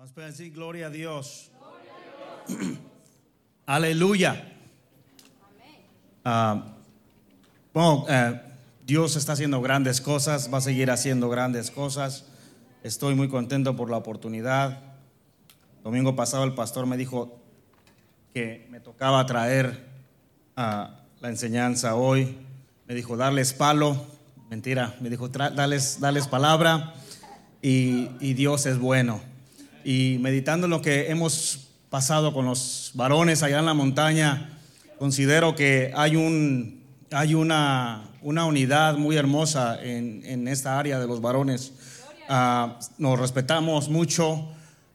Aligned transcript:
Vamos 0.00 0.16
a 0.16 0.20
decir 0.22 0.50
gloria 0.54 0.86
a 0.86 0.90
Dios. 0.90 1.50
Aleluya. 3.66 4.50
Ah, 6.24 6.64
bueno, 7.74 8.06
eh, 8.08 8.40
Dios 8.86 9.16
está 9.16 9.34
haciendo 9.34 9.60
grandes 9.60 10.00
cosas, 10.00 10.50
va 10.50 10.56
a 10.56 10.62
seguir 10.62 10.90
haciendo 10.90 11.28
grandes 11.28 11.70
cosas. 11.70 12.24
Estoy 12.82 13.14
muy 13.14 13.28
contento 13.28 13.76
por 13.76 13.90
la 13.90 13.98
oportunidad. 13.98 14.80
Domingo 15.84 16.16
pasado 16.16 16.44
el 16.44 16.54
pastor 16.54 16.86
me 16.86 16.96
dijo 16.96 17.38
que 18.32 18.66
me 18.70 18.80
tocaba 18.80 19.26
traer 19.26 19.86
ah, 20.56 21.02
la 21.20 21.28
enseñanza 21.28 21.94
hoy. 21.94 22.38
Me 22.88 22.94
dijo 22.94 23.18
darles 23.18 23.52
palo. 23.52 24.02
Mentira, 24.48 24.96
me 25.02 25.10
dijo 25.10 25.28
darles, 25.28 26.00
darles 26.00 26.26
palabra 26.26 26.94
y, 27.60 28.08
y 28.18 28.32
Dios 28.32 28.64
es 28.64 28.78
bueno 28.78 29.28
y 29.84 30.18
meditando 30.20 30.66
en 30.66 30.70
lo 30.70 30.82
que 30.82 31.10
hemos 31.10 31.68
pasado 31.90 32.32
con 32.32 32.46
los 32.46 32.92
varones 32.94 33.42
allá 33.42 33.58
en 33.58 33.66
la 33.66 33.74
montaña, 33.74 34.58
considero 34.98 35.54
que 35.54 35.92
hay, 35.94 36.16
un, 36.16 36.82
hay 37.10 37.34
una, 37.34 38.04
una 38.22 38.44
unidad 38.44 38.96
muy 38.96 39.16
hermosa 39.16 39.82
en, 39.82 40.22
en 40.24 40.48
esta 40.48 40.78
área 40.78 40.98
de 40.98 41.06
los 41.06 41.20
varones. 41.20 41.72
Ah, 42.28 42.78
nos 42.98 43.18
respetamos 43.18 43.88
mucho, 43.88 44.48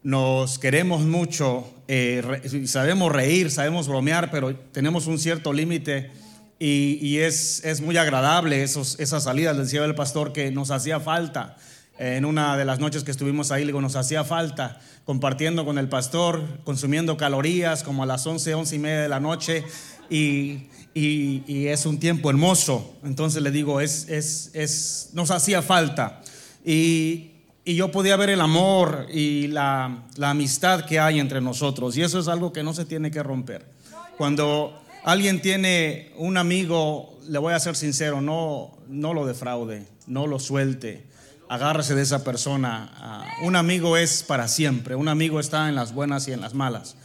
nos 0.03 0.57
queremos 0.57 1.02
mucho, 1.02 1.67
eh, 1.88 2.41
sabemos 2.65 3.12
reír, 3.12 3.52
sabemos 3.52 3.88
bromear, 3.88 4.31
pero 4.31 4.55
tenemos 4.55 5.07
un 5.07 5.20
cierto 5.20 5.52
límite. 5.52 6.12
Y, 6.57 6.98
y, 7.02 7.17
es, 7.17 7.65
es 7.65 7.81
muy 7.81 7.98
agradable 7.98 8.63
esos, 8.63 8.98
esas 8.98 9.23
salidas, 9.23 9.57
decía 9.57 9.84
el 9.84 9.93
pastor, 9.93 10.31
que 10.31 10.52
nos 10.52 10.71
hacía 10.71 11.02
falta 11.02 11.57
en 11.98 12.26
una 12.26 12.58
de 12.58 12.66
las 12.66 12.80
noches 12.80 13.04
que 13.04 13.12
estuvimos 13.12 13.52
ahí, 13.52 13.66
digo, 13.66 13.81
nos 13.81 13.95
hacía 13.95 14.23
falta 14.23 14.80
compartiendo 15.05 15.66
con 15.66 15.77
el 15.77 15.88
pastor, 15.88 16.44
consumiendo 16.63 17.16
calorías 17.16 17.84
como 17.84 18.04
a 18.04 18.05
las 18.05 18.26
11, 18.26 18.55
11 18.55 18.76
y 18.76 18.79
media 18.79 19.02
de 19.02 19.10
la 19.10 19.20
noche 19.20 19.63
y, 20.10 20.68
y, 20.93 21.68
es 21.68 21.85
un 21.85 21.99
tiempo 21.99 22.29
hermoso. 22.29 22.96
Entonces 23.04 23.41
le 23.41 23.52
digo, 23.52 23.82
es, 23.82 24.10
es, 24.10 24.49
es, 24.54 25.10
nos 25.13 25.32
hacía 25.32 25.62
falta. 25.62 26.21
Y, 26.65 27.32
y 27.63 27.76
yo 27.76 27.91
podía 27.91 28.18
ver 28.18 28.32
el 28.32 28.41
amor 28.41 29.07
y 29.12 29.48
la, 29.48 30.05
la 30.15 30.32
amistad 30.32 30.85
que 30.85 30.99
hay 30.99 31.20
entre 31.20 31.40
nosotros 31.40 31.96
y 31.98 32.02
eso 32.02 32.20
es 32.20 32.27
algo 32.27 32.52
que 32.52 32.63
no 32.63 32.74
se 32.74 32.85
tiene 32.85 33.12
que 33.12 33.24
romper. 33.24 33.65
Cuando 34.18 34.82
alguien 35.04 35.41
tiene 35.41 36.12
un 36.18 36.37
amigo, 36.37 37.20
le 37.27 37.37
voy 37.37 37.54
a 37.54 37.59
ser 37.59 37.76
sincero, 37.76 38.21
no, 38.21 38.71
no 38.87 39.13
lo 39.13 39.26
defraude, 39.26 39.85
no 40.07 40.26
lo 40.26 40.40
suelte 40.40 41.15
agárrese 41.49 41.96
de 41.96 42.01
esa 42.01 42.24
persona. 42.24 42.91
Ah, 42.96 43.26
un 43.43 43.55
amigo 43.55 43.98
es 43.98 44.24
para 44.24 44.48
siempre, 44.48 44.96
un 44.96 45.07
amigo 45.07 45.40
está 45.40 45.70
en 45.70 45.76
las 45.76 45.93
buenas 45.93 46.27
y 46.27 46.32
en 46.32 46.41
las 46.41 46.54
malas. 46.54 46.96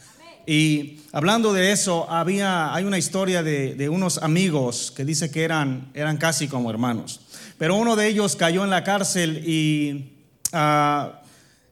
Y 0.45 1.01
hablando 1.11 1.53
de 1.53 1.71
eso, 1.71 2.09
había, 2.09 2.73
hay 2.73 2.83
una 2.83 2.97
historia 2.97 3.43
de, 3.43 3.89
unos 3.89 4.17
amigos 4.17 4.91
que 4.95 5.05
dice 5.05 5.29
que 5.29 5.43
eran, 5.43 5.91
eran 5.93 6.17
casi 6.17 6.47
como 6.47 6.69
hermanos. 6.69 7.21
Pero 7.57 7.75
uno 7.75 7.95
de 7.95 8.07
ellos 8.07 8.35
cayó 8.35 8.63
en 8.63 8.71
la 8.71 8.83
cárcel 8.83 9.43
y 9.47 10.13
ah, 10.51 11.21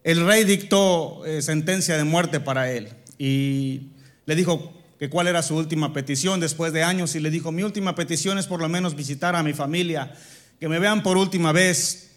el 0.04 0.26
rey 0.26 0.44
dictó 0.44 1.26
eh, 1.26 1.42
sentencia 1.42 1.98
de 1.98 2.04
muerte 2.04 2.40
para 2.40 2.72
él. 2.72 2.90
Y 3.18 3.90
le 4.26 4.36
dijo 4.36 4.74
que 5.00 5.10
cuál 5.10 5.28
era 5.28 5.42
su 5.42 5.56
última 5.56 5.94
petición 5.94 6.40
después 6.40 6.72
de 6.72 6.84
años 6.84 7.16
y 7.16 7.20
le 7.20 7.32
dijo, 7.32 7.52
mi 7.52 7.64
última 7.64 7.96
petición 7.96 8.38
es 8.38 8.48
por 8.48 8.60
lo 8.60 8.70
menos 8.70 8.96
visitar 8.96 9.36
a 9.36 9.44
mi 9.44 9.54
familia, 9.54 10.14
que 10.60 10.68
me 10.70 10.78
vean 10.78 11.02
por 11.04 11.18
última 11.18 11.52
vez 11.52 12.09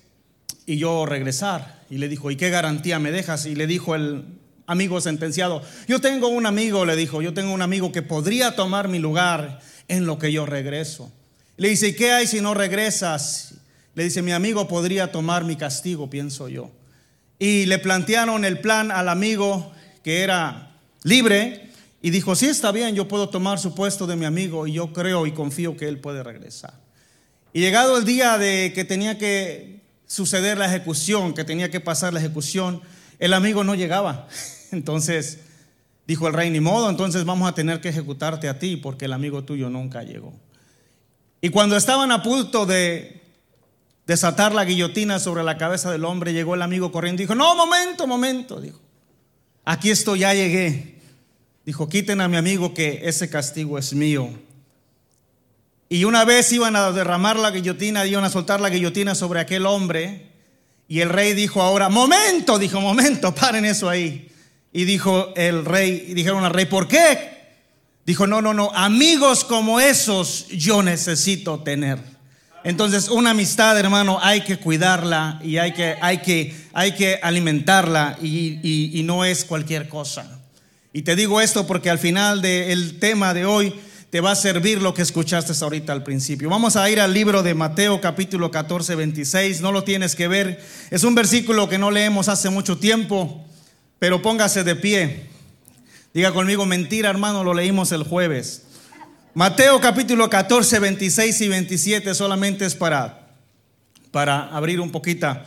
y 0.66 0.78
yo 0.78 1.06
regresar. 1.06 1.82
Y 1.90 1.98
le 1.98 2.08
dijo, 2.08 2.30
¿y 2.30 2.36
qué 2.36 2.50
garantía 2.50 2.98
me 2.98 3.12
dejas? 3.12 3.46
Y 3.46 3.54
le 3.54 3.66
dijo 3.66 3.94
el 3.94 4.24
amigo 4.66 5.00
sentenciado, 5.00 5.62
yo 5.86 6.00
tengo 6.00 6.28
un 6.28 6.46
amigo, 6.46 6.84
le 6.84 6.96
dijo, 6.96 7.22
yo 7.22 7.34
tengo 7.34 7.52
un 7.52 7.62
amigo 7.62 7.92
que 7.92 8.02
podría 8.02 8.54
tomar 8.54 8.88
mi 8.88 8.98
lugar 8.98 9.60
en 9.88 10.06
lo 10.06 10.18
que 10.18 10.32
yo 10.32 10.46
regreso. 10.46 11.12
Le 11.56 11.68
dice, 11.68 11.88
¿y 11.88 11.94
qué 11.94 12.12
hay 12.12 12.26
si 12.26 12.40
no 12.40 12.54
regresas? 12.54 13.54
Le 13.94 14.04
dice, 14.04 14.22
mi 14.22 14.32
amigo 14.32 14.68
podría 14.68 15.12
tomar 15.12 15.44
mi 15.44 15.56
castigo, 15.56 16.08
pienso 16.08 16.48
yo. 16.48 16.70
Y 17.38 17.66
le 17.66 17.78
plantearon 17.78 18.44
el 18.44 18.60
plan 18.60 18.90
al 18.90 19.08
amigo 19.08 19.72
que 20.02 20.22
era 20.22 20.76
libre 21.02 21.70
y 22.00 22.10
dijo, 22.10 22.34
sí 22.34 22.46
está 22.46 22.72
bien, 22.72 22.94
yo 22.94 23.06
puedo 23.08 23.28
tomar 23.28 23.58
su 23.58 23.74
puesto 23.74 24.06
de 24.06 24.16
mi 24.16 24.24
amigo 24.24 24.66
y 24.66 24.72
yo 24.72 24.92
creo 24.92 25.26
y 25.26 25.32
confío 25.32 25.76
que 25.76 25.88
él 25.88 25.98
puede 25.98 26.22
regresar. 26.22 26.74
Y 27.52 27.60
llegado 27.60 27.98
el 27.98 28.04
día 28.04 28.38
de 28.38 28.72
que 28.74 28.84
tenía 28.84 29.18
que 29.18 29.81
suceder 30.12 30.58
la 30.58 30.66
ejecución, 30.66 31.32
que 31.32 31.42
tenía 31.42 31.70
que 31.70 31.80
pasar 31.80 32.12
la 32.12 32.20
ejecución, 32.20 32.82
el 33.18 33.32
amigo 33.32 33.64
no 33.64 33.74
llegaba. 33.74 34.28
Entonces 34.70 35.38
dijo 36.06 36.28
el 36.28 36.34
rey, 36.34 36.50
ni 36.50 36.60
modo, 36.60 36.90
entonces 36.90 37.24
vamos 37.24 37.48
a 37.48 37.54
tener 37.54 37.80
que 37.80 37.88
ejecutarte 37.88 38.48
a 38.48 38.58
ti 38.58 38.76
porque 38.76 39.04
el 39.06 39.12
amigo 39.12 39.44
tuyo 39.44 39.70
nunca 39.70 40.02
llegó. 40.02 40.34
Y 41.40 41.48
cuando 41.48 41.76
estaban 41.76 42.10
a 42.10 42.22
punto 42.22 42.66
de 42.66 43.22
desatar 44.06 44.52
la 44.54 44.64
guillotina 44.64 45.18
sobre 45.18 45.44
la 45.44 45.56
cabeza 45.56 45.90
del 45.90 46.04
hombre, 46.04 46.32
llegó 46.32 46.54
el 46.54 46.62
amigo 46.62 46.92
corriendo 46.92 47.22
y 47.22 47.24
dijo, 47.24 47.34
no, 47.34 47.54
momento, 47.54 48.06
momento, 48.06 48.60
dijo, 48.60 48.80
aquí 49.64 49.90
estoy, 49.90 50.20
ya 50.20 50.34
llegué. 50.34 50.98
Dijo, 51.64 51.88
quiten 51.88 52.20
a 52.20 52.28
mi 52.28 52.36
amigo 52.36 52.74
que 52.74 53.00
ese 53.04 53.30
castigo 53.30 53.78
es 53.78 53.94
mío. 53.94 54.28
Y 55.92 56.04
una 56.06 56.24
vez 56.24 56.50
iban 56.54 56.74
a 56.74 56.90
derramar 56.90 57.38
la 57.38 57.50
guillotina, 57.50 58.06
iban 58.06 58.24
a 58.24 58.30
soltar 58.30 58.62
la 58.62 58.70
guillotina 58.70 59.14
sobre 59.14 59.40
aquel 59.40 59.66
hombre. 59.66 60.26
Y 60.88 61.00
el 61.00 61.10
rey 61.10 61.34
dijo 61.34 61.60
ahora, 61.60 61.90
momento, 61.90 62.58
dijo, 62.58 62.80
momento, 62.80 63.34
paren 63.34 63.66
eso 63.66 63.90
ahí. 63.90 64.26
Y 64.72 64.86
dijo 64.86 65.34
el 65.36 65.66
rey, 65.66 66.06
y 66.08 66.14
dijeron 66.14 66.46
al 66.46 66.54
rey, 66.54 66.64
¿por 66.64 66.88
qué? 66.88 67.58
Dijo, 68.06 68.26
no, 68.26 68.40
no, 68.40 68.54
no, 68.54 68.70
amigos 68.74 69.44
como 69.44 69.80
esos 69.80 70.48
yo 70.48 70.82
necesito 70.82 71.60
tener. 71.60 71.98
Entonces, 72.64 73.10
una 73.10 73.32
amistad, 73.32 73.78
hermano, 73.78 74.18
hay 74.22 74.44
que 74.44 74.56
cuidarla 74.56 75.40
y 75.44 75.58
hay 75.58 75.74
que, 75.74 75.96
hay 76.00 76.22
que, 76.22 76.56
hay 76.72 76.92
que 76.92 77.20
alimentarla 77.22 78.16
y, 78.22 78.98
y 78.98 79.02
no 79.02 79.26
es 79.26 79.44
cualquier 79.44 79.90
cosa. 79.90 80.40
Y 80.94 81.02
te 81.02 81.16
digo 81.16 81.42
esto 81.42 81.66
porque 81.66 81.90
al 81.90 81.98
final 81.98 82.40
del 82.40 82.98
tema 82.98 83.34
de 83.34 83.44
hoy 83.44 83.74
te 84.12 84.20
va 84.20 84.32
a 84.32 84.36
servir 84.36 84.82
lo 84.82 84.92
que 84.92 85.00
escuchaste 85.00 85.54
ahorita 85.64 85.90
al 85.90 86.02
principio. 86.02 86.50
Vamos 86.50 86.76
a 86.76 86.90
ir 86.90 87.00
al 87.00 87.14
libro 87.14 87.42
de 87.42 87.54
Mateo 87.54 87.98
capítulo 87.98 88.50
14, 88.50 88.94
26. 88.94 89.62
No 89.62 89.72
lo 89.72 89.84
tienes 89.84 90.14
que 90.14 90.28
ver. 90.28 90.62
Es 90.90 91.02
un 91.02 91.14
versículo 91.14 91.66
que 91.66 91.78
no 91.78 91.90
leemos 91.90 92.28
hace 92.28 92.50
mucho 92.50 92.76
tiempo, 92.76 93.42
pero 93.98 94.20
póngase 94.20 94.64
de 94.64 94.76
pie. 94.76 95.30
Diga 96.12 96.30
conmigo, 96.30 96.66
mentira 96.66 97.08
hermano, 97.08 97.42
lo 97.42 97.54
leímos 97.54 97.90
el 97.90 98.02
jueves. 98.02 98.64
Mateo 99.32 99.80
capítulo 99.80 100.28
14, 100.28 100.78
26 100.78 101.40
y 101.40 101.48
27 101.48 102.14
solamente 102.14 102.66
es 102.66 102.74
para, 102.74 103.30
para 104.10 104.42
abrir 104.48 104.80
un 104.80 104.92
poquito 104.92 105.38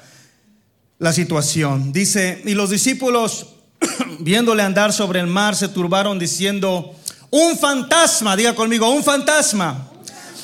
la 0.98 1.14
situación. 1.14 1.94
Dice, 1.94 2.42
y 2.44 2.56
los 2.56 2.72
discípulos 2.72 3.58
viéndole 4.22 4.64
andar 4.64 4.92
sobre 4.92 5.20
el 5.20 5.28
mar 5.28 5.56
se 5.56 5.68
turbaron 5.68 6.18
diciendo, 6.18 6.96
un 7.36 7.58
fantasma, 7.58 8.38
diga 8.38 8.56
conmigo, 8.56 8.90
un 8.90 9.04
fantasma. 9.04 9.92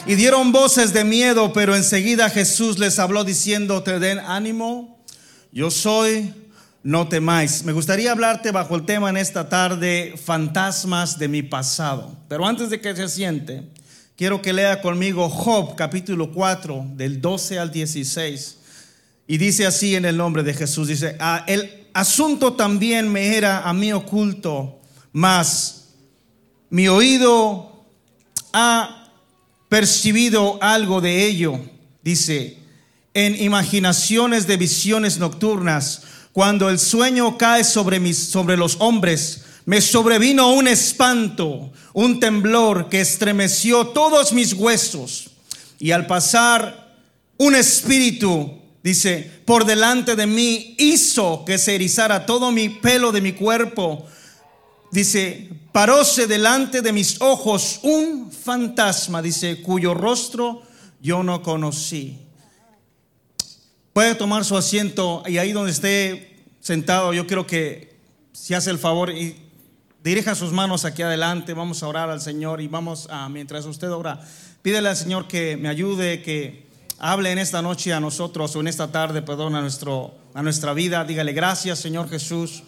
Y 0.06 0.16
dieron 0.16 0.52
voces 0.52 0.92
de 0.92 1.06
miedo, 1.06 1.54
pero 1.54 1.74
enseguida 1.74 2.30
Jesús 2.30 2.80
les 2.80 3.00
habló 3.00 3.24
diciendo, 3.24 3.82
te 3.82 3.98
den 3.98 4.20
ánimo, 4.20 5.00
yo 5.54 5.72
soy, 5.72 6.34
no 6.84 7.08
temáis. 7.08 7.64
Me 7.64 7.72
gustaría 7.72 8.12
hablarte 8.12 8.52
bajo 8.52 8.76
el 8.76 8.86
tema 8.86 9.10
en 9.10 9.16
esta 9.16 9.48
tarde, 9.48 10.16
fantasmas 10.22 11.18
de 11.18 11.30
mi 11.30 11.44
pasado. 11.44 12.18
Pero 12.28 12.46
antes 12.46 12.70
de 12.70 12.82
que 12.82 12.94
se 12.94 13.08
siente, 13.08 13.64
quiero 14.18 14.42
que 14.42 14.52
lea 14.52 14.82
conmigo 14.82 15.30
Job 15.30 15.76
capítulo 15.78 16.34
4, 16.34 16.88
del 16.96 17.22
12 17.22 17.58
al 17.58 17.72
16. 17.72 18.58
Y 19.28 19.38
dice 19.38 19.66
así 19.66 19.96
en 19.96 20.04
el 20.04 20.18
nombre 20.18 20.44
de 20.44 20.54
Jesús, 20.54 20.90
dice, 20.90 21.16
ah, 21.22 21.46
el 21.48 21.88
asunto 21.94 22.52
también 22.54 23.10
me 23.10 23.38
era 23.38 23.62
a 23.62 23.72
mí 23.72 23.94
oculto, 23.94 24.82
mas 25.14 25.81
mi 26.72 26.88
oído 26.88 27.84
ha 28.54 29.10
percibido 29.68 30.58
algo 30.62 31.02
de 31.02 31.26
ello, 31.28 31.60
dice, 32.02 32.58
en 33.14 33.40
imaginaciones 33.42 34.48
de 34.48 34.56
visiones 34.56 35.18
nocturnas, 35.20 36.04
cuando 36.32 36.70
el 36.70 36.80
sueño 36.80 37.38
cae 37.38 37.66
sobre, 37.66 38.00
mis, 38.00 38.18
sobre 38.18 38.56
los 38.56 38.78
hombres, 38.80 39.44
me 39.66 39.82
sobrevino 39.82 40.54
un 40.54 40.70
espanto, 40.70 41.74
un 41.94 42.22
temblor 42.22 42.88
que 42.88 43.02
estremeció 43.02 43.88
todos 43.88 44.32
mis 44.32 44.54
huesos. 44.54 45.30
Y 45.78 45.92
al 45.92 46.08
pasar 46.08 46.96
un 47.38 47.54
espíritu, 47.54 48.60
dice, 48.82 49.30
por 49.44 49.66
delante 49.66 50.16
de 50.16 50.26
mí, 50.26 50.76
hizo 50.78 51.44
que 51.46 51.58
se 51.58 51.76
erizara 51.76 52.26
todo 52.26 52.50
mi 52.52 52.70
pelo 52.70 53.12
de 53.12 53.20
mi 53.20 53.34
cuerpo 53.34 54.08
dice, 54.92 55.50
paróse 55.72 56.28
delante 56.28 56.82
de 56.82 56.94
mis 56.94 57.20
ojos 57.22 57.80
un 57.84 58.32
fantasma, 58.32 59.22
dice, 59.22 59.62
cuyo 59.62 59.94
rostro 59.94 60.64
yo 61.02 61.24
no 61.24 61.42
conocí. 61.42 62.20
Puede 63.94 64.16
tomar 64.16 64.46
su 64.46 64.56
asiento 64.56 65.24
y 65.26 65.38
ahí 65.38 65.52
donde 65.52 65.72
esté 65.72 66.44
sentado, 66.60 67.14
yo 67.14 67.28
quiero 67.28 67.46
que 67.46 67.96
si 68.32 68.54
hace 68.54 68.70
el 68.70 68.80
favor 68.80 69.10
y 69.10 69.36
dirija 70.04 70.36
sus 70.36 70.52
manos 70.52 70.86
aquí 70.86 71.02
adelante, 71.02 71.54
vamos 71.54 71.84
a 71.84 71.88
orar 71.88 72.10
al 72.10 72.22
Señor 72.22 72.62
y 72.62 72.68
vamos 72.68 73.08
a, 73.10 73.28
mientras 73.30 73.66
usted 73.66 73.92
ora, 73.92 74.20
pídele 74.62 74.90
al 74.90 74.98
Señor 74.98 75.28
que 75.28 75.58
me 75.58 75.70
ayude, 75.70 76.22
que 76.22 76.66
hable 77.00 77.32
en 77.32 77.40
esta 77.40 77.62
noche 77.62 77.94
a 77.94 78.00
nosotros 78.00 78.56
o 78.56 78.62
en 78.62 78.68
esta 78.68 78.92
tarde, 78.92 79.22
perdón, 79.22 79.56
a, 79.56 79.62
nuestro, 79.62 80.14
a 80.34 80.42
nuestra 80.42 80.74
vida. 80.74 81.04
Dígale 81.04 81.34
gracias, 81.34 81.80
Señor 81.80 82.10
Jesús, 82.10 82.64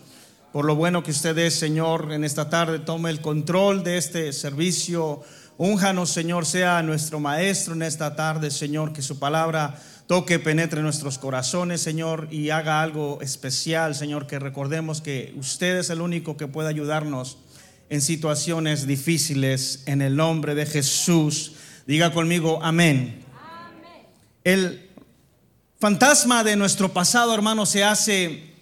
por 0.54 0.66
lo 0.66 0.76
bueno 0.76 1.02
que 1.02 1.10
usted 1.10 1.36
es, 1.40 1.56
Señor, 1.56 2.14
en 2.14 2.24
esta 2.24 2.48
tarde. 2.48 2.78
Tome 2.78 3.10
el 3.10 3.22
control 3.22 3.84
de 3.84 3.98
este 3.98 4.32
servicio. 4.32 5.24
Únjanos, 5.58 6.12
Señor, 6.12 6.46
sea 6.46 6.84
nuestro 6.84 7.20
maestro 7.20 7.74
en 7.74 7.82
esta 7.82 8.16
tarde, 8.16 8.52
Señor, 8.52 8.94
que 8.94 9.02
su 9.02 9.18
palabra 9.18 9.82
toque, 10.06 10.38
penetre 10.38 10.84
nuestros 10.84 11.18
corazones, 11.18 11.82
Señor, 11.82 12.28
y 12.30 12.52
haga 12.52 12.84
algo 12.84 13.18
especial, 13.20 13.96
Señor, 13.96 14.28
que 14.28 14.38
recordemos 14.38 15.02
que 15.02 15.34
usted 15.38 15.78
es 15.78 15.90
el 15.90 16.02
único 16.02 16.38
que 16.38 16.46
puede 16.46 16.70
ayudarnos 16.70 17.40
en 17.90 18.02
situaciones 18.02 18.86
difíciles. 18.86 19.82
En 19.88 20.04
el 20.04 20.16
nombre 20.16 20.54
de 20.54 20.68
Jesús, 20.68 21.54
diga 21.88 22.14
conmigo, 22.14 22.60
amén. 22.62 23.26
El 24.44 24.88
fantasma 25.80 26.44
de 26.44 26.56
nuestro 26.58 26.94
pasado, 26.94 27.34
hermano, 27.34 27.66
se 27.66 27.84
hace, 27.84 28.53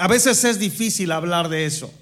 a 0.00 0.08
veces 0.08 0.42
es 0.44 0.58
difícil 0.58 1.12
hablar 1.12 1.48
de 1.48 1.66
eso, 1.66 1.92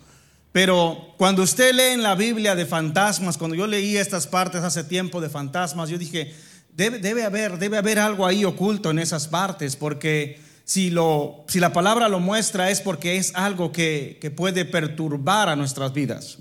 pero 0.53 1.15
cuando 1.19 1.43
usted 1.43 1.75
lee 1.75 1.95
en 1.95 2.03
la 2.03 2.15
Biblia 2.15 2.55
de 2.55 2.65
fantasmas, 2.65 3.37
cuando 3.37 3.57
yo 3.57 3.67
leí 3.67 3.97
estas 3.97 4.27
partes 4.27 4.63
hace 4.63 4.85
tiempo 4.85 5.21
de 5.21 5.29
fantasmas, 5.29 5.91
yo 5.91 5.99
dije, 5.99 6.33
debe, 6.75 7.25
haber, 7.25 7.59
debe 7.59 7.77
haber 7.77 7.99
algo 7.99 8.25
ahí 8.25 8.45
oculto 8.45 8.91
en 8.91 9.01
esas 9.01 9.27
partes, 9.27 9.75
porque 9.75 10.41
si, 10.65 10.91
lo, 10.91 11.45
si 11.49 11.59
la 11.59 11.73
palabra 11.73 12.09
lo 12.09 12.21
muestra 12.21 12.71
es 12.71 12.81
porque 12.81 13.17
es 13.17 13.33
algo 13.35 13.73
que, 13.73 14.33
puede 14.37 14.65
perturbar 14.65 15.49
a 15.49 15.57
nuestras 15.57 15.93
vidas. 15.93 16.39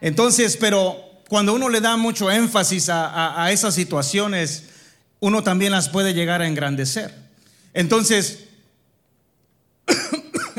Entonces, 0.00 0.56
pero 0.56 0.96
cuando 1.28 1.54
uno 1.54 1.68
le 1.68 1.80
da 1.80 1.96
mucho 1.96 2.30
énfasis 2.30 2.88
a 2.88 3.50
esas 3.50 3.74
situaciones, 3.74 4.64
uno 5.18 5.42
también 5.42 5.72
las 5.72 5.88
puede 5.88 6.14
llegar 6.14 6.40
a 6.40 6.46
engrandecer. 6.46 7.14
Entonces, 7.74 8.44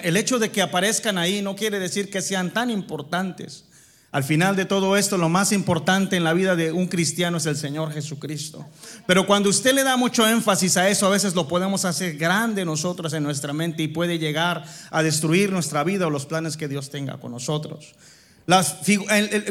el 0.04 0.18
hecho 0.18 0.40
de 0.40 0.52
que 0.52 0.62
aparezcan 0.62 1.18
ahí 1.18 1.42
no 1.42 1.56
quiere 1.56 1.80
decir 1.80 2.10
que 2.10 2.22
sean 2.22 2.52
tan 2.52 2.70
importantes. 2.70 3.66
Al 4.12 4.26
final 4.26 4.58
de 4.58 4.66
todo 4.66 4.98
esto, 4.98 5.18
lo 5.18 5.30
más 5.30 5.54
importante 5.54 6.18
en 6.18 6.26
la 6.26 6.34
vida 6.34 6.58
de 6.58 6.74
un 6.74 6.88
cristiano 6.88 7.38
es 7.38 7.46
el 7.46 7.56
Señor 7.56 7.94
Jesucristo. 7.94 8.68
Pero 9.08 9.26
cuando 9.26 9.50
usted 9.50 9.74
le 9.74 9.84
da 9.84 9.96
mucho 9.96 10.28
énfasis 10.28 10.76
a 10.76 10.90
eso, 10.90 11.08
a 11.08 11.12
veces 11.12 11.34
lo 11.34 11.48
podemos 11.48 11.86
hacer 11.86 12.18
grande 12.18 12.66
nosotros 12.66 13.14
en 13.14 13.24
nuestra 13.24 13.54
mente 13.54 13.84
y 13.84 13.88
puede 13.88 14.20
llegar 14.20 14.66
a 14.90 15.02
destruir 15.02 15.54
nuestra 15.54 15.86
vida 15.86 16.08
o 16.08 16.10
los 16.10 16.26
planes 16.26 16.58
que 16.58 16.68
Dios 16.68 16.90
tenga 16.90 17.22
con 17.22 17.32
nosotros 17.32 17.96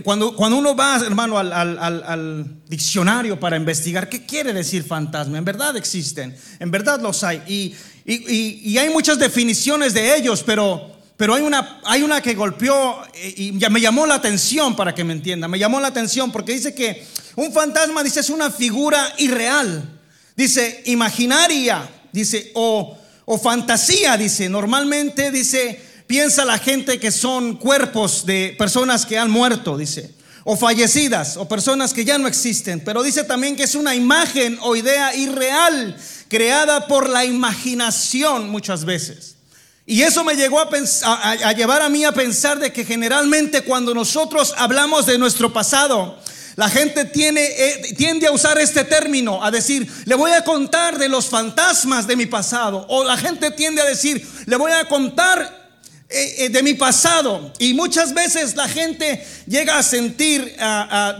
cuando, 0.04 0.34
cuando, 0.34 0.58
uno 0.58 0.74
va, 0.74 0.96
hermano, 0.98 1.38
al, 1.38 2.62
diccionario 2.68 3.38
para 3.38 3.56
investigar 3.56 4.08
qué 4.08 4.26
quiere 4.26 4.52
decir 4.52 4.84
fantasma, 4.84 5.38
en 5.38 5.44
verdad 5.44 5.76
existen, 5.76 6.36
en 6.58 6.70
verdad 6.70 7.00
los 7.00 7.22
hay. 7.24 7.42
Y, 7.46 7.74
y, 8.04 8.78
hay 8.78 8.90
muchas 8.90 9.18
definiciones 9.18 9.94
de 9.94 10.16
ellos, 10.16 10.42
pero, 10.44 10.90
pero 11.16 11.34
hay, 11.34 11.42
una, 11.42 11.80
hay 11.84 12.02
una 12.02 12.20
que 12.20 12.34
golpeó 12.34 13.02
eh, 13.14 13.34
y 13.36 13.52
me 13.52 13.80
llamó 13.80 14.06
la 14.06 14.14
atención 14.14 14.74
para 14.74 14.94
que 14.94 15.04
me 15.04 15.12
entienda. 15.12 15.46
Me 15.48 15.58
llamó 15.58 15.80
la 15.80 15.88
atención 15.88 16.32
porque 16.32 16.52
dice 16.52 16.74
que 16.74 17.06
un 17.36 17.52
fantasma, 17.52 18.02
dice, 18.02 18.20
es 18.20 18.30
una 18.30 18.50
figura 18.50 19.14
irreal. 19.18 19.98
Dice, 20.36 20.82
imaginaria, 20.86 21.88
dice, 22.12 22.50
o, 22.54 22.98
o 23.24 23.38
fantasía, 23.38 24.16
dice, 24.16 24.48
normalmente, 24.48 25.30
dice 25.30 25.89
piensa 26.10 26.44
la 26.44 26.58
gente 26.58 26.98
que 26.98 27.12
son 27.12 27.54
cuerpos 27.54 28.26
de 28.26 28.56
personas 28.58 29.06
que 29.06 29.16
han 29.16 29.30
muerto, 29.30 29.78
dice, 29.78 30.12
o 30.42 30.56
fallecidas, 30.56 31.36
o 31.36 31.46
personas 31.46 31.94
que 31.94 32.04
ya 32.04 32.18
no 32.18 32.26
existen, 32.26 32.80
pero 32.80 33.04
dice 33.04 33.22
también 33.22 33.54
que 33.54 33.62
es 33.62 33.76
una 33.76 33.94
imagen 33.94 34.58
o 34.62 34.74
idea 34.74 35.14
irreal 35.14 35.96
creada 36.26 36.88
por 36.88 37.08
la 37.08 37.24
imaginación 37.24 38.50
muchas 38.50 38.84
veces. 38.84 39.36
Y 39.86 40.02
eso 40.02 40.24
me 40.24 40.34
llegó 40.34 40.58
a, 40.58 40.68
a, 40.68 41.52
llevar 41.52 41.80
a 41.80 41.88
mí 41.88 42.04
a 42.04 42.10
pensar 42.10 42.58
de 42.58 42.72
que 42.72 42.84
generalmente 42.84 43.62
cuando 43.62 43.94
nosotros 43.94 44.52
hablamos 44.56 45.06
de 45.06 45.16
nuestro 45.16 45.52
pasado, 45.52 46.18
la 46.56 46.68
gente 46.68 47.04
tiene, 47.04 47.44
eh, 47.44 47.94
tiende 47.96 48.26
a 48.26 48.32
usar 48.32 48.58
este 48.58 48.82
término, 48.82 49.44
a 49.44 49.52
decir, 49.52 49.88
le 50.06 50.16
voy 50.16 50.32
a 50.32 50.42
contar 50.42 50.98
de 50.98 51.08
los 51.08 51.26
fantasmas 51.26 52.08
de 52.08 52.16
mi 52.16 52.26
pasado. 52.26 52.84
O 52.88 53.04
la 53.04 53.16
gente 53.16 53.52
tiende 53.52 53.80
a 53.80 53.84
decir, 53.84 54.28
le 54.46 54.56
voy 54.56 54.72
a 54.72 54.86
contar 54.86 55.59
de 56.10 56.62
mi 56.64 56.74
pasado. 56.74 57.52
Y 57.58 57.72
muchas 57.72 58.12
veces 58.12 58.56
la 58.56 58.68
gente 58.68 59.24
llega 59.46 59.78
a 59.78 59.82
sentir 59.82 60.56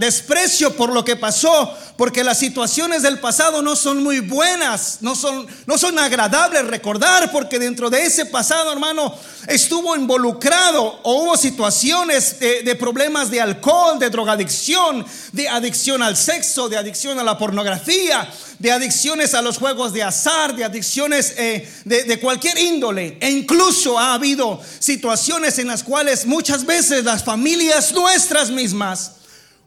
desprecio 0.01 0.75
por 0.75 0.93
lo 0.93 1.05
que 1.05 1.15
pasó, 1.15 1.73
porque 1.97 2.25
las 2.25 2.39
situaciones 2.39 3.03
del 3.03 3.21
pasado 3.21 3.63
no 3.63 3.77
son 3.77 4.03
muy 4.03 4.21
buenas, 4.21 4.99
no 5.01 5.15
son, 5.15 5.47
no 5.67 5.79
son 5.79 5.99
agradables 5.99 6.67
recordar, 6.67 7.31
porque 7.31 7.59
dentro 7.59 7.89
de 7.89 8.03
ese 8.05 8.27
pasado, 8.27 8.73
hermano, 8.73 9.15
estuvo 9.47 9.95
involucrado 9.95 11.01
o 11.03 11.23
hubo 11.23 11.37
situaciones 11.37 12.41
de, 12.41 12.63
de 12.63 12.75
problemas 12.75 13.31
de 13.31 13.41
alcohol, 13.41 13.99
de 13.99 14.11
drogadicción, 14.11 15.07
de 15.33 15.49
adicción 15.49 16.03
al 16.03 16.17
sexo, 16.17 16.69
de 16.69 16.79
adicción 16.79 17.19
a 17.19 17.23
la 17.25 17.39
pornografía, 17.39 18.29
de 18.61 18.71
adicciones 18.71 19.33
a 19.33 19.41
los 19.41 19.57
juegos 19.57 19.95
de 19.95 20.03
azar, 20.03 20.55
de 20.55 20.65
adicciones 20.65 21.33
eh, 21.39 21.67
de, 21.87 22.21
cualquier 22.21 22.59
índole. 22.59 23.17
E 23.19 23.31
incluso 23.31 23.99
ha 23.99 24.12
habido 24.12 24.61
situaciones 24.79 25.59
en 25.59 25.67
las 25.67 25.83
cuales 25.83 26.27
muchas 26.27 26.67
veces 26.67 27.03
las 27.05 27.25
familias 27.25 27.91
nuestras 27.93 28.51
mismas 28.51 29.12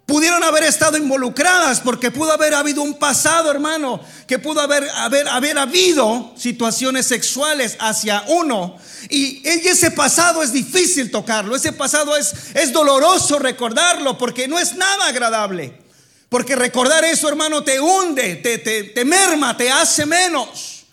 pudieron 0.06 0.44
haber 0.44 0.66
estado 0.66 0.96
involucradas 0.98 1.80
porque 1.80 2.12
pudo 2.12 2.34
haber 2.34 2.54
habido 2.54 2.84
un 2.84 2.94
pasado, 2.94 3.50
hermano, 3.50 4.00
que 4.28 4.38
pudo 4.38 4.62
haber, 4.62 4.88
haber, 4.96 5.28
haber 5.28 5.58
habido 5.58 6.32
situaciones 6.38 7.08
sexuales 7.08 7.78
hacia 7.80 8.24
uno. 8.28 8.78
Y 9.10 9.42
ese 9.48 9.90
pasado 9.90 10.44
es 10.44 10.54
difícil 10.54 11.10
tocarlo, 11.10 11.56
ese 11.56 11.74
pasado 11.74 12.16
es, 12.16 12.32
es 12.54 12.72
doloroso 12.72 13.40
recordarlo 13.40 14.20
porque 14.20 14.48
no 14.48 14.60
es 14.60 14.76
nada 14.76 15.08
agradable. 15.08 15.83
Porque 16.34 16.56
recordar 16.56 17.06
eso, 17.06 17.30
hermano, 17.30 17.64
te 17.64 17.80
hunde, 17.80 18.38
te, 18.38 18.58
te, 18.58 19.06
merma, 19.06 19.56
te 19.56 19.70
hace 19.70 20.04
menos. 20.04 20.84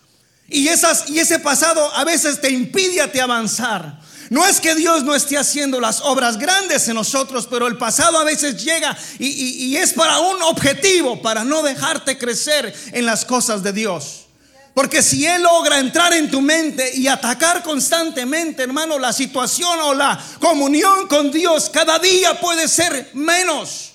Y, 0.47 0.67
esas, 0.67 1.09
y 1.09 1.17
ese 1.17 1.39
pasado 1.39 1.91
a 1.95 2.03
veces 2.03 2.39
te 2.39 2.51
impide 2.51 3.01
a 3.01 3.11
te 3.11 3.19
avanzar. 3.19 3.99
No 4.29 4.45
es 4.45 4.61
que 4.61 4.75
Dios 4.75 5.03
no 5.03 5.15
esté 5.15 5.39
haciendo 5.39 5.79
las 5.79 6.01
obras 6.01 6.37
grandes 6.37 6.87
en 6.89 6.93
nosotros, 6.93 7.47
pero 7.49 7.65
el 7.65 7.79
pasado 7.79 8.19
a 8.19 8.23
veces 8.23 8.63
llega 8.63 8.95
y, 9.17 9.29
y, 9.65 9.77
es 9.77 9.93
para 9.93 10.19
un 10.19 10.43
objetivo, 10.43 11.23
para 11.23 11.43
no 11.43 11.63
dejarte 11.63 12.19
crecer 12.19 12.71
en 12.91 13.07
las 13.07 13.25
cosas 13.25 13.63
de 13.63 13.73
Dios. 13.73 14.27
Porque 14.75 15.01
si 15.01 15.25
Él 15.25 15.41
logra 15.41 15.79
entrar 15.79 16.13
en 16.13 16.29
tu 16.29 16.39
mente 16.39 16.91
y 16.93 17.07
atacar 17.07 17.63
constantemente, 17.63 18.61
hermano, 18.61 18.99
la 18.99 19.11
situación 19.11 19.79
o 19.81 19.95
la 19.95 20.23
comunión 20.39 21.07
con 21.07 21.31
Dios 21.31 21.71
cada 21.73 21.97
día 21.97 22.39
puede 22.39 22.67
ser 22.67 23.09
menos. 23.15 23.90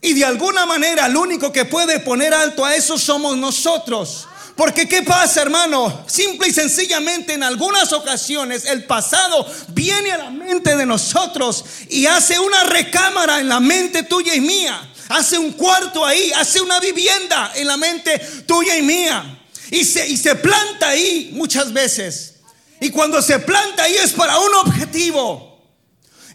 Y 0.00 0.12
de 0.14 0.24
alguna 0.24 0.66
manera 0.66 1.06
el 1.06 1.16
único 1.16 1.52
que 1.52 1.64
puede 1.64 2.00
poner 2.00 2.34
alto 2.34 2.64
a 2.64 2.74
eso 2.74 2.98
somos 2.98 3.36
nosotros. 3.36 4.28
Porque 4.56 4.88
¿qué 4.88 5.02
pasa, 5.02 5.42
hermano? 5.42 6.04
Simple 6.06 6.48
y 6.48 6.52
sencillamente 6.52 7.34
en 7.34 7.42
algunas 7.42 7.92
ocasiones 7.92 8.64
el 8.64 8.84
pasado 8.84 9.46
viene 9.68 10.12
a 10.12 10.18
la 10.18 10.30
mente 10.30 10.74
de 10.74 10.86
nosotros 10.86 11.62
y 11.90 12.06
hace 12.06 12.38
una 12.38 12.64
recámara 12.64 13.38
en 13.38 13.48
la 13.48 13.60
mente 13.60 14.04
tuya 14.04 14.34
y 14.34 14.40
mía. 14.40 14.92
Hace 15.10 15.38
un 15.38 15.52
cuarto 15.52 16.04
ahí, 16.04 16.32
hace 16.34 16.60
una 16.60 16.80
vivienda 16.80 17.52
en 17.54 17.66
la 17.66 17.76
mente 17.76 18.18
tuya 18.46 18.78
y 18.78 18.82
mía. 18.82 19.40
Y 19.70 19.84
se, 19.84 20.08
y 20.08 20.16
se 20.16 20.34
planta 20.36 20.88
ahí 20.88 21.32
muchas 21.34 21.72
veces. 21.72 22.36
Y 22.80 22.90
cuando 22.90 23.20
se 23.20 23.38
planta 23.38 23.82
ahí 23.82 23.96
es 23.96 24.12
para 24.12 24.38
un 24.38 24.54
objetivo. 24.54 25.45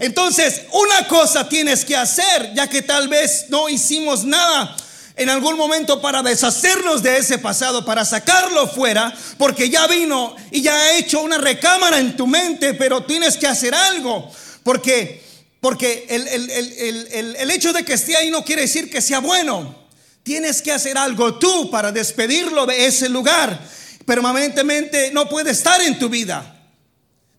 Entonces, 0.01 0.63
una 0.72 1.08
cosa 1.08 1.48
tienes 1.48 1.86
que 1.86 1.96
hacer, 1.96 2.55
ya 2.55 2.67
que 2.67 2.81
tal 2.81 3.08
vez 3.08 3.46
no 3.50 3.70
hicimos 3.70 4.25
nada 4.25 4.75
en 5.15 5.29
algún 5.29 5.55
momento 5.55 6.01
para 6.01 6.24
deshacernos 6.24 7.03
de 7.03 7.17
ese 7.17 7.38
pasado, 7.38 7.86
para 7.86 8.03
sacarlo 8.03 8.67
fuera, 8.67 9.13
porque 9.38 9.70
ya 9.70 9.86
vino 9.86 10.36
y 10.50 10.63
ya 10.63 10.74
ha 10.74 10.98
hecho 10.98 11.22
una 11.22 11.38
recámara 11.38 12.00
en 12.00 12.17
tu 12.17 12.25
mente, 12.25 12.74
pero 12.74 13.03
tienes 13.03 13.38
que 13.38 13.46
hacer 13.46 13.75
algo, 13.75 14.27
porque, 14.63 15.24
porque 15.60 16.08
el, 16.10 17.36
el 17.36 17.51
hecho 17.51 17.72
de 17.72 17.86
que 17.86 17.93
esté 17.93 18.15
ahí 18.17 18.31
no 18.31 18.43
quiere 18.43 18.63
decir 18.63 18.89
que 18.89 19.01
sea 19.01 19.20
bueno. 19.20 19.79
Tienes 20.24 20.63
que 20.63 20.72
hacer 20.72 20.98
algo 20.98 21.36
tú 21.36 21.70
para 21.70 21.91
despedirlo 21.91 22.65
de 22.65 22.88
ese 22.88 23.08
lugar. 23.08 23.60
Permanentemente 24.08 25.12
no 25.12 25.29
puede 25.29 25.51
estar 25.51 25.79
en 25.79 26.00
tu 26.00 26.10
vida 26.10 26.61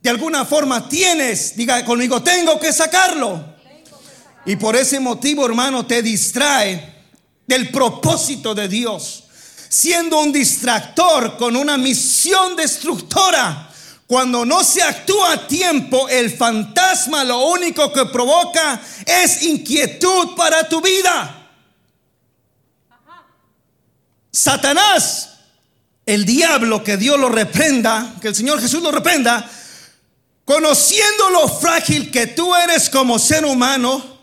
de 0.03 0.11
alguna 0.11 0.45
forma 0.45 0.89
tienes, 0.89 1.55
diga 1.57 1.85
conmigo, 1.85 2.23
tengo 2.23 2.59
que 2.59 2.73
sacarlo. 2.73 3.53
Y 4.45 4.57
por 4.57 4.75
ese 4.75 4.99
motivo, 4.99 5.47
hermano, 5.47 5.87
te 5.87 6.03
distrae 6.03 6.93
del 7.47 7.71
propósito 7.71 8.53
de 8.53 8.67
Dios, 8.67 9.25
siendo 9.69 10.21
un 10.21 10.33
distractor 10.33 11.37
con 11.37 11.57
una 11.57 11.79
misión 11.79 12.57
destructora 12.57 13.69
Cuando 14.07 14.45
no 14.45 14.63
se 14.63 14.83
actúa 14.83 15.33
a 15.33 15.47
tiempo, 15.47 16.07
el 16.09 16.31
fantasma 16.37 17.25
lo 17.25 17.47
único 17.47 17.91
que 17.93 18.05
provoca 18.07 18.79
es 19.07 19.43
inquietud 19.43 20.35
para 20.37 20.69
tu 20.69 20.83
vida. 20.83 21.49
Satanás, 24.31 25.31
el 26.05 26.27
diablo, 26.27 26.85
que 26.85 26.99
Dios 26.99 27.19
lo 27.19 27.31
reprenda, 27.31 28.17
que 28.21 28.29
el 28.29 28.35
Señor 28.35 28.61
Jesús 28.61 28.83
lo 28.83 28.91
reprenda, 28.91 29.49
conociendo 30.45 31.31
lo 31.31 31.49
frágil 31.49 32.11
que 32.11 32.27
tú 32.29 32.55
eres 32.55 32.91
como 32.91 33.19
ser 33.19 33.45
humano, 33.45 34.19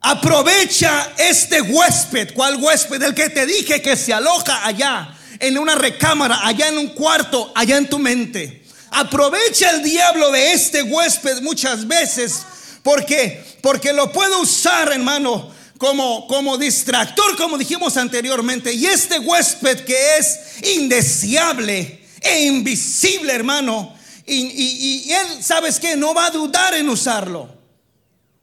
aprovecha 0.00 1.12
este 1.16 1.62
huésped, 1.62 2.34
¿cuál 2.34 2.56
huésped? 2.56 3.02
El 3.02 3.14
que 3.14 3.30
te 3.30 3.46
dije 3.46 3.80
que 3.80 3.96
se 3.96 4.12
aloja 4.12 4.66
allá, 4.66 5.16
en 5.38 5.58
una 5.58 5.74
recámara, 5.74 6.46
allá 6.46 6.68
en 6.68 6.78
un 6.78 6.88
cuarto, 6.88 7.52
allá 7.54 7.76
en 7.76 7.88
tu 7.88 7.98
mente. 7.98 8.64
Aprovecha 8.90 9.70
el 9.70 9.82
diablo 9.82 10.30
de 10.30 10.52
este 10.52 10.82
huésped 10.82 11.40
muchas 11.40 11.88
veces 11.88 12.44
porque 12.82 13.42
porque 13.62 13.92
lo 13.92 14.12
puede 14.12 14.36
usar, 14.36 14.92
hermano, 14.92 15.50
como 15.78 16.26
como 16.26 16.58
distractor, 16.58 17.36
como 17.36 17.56
dijimos 17.56 17.96
anteriormente. 17.96 18.72
Y 18.72 18.86
este 18.86 19.18
huésped 19.18 19.84
que 19.84 20.18
es 20.18 20.62
indeseable 20.76 22.04
e 22.20 22.44
invisible, 22.44 23.32
hermano, 23.32 23.96
y, 24.26 25.12
él, 25.12 25.42
¿sabes 25.42 25.78
qué? 25.80 25.96
No 25.96 26.14
va 26.14 26.26
a 26.26 26.30
dudar 26.30 26.74
en 26.74 26.88
usarlo. 26.88 27.48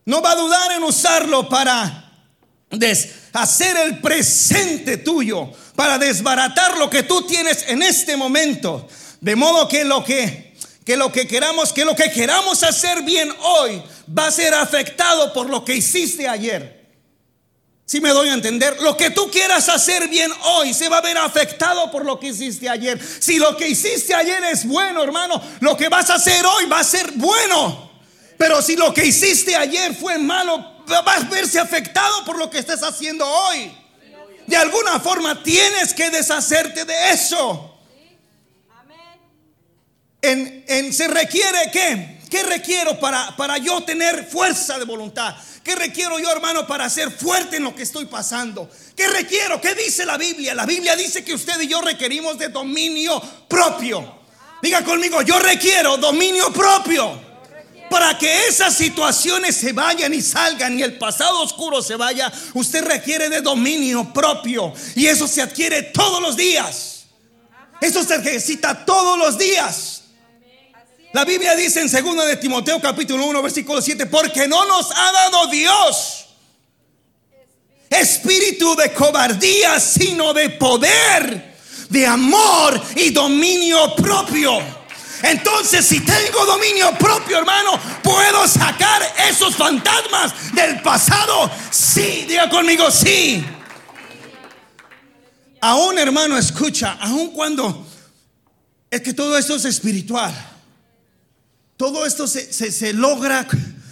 No 0.05 0.21
va 0.21 0.31
a 0.31 0.35
dudar 0.35 0.71
en 0.73 0.83
usarlo 0.83 1.47
para 1.47 2.11
hacer 3.33 3.77
el 3.77 3.99
presente 3.99 4.97
tuyo, 4.97 5.51
para 5.75 5.97
desbaratar 5.97 6.77
lo 6.77 6.89
que 6.89 7.03
tú 7.03 7.21
tienes 7.23 7.65
en 7.67 7.81
este 7.81 8.17
momento. 8.17 8.87
De 9.21 9.35
modo 9.35 9.67
que 9.67 9.83
lo 9.85 10.03
que, 10.03 10.55
que 10.85 10.97
lo 10.97 11.11
que 11.11 11.27
queramos, 11.27 11.73
que 11.73 11.85
lo 11.85 11.95
que 11.95 12.11
queramos 12.11 12.63
hacer 12.63 13.03
bien 13.03 13.31
hoy 13.41 13.81
va 14.17 14.27
a 14.27 14.31
ser 14.31 14.53
afectado 14.53 15.31
por 15.33 15.49
lo 15.49 15.63
que 15.63 15.75
hiciste 15.75 16.27
ayer. 16.27 16.78
Si 17.89 17.99
me 17.99 18.09
doy 18.09 18.29
a 18.29 18.35
entender, 18.35 18.79
lo 18.81 18.95
que 18.95 19.09
tú 19.09 19.31
quieras 19.31 19.67
hacer 19.67 20.09
bien 20.09 20.31
hoy 20.43 20.75
se 20.75 20.89
va 20.89 20.99
a 20.99 21.01
ver 21.01 21.17
afectado 21.17 21.89
por 21.89 22.05
lo 22.05 22.19
que 22.19 22.27
hiciste 22.27 22.69
ayer. 22.69 23.01
Si 23.19 23.39
lo 23.39 23.57
que 23.57 23.67
hiciste 23.67 24.13
ayer 24.13 24.43
es 24.43 24.67
bueno, 24.67 25.01
hermano, 25.01 25.41
lo 25.59 25.75
que 25.75 25.89
vas 25.89 26.07
a 26.11 26.13
hacer 26.13 26.45
hoy 26.45 26.67
va 26.67 26.81
a 26.81 26.83
ser 26.83 27.13
bueno. 27.13 27.89
Pero 28.37 28.61
si 28.61 28.75
lo 28.75 28.93
que 28.93 29.07
hiciste 29.07 29.55
ayer 29.55 29.95
fue 29.95 30.19
malo, 30.19 30.83
vas 30.85 31.23
a 31.23 31.29
verse 31.29 31.59
afectado 31.59 32.23
por 32.25 32.37
lo 32.37 32.47
que 32.47 32.59
estás 32.59 32.83
haciendo 32.83 33.25
hoy. 33.27 33.75
De 34.45 34.55
alguna 34.55 34.99
forma 34.99 35.41
tienes 35.41 35.91
que 35.91 36.11
deshacerte 36.11 36.85
de 36.85 37.09
eso. 37.09 37.75
En, 40.21 40.93
se 40.93 41.07
requiere 41.07 41.71
qué? 41.73 42.19
¿Qué 42.29 42.43
requiero 42.43 42.99
para, 42.99 43.35
para 43.35 43.57
yo 43.57 43.81
tener 43.81 44.27
fuerza 44.29 44.77
de 44.77 44.85
voluntad? 44.85 45.35
¿Qué 45.69 45.75
requiero 45.75 46.17
yo, 46.17 46.31
hermano, 46.31 46.65
para 46.65 46.89
ser 46.89 47.11
fuerte 47.11 47.57
en 47.57 47.63
lo 47.63 47.75
que 47.75 47.83
estoy 47.83 48.05
pasando? 48.05 48.67
¿Qué 48.95 49.07
requiero? 49.07 49.61
¿Qué 49.61 49.75
dice 49.75 50.03
la 50.03 50.17
Biblia? 50.17 50.55
La 50.55 50.65
Biblia 50.65 50.95
dice 50.95 51.23
que 51.23 51.35
usted 51.35 51.61
y 51.61 51.67
yo 51.67 51.79
requerimos 51.79 52.39
de 52.39 52.49
dominio 52.49 53.21
propio. 53.47 54.19
Diga 54.63 54.83
conmigo, 54.83 55.21
yo 55.21 55.37
requiero 55.37 55.97
dominio 55.97 56.51
propio. 56.51 57.21
Para 57.87 58.17
que 58.17 58.47
esas 58.47 58.75
situaciones 58.75 59.57
se 59.57 59.71
vayan 59.71 60.11
y 60.11 60.23
salgan 60.23 60.79
y 60.79 60.81
el 60.81 60.97
pasado 60.97 61.39
oscuro 61.39 61.83
se 61.83 61.95
vaya, 61.95 62.33
usted 62.55 62.83
requiere 62.83 63.29
de 63.29 63.41
dominio 63.41 64.11
propio. 64.11 64.73
Y 64.95 65.05
eso 65.05 65.27
se 65.27 65.43
adquiere 65.43 65.83
todos 65.83 66.19
los 66.19 66.35
días. 66.35 67.03
Eso 67.79 68.03
se 68.03 68.15
ejercita 68.15 68.85
todos 68.85 69.19
los 69.19 69.37
días. 69.37 69.98
La 71.11 71.25
Biblia 71.25 71.55
dice 71.55 71.81
en 71.81 71.89
2 71.91 72.27
de 72.27 72.37
Timoteo 72.37 72.79
capítulo 72.79 73.25
1 73.25 73.41
versículo 73.41 73.81
7, 73.81 74.05
porque 74.05 74.47
no 74.47 74.65
nos 74.65 74.91
ha 74.91 75.11
dado 75.11 75.47
Dios 75.47 76.25
espíritu 77.89 78.75
de 78.75 78.93
cobardía, 78.93 79.79
sino 79.79 80.33
de 80.33 80.51
poder, 80.51 81.55
de 81.89 82.05
amor 82.05 82.81
y 82.95 83.09
dominio 83.09 83.95
propio. 83.95 84.59
Entonces, 85.23 85.85
si 85.85 85.99
tengo 85.99 86.45
dominio 86.45 86.91
propio, 86.97 87.39
hermano, 87.39 87.71
puedo 88.03 88.47
sacar 88.47 89.01
esos 89.27 89.55
fantasmas 89.55 90.53
del 90.53 90.81
pasado. 90.81 91.51
Sí, 91.71 92.25
diga 92.27 92.49
conmigo, 92.49 92.89
sí. 92.89 93.43
Aún, 95.59 95.97
hermano, 95.97 96.37
escucha, 96.37 96.97
aún 97.01 97.31
cuando 97.31 97.85
es 98.89 99.01
que 99.01 99.13
todo 99.13 99.37
esto 99.37 99.55
es 99.55 99.65
espiritual. 99.65 100.48
Todo 101.79 102.05
esto 102.05 102.27
se, 102.27 102.91
logra 102.91 103.47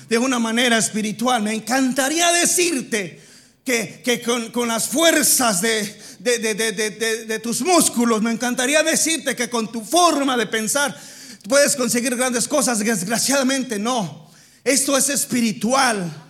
de 0.10 0.18
una 0.18 0.40
manera 0.40 0.78
espiritual. 0.78 1.42
Me 1.42 1.54
encantaría 1.54 2.34
decirte 2.34 3.22
que, 3.64 4.22
con, 4.52 4.68
las 4.68 4.90
fuerzas 4.90 5.62
de, 5.62 5.98
de, 6.20 7.40
tus 7.40 7.62
músculos, 7.62 8.22
me 8.22 8.32
encantaría 8.32 8.84
decirte 8.84 9.38
que 9.38 9.50
con 9.50 9.72
tu 9.72 9.80
forma 9.80 10.36
de 10.36 10.48
pensar 10.48 11.00
puedes 11.48 11.78
conseguir 11.78 12.14
grandes 12.18 12.46
cosas. 12.50 12.80
Desgraciadamente 12.80 13.80
no. 13.80 14.30
Esto 14.66 14.98
es 14.98 15.08
espiritual. 15.08 16.27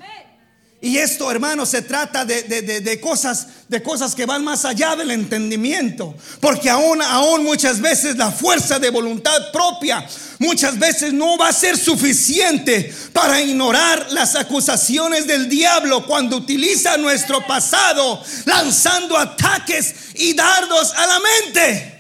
Y 0.88 0.98
esto, 1.00 1.30
hermano, 1.30 1.66
se 1.66 1.82
trata 1.82 2.24
de, 2.24 3.00
cosas, 3.02 3.48
de 3.68 3.84
cosas 3.84 4.16
que 4.16 4.26
van 4.26 4.42
más 4.42 4.64
allá 4.64 4.96
del 4.96 5.12
entendimiento. 5.12 6.16
Porque 6.40 6.70
aún, 6.70 7.02
aún 7.02 7.44
muchas 7.44 7.82
veces 7.82 8.16
la 8.16 8.32
fuerza 8.32 8.80
de 8.80 8.90
voluntad 8.90 9.52
propia, 9.52 10.08
muchas 10.40 10.80
veces 10.80 11.12
no 11.12 11.38
va 11.38 11.50
a 11.50 11.54
ser 11.54 11.78
suficiente 11.78 12.96
para 13.12 13.42
ignorar 13.42 14.08
las 14.12 14.38
acusaciones 14.38 15.28
del 15.28 15.50
diablo 15.50 16.06
cuando 16.06 16.38
utiliza 16.38 16.96
nuestro 16.96 17.46
pasado 17.46 18.24
lanzando 18.46 19.18
ataques 19.18 19.94
y 20.16 20.36
dardos 20.36 20.94
a 20.94 21.06
la 21.06 21.20
mente. 21.20 21.97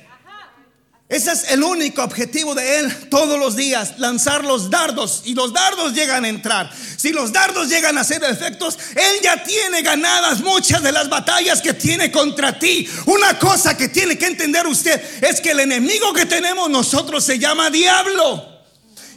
Ese 1.10 1.32
es 1.32 1.52
el 1.52 1.64
único 1.64 2.04
objetivo 2.04 2.54
de 2.54 2.80
Él 2.80 3.10
todos 3.10 3.40
los 3.40 3.56
días, 3.56 3.98
lanzar 3.98 4.44
los 4.44 4.70
dardos. 4.70 5.22
Y 5.24 5.36
los 5.36 5.54
dardos 5.54 5.94
llegan 5.94 6.26
a 6.26 6.28
entrar. 6.28 6.70
Si 6.98 7.14
los 7.14 7.32
dardos 7.32 7.70
llegan 7.70 7.98
a 7.98 8.02
hacer 8.02 8.22
efectos, 8.26 8.78
Él 8.94 9.22
ya 9.24 9.42
tiene 9.42 9.84
ganadas 9.84 10.42
muchas 10.42 10.84
de 10.84 10.92
las 10.92 11.08
batallas 11.08 11.62
que 11.62 11.74
tiene 11.74 12.12
contra 12.12 12.60
ti. 12.60 12.90
Una 13.06 13.40
cosa 13.40 13.78
que 13.78 13.88
tiene 13.88 14.18
que 14.18 14.26
entender 14.26 14.68
usted 14.68 15.02
es 15.24 15.40
que 15.40 15.52
el 15.52 15.62
enemigo 15.62 16.12
que 16.12 16.26
tenemos 16.26 16.70
nosotros 16.70 17.24
se 17.24 17.40
llama 17.40 17.70
diablo. 17.70 18.58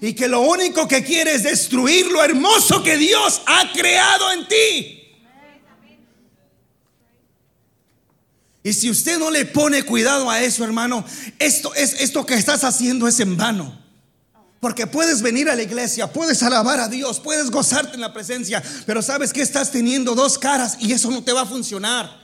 Y 0.01 0.13
que 0.13 0.29
lo 0.29 0.43
único 0.43 0.87
que 0.87 1.03
quiere 1.03 1.35
es 1.35 1.43
destruir 1.43 2.07
lo 2.07 2.23
hermoso 2.23 2.85
que 2.85 2.97
Dios 2.99 3.43
ha 3.47 3.73
creado 3.73 4.31
en 4.31 4.47
ti. 4.47 5.00
Y 8.63 8.73
si 8.73 8.91
usted 8.91 9.19
no 9.19 9.31
le 9.31 9.47
pone 9.47 9.83
cuidado 9.85 10.29
a 10.29 10.41
eso, 10.41 10.65
hermano, 10.65 11.05
esto 11.39 11.75
es 11.75 11.95
esto 12.01 12.27
que 12.27 12.35
estás 12.35 12.63
haciendo 12.65 13.09
es 13.09 13.19
en 13.21 13.37
vano. 13.37 13.81
Porque 14.61 14.87
puedes 14.87 15.23
venir 15.23 15.49
a 15.49 15.57
la 15.57 15.63
iglesia, 15.63 16.13
puedes 16.13 16.43
alabar 16.43 16.81
a 16.81 16.89
Dios, 16.89 17.19
puedes 17.19 17.51
gozarte 17.51 17.95
en 17.95 18.03
la 18.03 18.13
presencia, 18.13 18.63
pero 18.85 19.01
sabes 19.01 19.33
que 19.33 19.41
estás 19.41 19.71
teniendo 19.71 20.15
dos 20.15 20.39
caras 20.39 20.77
y 20.81 20.93
eso 20.93 21.11
no 21.11 21.25
te 21.25 21.33
va 21.33 21.43
a 21.43 21.47
funcionar. 21.47 22.20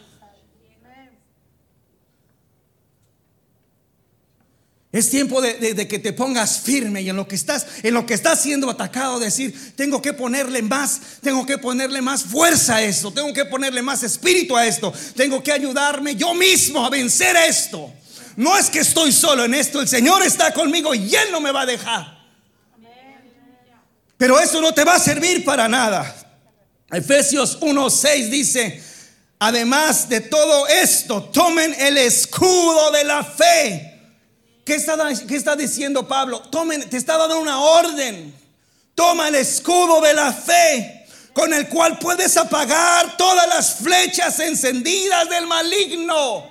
Es 4.97 5.11
tiempo 5.11 5.43
de, 5.43 5.87
que 5.87 5.99
te 5.99 6.15
pongas 6.15 6.61
firme 6.61 7.03
y 7.03 7.11
en 7.11 7.17
lo 7.17 7.29
que 7.29 7.35
estás, 7.35 7.67
en 7.83 7.93
lo 7.93 8.07
que 8.07 8.15
estás 8.15 8.41
siendo 8.41 8.71
atacado, 8.71 9.19
decir, 9.19 9.75
tengo 9.77 10.01
que 10.01 10.15
ponerle 10.15 10.63
más, 10.63 10.99
tengo 11.21 11.45
que 11.45 11.59
ponerle 11.59 12.01
más 12.01 12.25
fuerza 12.25 12.77
a 12.77 12.83
esto, 12.83 13.11
tengo 13.11 13.31
que 13.35 13.45
ponerle 13.45 13.83
más 13.83 14.03
espíritu 14.03 14.57
a 14.57 14.67
esto, 14.67 14.95
tengo 15.15 15.43
que 15.43 15.53
ayudarme 15.53 16.17
yo 16.17 16.33
mismo 16.33 16.83
a 16.83 16.89
vencer 16.89 17.37
esto. 17.37 17.93
No 18.37 18.57
es 18.57 18.71
que 18.71 18.79
estoy 18.79 19.13
solo 19.13 19.45
en 19.45 19.53
esto, 19.53 19.83
el 19.83 19.89
Señor 19.89 20.23
está 20.23 20.55
conmigo 20.55 20.95
y 20.95 21.15
Él 21.15 21.29
no 21.31 21.43
me 21.43 21.53
va 21.53 21.61
a 21.61 21.67
dejar. 21.67 22.17
Pero 24.17 24.41
eso 24.41 24.63
no 24.63 24.73
te 24.73 24.83
va 24.83 24.95
a 24.95 24.99
servir 24.99 25.45
para 25.45 25.69
nada. 25.69 26.41
Efesios 26.91 27.61
1:6 27.61 28.31
dice, 28.31 28.83
además 29.39 30.09
de 30.09 30.23
todo 30.23 30.67
esto, 30.69 31.25
tomen 31.25 31.75
el 31.81 31.99
escudo 31.99 32.91
de 32.93 33.05
la 33.05 33.23
fe 33.23 33.96
¿Qué 34.67 34.75
está, 34.75 35.55
diciendo 35.55 36.09
Pablo? 36.09 36.41
Tomen, 36.41 36.91
te 36.91 36.97
está 36.97 37.17
dando 37.17 37.39
una 37.39 37.61
orden. 37.61 38.35
Toma 38.97 39.29
el 39.29 39.37
escudo 39.37 40.01
de 40.01 40.13
la 40.13 40.33
fe 40.33 41.07
con 41.33 41.55
el 41.55 41.69
cual 41.69 42.01
puedes 42.01 42.37
apagar 42.37 43.17
todas 43.17 43.47
las 43.49 43.77
flechas 43.77 44.41
encendidas 44.41 45.31
del 45.31 45.47
maligno. 45.47 46.51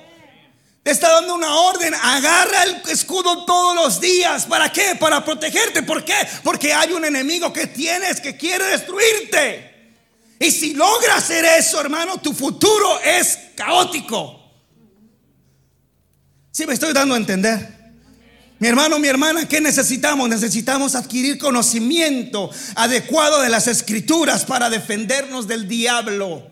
Te 0.82 0.92
está 0.92 1.12
dando 1.12 1.36
una 1.36 1.56
orden. 1.56 1.94
Agarra 1.94 2.64
el 2.64 2.82
escudo 2.88 3.44
todos 3.44 3.76
los 3.76 4.00
días. 4.00 4.46
¿Para 4.46 4.72
qué? 4.72 4.96
Para 4.98 5.26
protegerte. 5.26 5.84
¿Por 5.84 6.06
qué? 6.06 6.16
Porque 6.42 6.74
hay 6.74 6.94
un 6.94 7.04
enemigo 7.04 7.52
que 7.52 7.68
tienes 7.68 8.22
que 8.22 8.38
quiere 8.38 8.64
destruirte. 8.68 9.92
Y 10.40 10.52
si 10.52 10.74
logras 10.74 11.18
hacer 11.18 11.44
eso, 11.44 11.82
hermano, 11.82 12.18
tu 12.22 12.32
futuro 12.32 12.98
es 13.02 13.38
caótico. 13.58 14.40
Si 16.50 16.66
me 16.66 16.76
estoy 16.76 16.94
dando 16.94 17.16
a 17.16 17.18
entender. 17.18 17.85
Mi 18.58 18.70
hermano, 18.70 19.00
mi 19.00 19.10
hermana, 19.10 19.48
¿qué 19.50 19.60
necesitamos? 19.60 20.30
Necesitamos 20.30 20.96
adquirir 20.96 21.38
conocimiento 21.38 22.50
adecuado 22.76 23.42
de 23.42 23.50
las 23.50 23.68
escrituras 23.68 24.46
para 24.46 24.70
defendernos 24.70 25.46
del 25.46 25.68
diablo. 25.68 26.50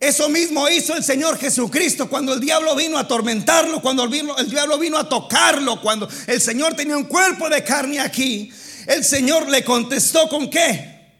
Eso 0.00 0.28
mismo 0.28 0.68
hizo 0.68 0.96
el 0.96 1.04
Señor 1.04 1.38
Jesucristo 1.38 2.08
cuando 2.08 2.34
el 2.34 2.40
diablo 2.40 2.74
vino 2.74 2.96
a 2.98 3.02
atormentarlo, 3.02 3.80
cuando 3.80 4.04
el, 4.04 4.50
diablo 4.50 4.76
vino 4.78 4.98
a 4.98 5.08
tocarlo, 5.08 5.80
cuando 5.80 6.08
el 6.26 6.40
Señor 6.40 6.74
tenía 6.74 6.96
un 6.96 7.04
cuerpo 7.04 7.48
de 7.48 7.62
carne 7.62 8.00
aquí. 8.00 8.52
El 8.86 9.04
Señor 9.04 9.48
le 9.48 9.62
contestó 9.62 10.28
con 10.28 10.50
qué? 10.50 11.12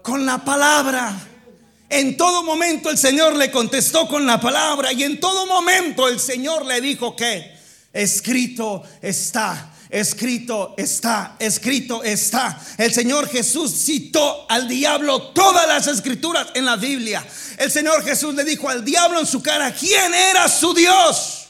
Con 0.00 0.24
la 0.24 0.42
palabra. 0.42 1.28
En 1.90 2.16
todo 2.16 2.44
momento 2.44 2.88
el 2.88 2.96
Señor 2.96 3.36
le 3.36 3.50
contestó 3.50 4.08
con 4.08 4.24
la 4.24 4.40
palabra 4.40 4.92
y 4.92 5.02
en 5.02 5.20
todo 5.20 5.44
momento 5.44 6.08
el 6.08 6.18
Señor 6.18 6.64
le 6.64 6.80
dijo 6.80 7.14
que 7.14 7.53
escrito 7.94 8.82
está. 9.00 9.70
Escrito 9.88 10.74
está, 10.76 11.36
escrito 11.38 12.02
está. 12.02 12.60
El 12.76 12.92
Señor 12.92 13.28
Jesús 13.28 13.72
citó 13.72 14.44
al 14.50 14.66
diablo 14.66 15.30
todas 15.30 15.68
las 15.68 15.86
escrituras 15.86 16.48
en 16.54 16.64
la 16.64 16.74
Biblia. 16.76 17.24
El 17.56 17.70
Señor 17.70 18.04
Jesús 18.04 18.34
le 18.34 18.42
dijo 18.42 18.68
al 18.68 18.84
diablo 18.84 19.20
en 19.20 19.26
su 19.26 19.40
cara, 19.40 19.72
¿quién 19.72 20.12
era 20.12 20.48
su 20.48 20.74
Dios? 20.74 21.46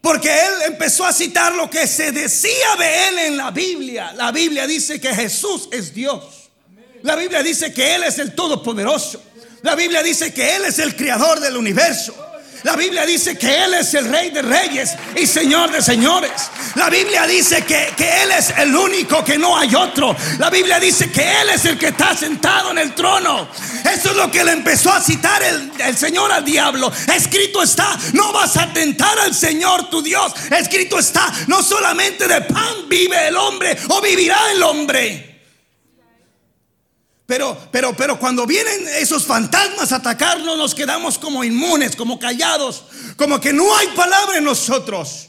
Porque 0.00 0.30
él 0.30 0.54
empezó 0.66 1.04
a 1.04 1.12
citar 1.12 1.52
lo 1.54 1.68
que 1.68 1.88
se 1.88 2.12
decía 2.12 2.76
de 2.78 3.08
él 3.08 3.18
en 3.18 3.36
la 3.36 3.50
Biblia. 3.50 4.12
La 4.12 4.30
Biblia 4.30 4.64
dice 4.66 5.00
que 5.00 5.12
Jesús 5.12 5.68
es 5.72 5.92
Dios. 5.92 6.46
La 7.02 7.14
Biblia 7.14 7.42
dice 7.42 7.72
que 7.72 7.94
Él 7.94 8.02
es 8.02 8.18
el 8.18 8.34
Todopoderoso. 8.34 9.22
La 9.62 9.74
Biblia 9.74 10.02
dice 10.02 10.32
que 10.34 10.56
Él 10.56 10.64
es 10.64 10.78
el 10.78 10.96
Creador 10.96 11.40
del 11.40 11.56
universo. 11.56 12.14
La 12.62 12.76
Biblia 12.76 13.06
dice 13.06 13.36
que 13.36 13.64
Él 13.64 13.74
es 13.74 13.94
el 13.94 14.10
Rey 14.10 14.30
de 14.30 14.42
Reyes 14.42 14.94
y 15.14 15.26
Señor 15.26 15.70
de 15.70 15.82
Señores. 15.82 16.32
La 16.74 16.90
Biblia 16.90 17.26
dice 17.26 17.64
que, 17.64 17.94
Él 17.98 18.30
es 18.36 18.52
el 18.58 18.74
único, 18.74 19.24
que 19.24 19.38
no 19.38 19.56
hay 19.56 19.74
otro. 19.74 20.16
La 20.38 20.50
Biblia 20.50 20.80
dice 20.80 21.10
que 21.10 21.22
Él 21.40 21.50
es 21.50 21.64
el 21.64 21.78
que 21.78 21.88
está 21.88 22.16
sentado 22.16 22.70
en 22.70 22.78
el 22.78 22.94
trono. 22.94 23.48
Eso 23.92 24.10
es 24.10 24.16
lo 24.16 24.30
que 24.30 24.44
le 24.44 24.52
empezó 24.52 24.92
a 24.92 25.00
citar 25.00 25.42
el, 25.42 25.72
el 25.78 25.96
Señor 25.96 26.32
al 26.32 26.44
diablo. 26.44 26.92
Escrito 27.14 27.62
está, 27.62 27.96
no 28.12 28.32
vas 28.32 28.56
a 28.56 28.72
tentar 28.72 29.18
al 29.20 29.34
Señor 29.34 29.88
tu 29.90 30.02
Dios. 30.02 30.32
Escrito 30.50 30.98
está, 30.98 31.32
no 31.46 31.62
solamente 31.62 32.26
de 32.26 32.40
pan 32.42 32.88
vive 32.88 33.28
el 33.28 33.36
hombre 33.36 33.76
o 33.88 34.00
vivirá 34.00 34.38
el 34.52 34.62
hombre. 34.62 35.35
Pero, 37.26 37.58
pero, 37.72 37.96
pero 37.96 38.18
cuando 38.18 38.46
vienen 38.46 38.86
esos 38.98 39.26
fantasmas 39.26 39.90
a 39.90 39.96
atacarnos, 39.96 40.56
nos 40.56 40.74
quedamos 40.74 41.18
como 41.18 41.42
inmunes, 41.42 41.96
como 41.96 42.20
callados, 42.20 42.84
como 43.16 43.40
que 43.40 43.52
no 43.52 43.76
hay 43.76 43.88
palabra 43.88 44.38
en 44.38 44.44
nosotros. 44.44 45.28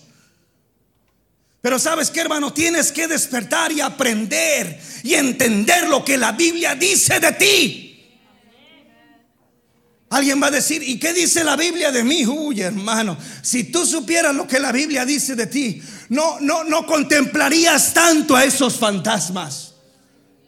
Pero 1.60 1.80
sabes 1.80 2.12
que 2.12 2.22
hermano, 2.22 2.54
tienes 2.54 2.92
que 2.92 3.08
despertar 3.08 3.72
y 3.72 3.82
aprender 3.82 4.80
y 5.04 5.16
entender 5.16 5.88
lo 5.90 6.06
que 6.06 6.18
la 6.18 6.34
Biblia 6.34 6.76
dice 6.76 7.20
de 7.20 7.32
ti. 7.32 7.84
Alguien 10.10 10.42
va 10.42 10.48
a 10.48 10.52
decir, 10.52 10.82
¿y 10.84 11.00
qué 11.00 11.12
dice 11.14 11.44
la 11.44 11.58
Biblia 11.58 11.92
de 11.92 12.04
mí? 12.04 12.26
Uy, 12.26 12.62
hermano, 12.62 13.18
si 13.42 13.66
tú 13.66 13.86
supieras 13.86 14.34
lo 14.34 14.48
que 14.48 14.60
la 14.60 14.72
Biblia 14.72 15.04
dice 15.04 15.36
de 15.36 15.48
ti, 15.48 15.82
no, 16.10 16.40
no, 16.40 16.64
no 16.64 16.86
contemplarías 16.86 17.94
tanto 17.94 18.36
a 18.36 18.46
esos 18.46 18.78
fantasmas. 18.78 19.74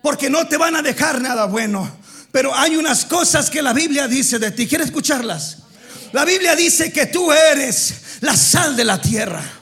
Porque 0.02 0.30
no 0.30 0.48
te 0.48 0.58
van 0.58 0.76
a 0.76 0.82
dejar 0.82 1.22
nada 1.22 1.46
bueno. 1.46 1.90
Pero 2.32 2.56
hay 2.56 2.76
unas 2.76 3.06
cosas 3.06 3.50
que 3.50 3.62
la 3.62 3.74
Biblia 3.74 4.08
dice 4.08 4.40
de 4.40 4.52
ti. 4.52 4.68
¿Quieres 4.68 4.88
escucharlas? 4.88 5.58
La 6.12 6.26
Biblia 6.26 6.56
dice 6.56 6.92
que 6.92 7.08
tú 7.08 7.32
eres 7.32 7.94
la 8.22 8.36
sal 8.36 8.76
de 8.76 8.86
la 8.86 9.00
tierra. 9.00 9.59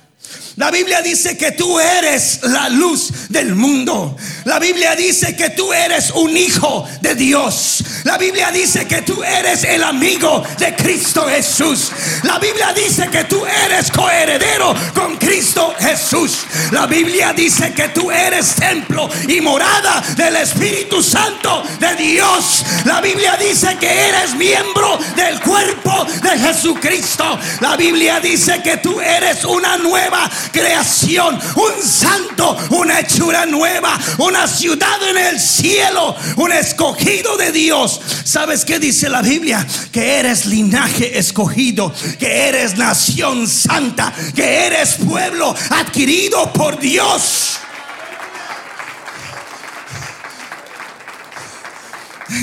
La 0.58 0.72
Biblia 0.72 1.04
dice 1.04 1.38
que 1.38 1.52
tú 1.52 1.80
eres 1.80 2.40
la 2.42 2.68
luz 2.68 3.30
del 3.30 3.54
mundo. 3.54 4.18
La 4.44 4.58
Biblia 4.58 4.96
dice 4.96 5.36
que 5.36 5.52
tú 5.52 5.72
eres 5.72 6.10
un 6.10 6.36
hijo 6.36 6.84
de 7.00 7.14
Dios. 7.14 7.84
La 8.04 8.18
Biblia 8.18 8.50
dice 8.50 8.88
que 8.88 9.04
tú 9.04 9.22
eres 9.24 9.64
el 9.64 9.84
amigo 9.84 10.44
de 10.58 10.76
Cristo 10.76 11.28
Jesús. 11.30 11.92
La 12.24 12.40
Biblia 12.40 12.74
dice 12.74 13.08
que 13.10 13.26
tú 13.26 13.46
eres 13.46 13.92
coheredero 13.92 14.74
con 14.96 15.18
Cristo 15.18 15.76
Jesús. 15.78 16.40
La 16.72 16.88
Biblia 16.88 17.34
dice 17.34 17.72
que 17.74 17.90
tú 17.90 18.10
eres 18.10 18.56
templo 18.56 19.08
y 19.28 19.40
morada 19.42 20.02
del 20.16 20.38
Espíritu 20.38 21.04
Santo 21.04 21.62
de 21.80 21.96
Dios. 21.98 22.66
La 22.86 23.00
Biblia 23.00 23.38
dice 23.38 23.78
que 23.80 24.08
eres 24.10 24.34
miembro 24.34 24.98
del 25.16 25.40
cuerpo 25.42 26.08
de 26.24 26.40
Jesucristo. 26.40 27.38
La 27.62 27.78
Biblia 27.78 28.20
dice 28.20 28.60
que 28.64 28.78
tú 28.78 29.00
eres 29.00 29.46
una 29.46 29.78
nueva 29.78 30.28
creación, 30.52 31.40
un 31.56 31.84
santo, 31.84 32.58
una 32.72 33.00
hechura 33.00 33.46
nueva, 33.46 33.98
una 34.18 34.48
ciudad 34.48 35.02
en 35.10 35.18
el 35.18 35.40
cielo, 35.40 36.16
un 36.38 36.52
escogido 36.52 37.38
de 37.38 37.52
Dios. 37.52 38.00
¿Sabes 38.24 38.66
qué 38.66 38.80
dice 38.80 39.10
la 39.10 39.22
Biblia? 39.22 39.66
Que 39.92 40.20
eres 40.20 40.46
linaje 40.46 41.18
escogido, 41.18 41.94
que 42.20 42.48
eres 42.48 42.78
nación 42.78 43.48
santa, 43.48 44.14
que 44.36 44.66
eres 44.68 44.96
pueblo 44.96 45.56
adquirido 45.70 46.52
por 46.54 46.80
Dios. 46.80 47.60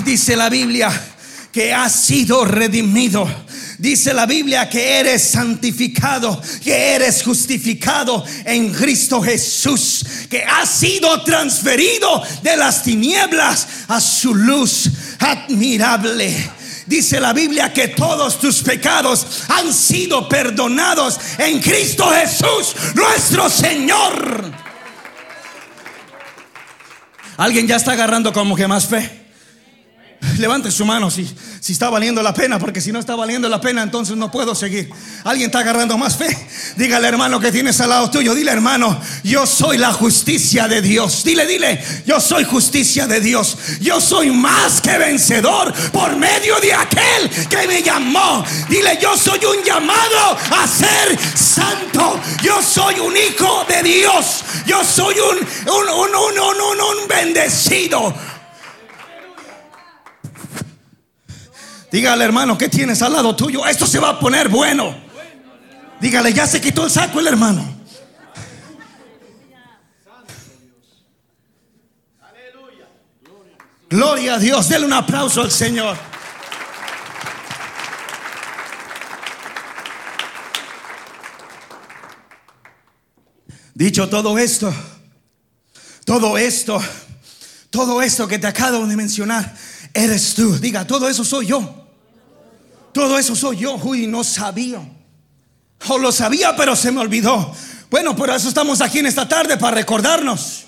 Dice 0.05 0.37
la 0.37 0.49
Biblia 0.49 0.91
que 1.53 1.73
ha 1.73 1.89
sido 1.89 2.45
redimido 2.45 3.29
Dice 3.79 4.15
la 4.15 4.27
Biblia 4.27 4.69
que 4.69 5.01
eres 5.01 5.23
santificado, 5.23 6.41
que 6.63 6.95
eres 6.95 7.23
justificado 7.23 8.25
en 8.45 8.73
Cristo 8.73 9.21
Jesús, 9.21 10.05
que 10.31 10.45
has 10.45 10.71
sido 10.71 11.23
transferido 11.25 12.23
de 12.43 12.57
las 12.57 12.83
tinieblas 12.83 13.67
a 13.89 14.01
su 14.01 14.35
luz 14.35 14.91
admirable. 15.19 16.53
Dice 16.87 17.19
la 17.19 17.33
Biblia 17.33 17.73
que 17.73 17.89
todos 17.89 18.39
tus 18.39 18.63
pecados 18.63 19.45
han 19.49 19.73
sido 19.73 20.29
perdonados 20.29 21.19
en 21.39 21.61
Cristo 21.61 22.11
Jesús, 22.11 22.77
nuestro 22.95 23.49
Señor. 23.49 24.53
¿Alguien 27.37 27.67
ya 27.67 27.77
está 27.77 27.93
agarrando 27.93 28.33
como 28.33 28.55
que 28.55 28.69
más 28.69 28.87
fe? 28.87 29.24
Levante 30.39 30.71
su 30.71 30.85
mano 30.85 31.11
si, 31.11 31.29
si 31.61 31.73
está 31.73 31.91
valiendo 31.91 32.23
la 32.23 32.35
pena, 32.35 32.59
porque 32.59 32.81
si 32.81 32.93
no 32.93 32.99
está 32.99 33.15
valiendo 33.15 33.49
la 33.49 33.61
pena, 33.61 33.83
entonces 33.83 34.17
no 34.17 34.31
puedo 34.31 34.55
seguir. 34.55 34.91
¿Alguien 35.25 35.47
está 35.47 35.61
agarrando 35.61 35.97
más 35.97 36.17
fe? 36.17 36.37
Dígale, 36.77 37.07
hermano, 37.09 37.39
que 37.41 37.53
tienes 37.53 37.81
al 37.81 37.91
lado 37.91 38.11
tuyo. 38.11 38.35
Dile, 38.35 38.51
hermano, 38.51 39.01
yo 39.23 39.47
soy 39.47 39.79
la 39.79 39.93
justicia 39.93 40.67
de 40.69 40.83
Dios. 40.83 41.23
Dile, 41.25 41.47
dile, 41.47 41.83
yo 42.07 42.21
soy 42.21 42.45
justicia 42.45 43.07
de 43.07 43.21
Dios. 43.21 43.57
Yo 43.81 44.01
soy 44.01 44.31
más 44.31 44.81
que 44.81 44.99
vencedor 44.99 45.73
por 45.93 46.17
medio 46.17 46.59
de 46.61 46.75
aquel 46.75 47.31
que 47.49 47.67
me 47.67 47.83
llamó. 47.83 48.45
Dile, 48.69 48.99
yo 49.01 49.17
soy 49.17 49.41
un 49.45 49.65
llamado 49.65 50.37
a 50.51 50.67
ser 50.67 51.19
santo. 51.37 52.21
Yo 52.43 52.61
soy 52.63 52.99
un 52.99 53.17
hijo 53.17 53.65
de 53.69 53.83
Dios. 53.83 54.45
Yo 54.67 54.83
soy 54.85 55.15
un, 55.21 55.39
un, 55.39 55.89
un, 55.89 56.17
un, 56.17 56.39
un, 56.39 56.81
un 56.81 57.09
bendecido. 57.09 58.15
Dígale, 61.95 62.25
hermano, 62.25 62.59
¿qué 62.59 62.69
tienes 62.69 63.01
al 63.03 63.13
lado 63.13 63.37
tuyo? 63.37 63.65
Esto 63.65 63.87
se 63.87 64.01
va 64.01 64.09
a 64.09 64.19
poner 64.19 64.49
bueno. 64.49 64.97
Dígale, 66.01 66.33
ya 66.33 66.45
se 66.45 66.61
quitó 66.61 66.87
el 66.87 66.91
saco 66.91 67.21
el 67.21 67.29
hermano. 67.29 67.65
Gloria 73.89 74.35
a 74.35 74.39
Dios. 74.41 74.69
Dele 74.69 74.87
un 74.87 74.93
aplauso 74.93 75.41
al 75.41 75.53
Señor. 75.53 75.97
Dicho 83.73 84.09
todo 84.09 84.37
esto, 84.37 84.75
todo 86.05 86.39
esto, 86.39 86.83
todo 87.71 88.03
esto 88.03 88.27
que 88.27 88.41
te 88.41 88.49
acabo 88.49 88.85
de 88.85 88.97
mencionar, 88.97 89.55
eres 89.93 90.35
tú. 90.35 90.59
Diga, 90.59 90.85
todo 90.85 91.09
eso 91.09 91.25
soy 91.25 91.47
yo. 91.47 91.84
Todo 92.95 93.19
eso 93.19 93.35
soy 93.35 93.57
yo, 93.59 93.75
Uy, 93.75 94.07
no 94.07 94.23
sabía. 94.23 94.81
O 95.89 95.99
lo 95.99 96.13
sabía, 96.13 96.55
pero 96.57 96.77
se 96.77 96.93
me 96.93 97.01
olvidó. 97.01 97.53
Bueno, 97.91 98.15
por 98.15 98.31
eso 98.31 98.49
estamos 98.49 98.81
aquí 98.81 99.01
en 99.01 99.07
esta 99.07 99.29
tarde 99.29 99.57
para 99.57 99.77
recordarnos. 99.77 100.63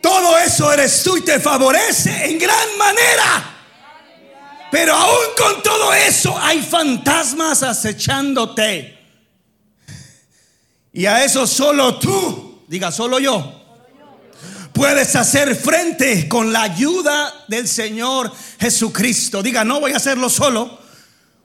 Todo 0.00 0.38
eso 0.38 0.72
eres 0.72 1.02
tú 1.02 1.18
y 1.18 1.20
te 1.20 1.38
favorece 1.38 2.30
en 2.30 2.38
gran 2.38 2.78
manera. 2.78 3.56
Pero 4.72 4.94
aún 4.94 5.24
con 5.36 5.62
todo 5.62 5.92
eso 5.92 6.36
hay 6.38 6.62
fantasmas 6.62 7.62
acechándote. 7.62 8.98
Y 10.94 11.04
a 11.04 11.24
eso 11.24 11.46
solo 11.46 11.98
tú, 11.98 12.62
diga 12.68 12.90
solo 12.90 13.18
yo, 13.18 13.62
puedes 14.72 15.14
hacer 15.14 15.54
frente 15.54 16.26
con 16.26 16.54
la 16.54 16.62
ayuda 16.62 17.44
del 17.48 17.68
Señor 17.68 18.32
Jesucristo. 18.58 19.42
Diga, 19.42 19.62
no 19.62 19.80
voy 19.80 19.92
a 19.92 19.98
hacerlo 19.98 20.30
solo 20.30 20.83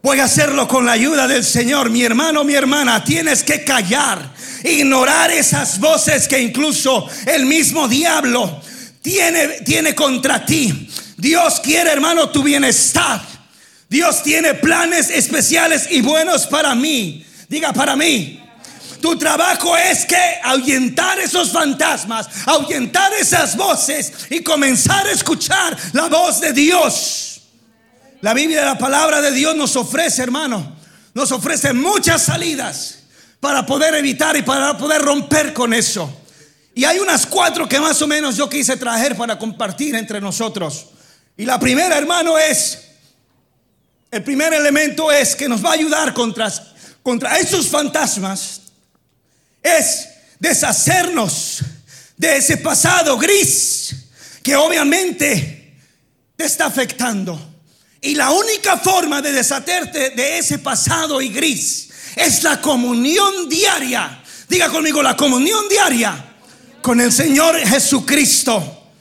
Voy 0.01 0.19
a 0.21 0.25
hacerlo 0.25 0.65
con 0.65 0.85
la 0.85 0.93
ayuda 0.93 1.27
del 1.27 1.43
Señor. 1.43 1.89
Mi 1.89 2.03
hermano, 2.03 2.45
mi 2.45 2.53
hermana, 2.55 3.03
tienes 3.03 3.43
que 3.43 3.65
callar, 3.65 4.33
ignorar 4.63 5.29
esas 5.29 5.77
voces 5.77 6.25
que 6.25 6.39
incluso 6.39 7.05
el 7.25 7.45
mismo 7.45 7.85
diablo 7.85 8.62
tiene, 9.01 9.62
tiene 9.65 9.93
contra 9.93 10.45
ti. 10.45 10.89
Dios 11.17 11.59
quiere, 11.59 11.91
hermano, 11.91 12.29
tu 12.29 12.43
bienestar. 12.43 13.21
Dios 13.89 14.23
tiene 14.23 14.53
planes 14.53 15.09
especiales 15.09 15.88
y 15.91 15.99
buenos 15.99 16.47
para 16.47 16.75
mí. 16.75 17.25
Diga 17.49 17.73
para 17.73 17.97
mí. 17.97 18.41
Tu 19.01 19.17
trabajo 19.17 19.75
es 19.75 20.05
que 20.05 20.39
ahuyentar 20.43 21.19
esos 21.19 21.51
fantasmas, 21.51 22.27
ahuyentar 22.45 23.12
esas 23.13 23.57
voces 23.57 24.13
y 24.29 24.41
comenzar 24.43 25.07
a 25.07 25.12
escuchar 25.12 25.75
la 25.91 26.07
voz 26.07 26.39
de 26.39 26.53
Dios. 26.53 27.29
La 28.21 28.34
Biblia, 28.34 28.65
la 28.65 28.77
palabra 28.77 29.21
de 29.21 29.32
Dios 29.32 29.55
nos 29.55 29.75
ofrece, 29.77 30.21
hermano, 30.21 30.75
nos 31.13 31.32
ofrece 31.32 31.71
muchas 31.71 32.23
salidas 32.23 32.99
para 33.39 33.65
poder 33.65 33.95
evitar 33.95 34.36
y 34.36 34.41
para 34.41 34.77
poder 34.77 35.01
romper 35.01 35.53
con 35.53 35.73
eso. 35.73 36.13
Y 36.75 36.84
hay 36.84 36.99
unas 36.99 37.25
cuatro 37.25 37.67
que 37.67 37.79
más 37.79 38.01
o 38.01 38.08
menos 38.08 38.36
yo 38.36 38.49
quise 38.49 38.75
traer 38.75 39.15
para 39.15 39.39
compartir 39.39 39.95
entre 39.95 40.19
nosotros. 40.19 40.88
Y 41.38 41.45
la 41.45 41.58
primera, 41.60 41.97
hermano, 41.97 42.38
es, 42.38 42.79
el 44.12 44.23
primer 44.23 44.53
elemento 44.53 45.12
es 45.12 45.36
que 45.36 45.47
nos 45.47 45.63
va 45.63 45.69
a 45.69 45.73
ayudar 45.73 46.13
contra, 46.13 46.51
contra 47.01 47.39
esos 47.39 47.67
fantasmas, 47.67 48.62
es 49.63 50.10
deshacernos 50.39 51.60
de 52.17 52.38
ese 52.38 52.58
pasado 52.58 53.17
gris 53.17 53.95
que 54.43 54.58
obviamente 54.58 55.77
te 56.36 56.43
está 56.43 56.65
afectando. 56.65 57.48
Y 58.01 58.15
la 58.15 58.31
única 58.31 58.77
forma 58.77 59.21
de 59.21 59.31
deshacerte 59.31 60.12
de 60.12 60.38
ese 60.38 60.59
pasado 60.59 61.21
y 61.21 61.29
gris 61.29 61.89
es 62.15 62.43
la 62.43 62.62
comunión 62.62 63.49
diaria. 63.49 64.23
Diga 64.47 64.69
conmigo, 64.69 65.03
la 65.03 65.17
comunión 65.17 65.67
diaria 65.69 66.35
con 66.81 67.01
el 67.01 67.12
Señor 67.12 67.57
Jesucristo, 67.59 68.91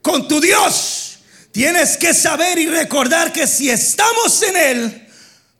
con 0.00 0.26
tu 0.26 0.40
Dios. 0.40 1.18
Tienes 1.52 1.96
que 1.96 2.14
saber 2.14 2.58
y 2.58 2.66
recordar 2.66 3.32
que 3.32 3.46
si 3.46 3.68
estamos 3.70 4.42
en 4.42 4.56
Él, 4.56 5.08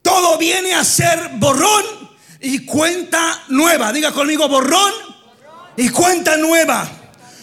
todo 0.02 0.38
viene 0.38 0.74
a 0.74 0.84
ser 0.84 1.32
borrón 1.34 1.84
y 2.40 2.64
cuenta 2.64 3.44
nueva. 3.48 3.92
Diga 3.92 4.12
conmigo, 4.12 4.48
borrón 4.48 4.92
y 5.76 5.88
cuenta 5.90 6.36
nueva. 6.36 6.90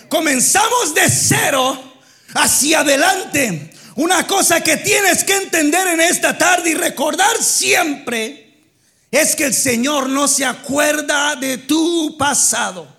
Comenzamos 0.09 0.93
de 0.95 1.09
cero 1.09 1.93
hacia 2.33 2.79
adelante. 2.79 3.74
Una 3.95 4.27
cosa 4.27 4.61
que 4.61 4.75
tienes 4.77 5.23
que 5.23 5.35
entender 5.37 5.87
en 5.87 6.01
esta 6.01 6.37
tarde 6.37 6.71
y 6.71 6.73
recordar 6.73 7.41
siempre 7.41 8.61
es 9.09 9.35
que 9.35 9.45
el 9.45 9.53
Señor 9.53 10.09
no 10.09 10.27
se 10.27 10.43
acuerda 10.43 11.35
de 11.37 11.59
tu 11.59 12.17
pasado. 12.17 12.93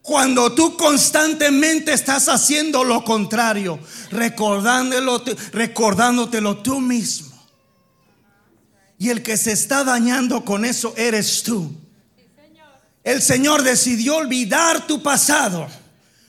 Cuando 0.00 0.54
tú 0.54 0.76
constantemente 0.76 1.92
estás 1.92 2.28
haciendo 2.28 2.84
lo 2.84 3.02
contrario, 3.02 3.80
recordándolo, 4.12 5.20
recordándotelo 5.50 6.58
tú 6.58 6.80
mismo. 6.80 7.34
Y 8.98 9.10
el 9.10 9.24
que 9.24 9.36
se 9.36 9.50
está 9.50 9.82
dañando 9.82 10.44
con 10.44 10.64
eso 10.64 10.94
eres 10.96 11.42
tú. 11.42 11.74
El 13.02 13.20
Señor 13.20 13.64
decidió 13.64 14.16
olvidar 14.18 14.86
tu 14.86 15.02
pasado 15.02 15.66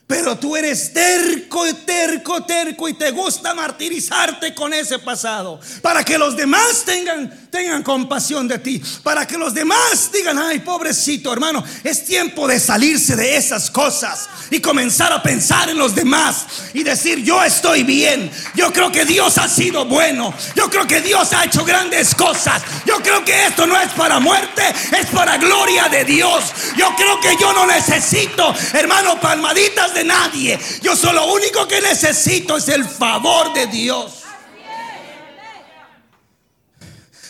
pero 0.08 0.38
tú 0.38 0.56
eres 0.56 0.94
terco, 0.94 1.66
terco, 1.86 2.46
terco 2.46 2.88
y 2.88 2.94
te 2.94 3.12
gusta 3.12 3.54
martirizarte 3.54 4.56
con 4.56 4.74
ese 4.74 5.00
pasado. 5.00 5.60
Para 5.82 6.06
que 6.06 6.18
los 6.18 6.38
demás 6.38 6.84
tengan, 6.86 7.50
tengan 7.52 7.84
compasión 7.84 8.48
de 8.48 8.58
ti. 8.60 8.82
Para 9.04 9.28
que 9.28 9.38
los 9.38 9.54
demás 9.54 10.10
digan, 10.14 10.40
ay, 10.40 10.60
pobrecito 10.60 11.34
hermano, 11.34 11.62
es 11.84 12.06
tiempo 12.06 12.48
de 12.48 12.58
salirse 12.58 13.18
de 13.18 13.36
esas 13.36 13.70
cosas 13.70 14.30
y 14.50 14.62
comenzar 14.62 15.12
a 15.12 15.22
pensar 15.22 15.70
en 15.70 15.78
los 15.78 15.94
demás 15.94 16.46
y 16.74 16.84
decir, 16.84 17.22
yo 17.22 17.44
estoy 17.44 17.84
bien. 17.84 18.32
Yo 18.56 18.72
creo 18.72 18.90
que 18.90 19.04
Dios 19.04 19.38
ha 19.38 19.50
sido 19.50 19.84
bueno. 19.84 20.34
Yo 20.56 20.70
creo 20.70 20.88
que 20.88 21.02
Dios 21.02 21.34
ha 21.34 21.44
hecho 21.44 21.66
grandes 21.66 22.16
cosas. 22.16 22.62
Yo 22.86 22.96
creo 23.02 23.26
que 23.26 23.48
esto 23.48 23.68
no 23.68 23.78
es 23.78 23.92
para 23.92 24.22
muerte, 24.22 24.64
es 24.98 25.08
para 25.08 25.38
gloria 25.38 25.90
de 25.90 26.06
Dios. 26.06 26.46
Yo 26.78 26.96
creo 26.96 27.20
que 27.20 27.36
yo 27.42 27.52
no 27.52 27.66
necesito, 27.66 28.56
hermano, 28.72 29.20
palmaditas 29.20 29.97
nadie. 30.04 30.60
Yo 30.82 30.96
solo 30.96 31.26
lo 31.26 31.34
único 31.34 31.68
que 31.68 31.82
necesito 31.82 32.58
es 32.58 32.68
el 32.70 32.86
favor 32.86 33.54
de 33.54 33.68
Dios. 33.68 34.24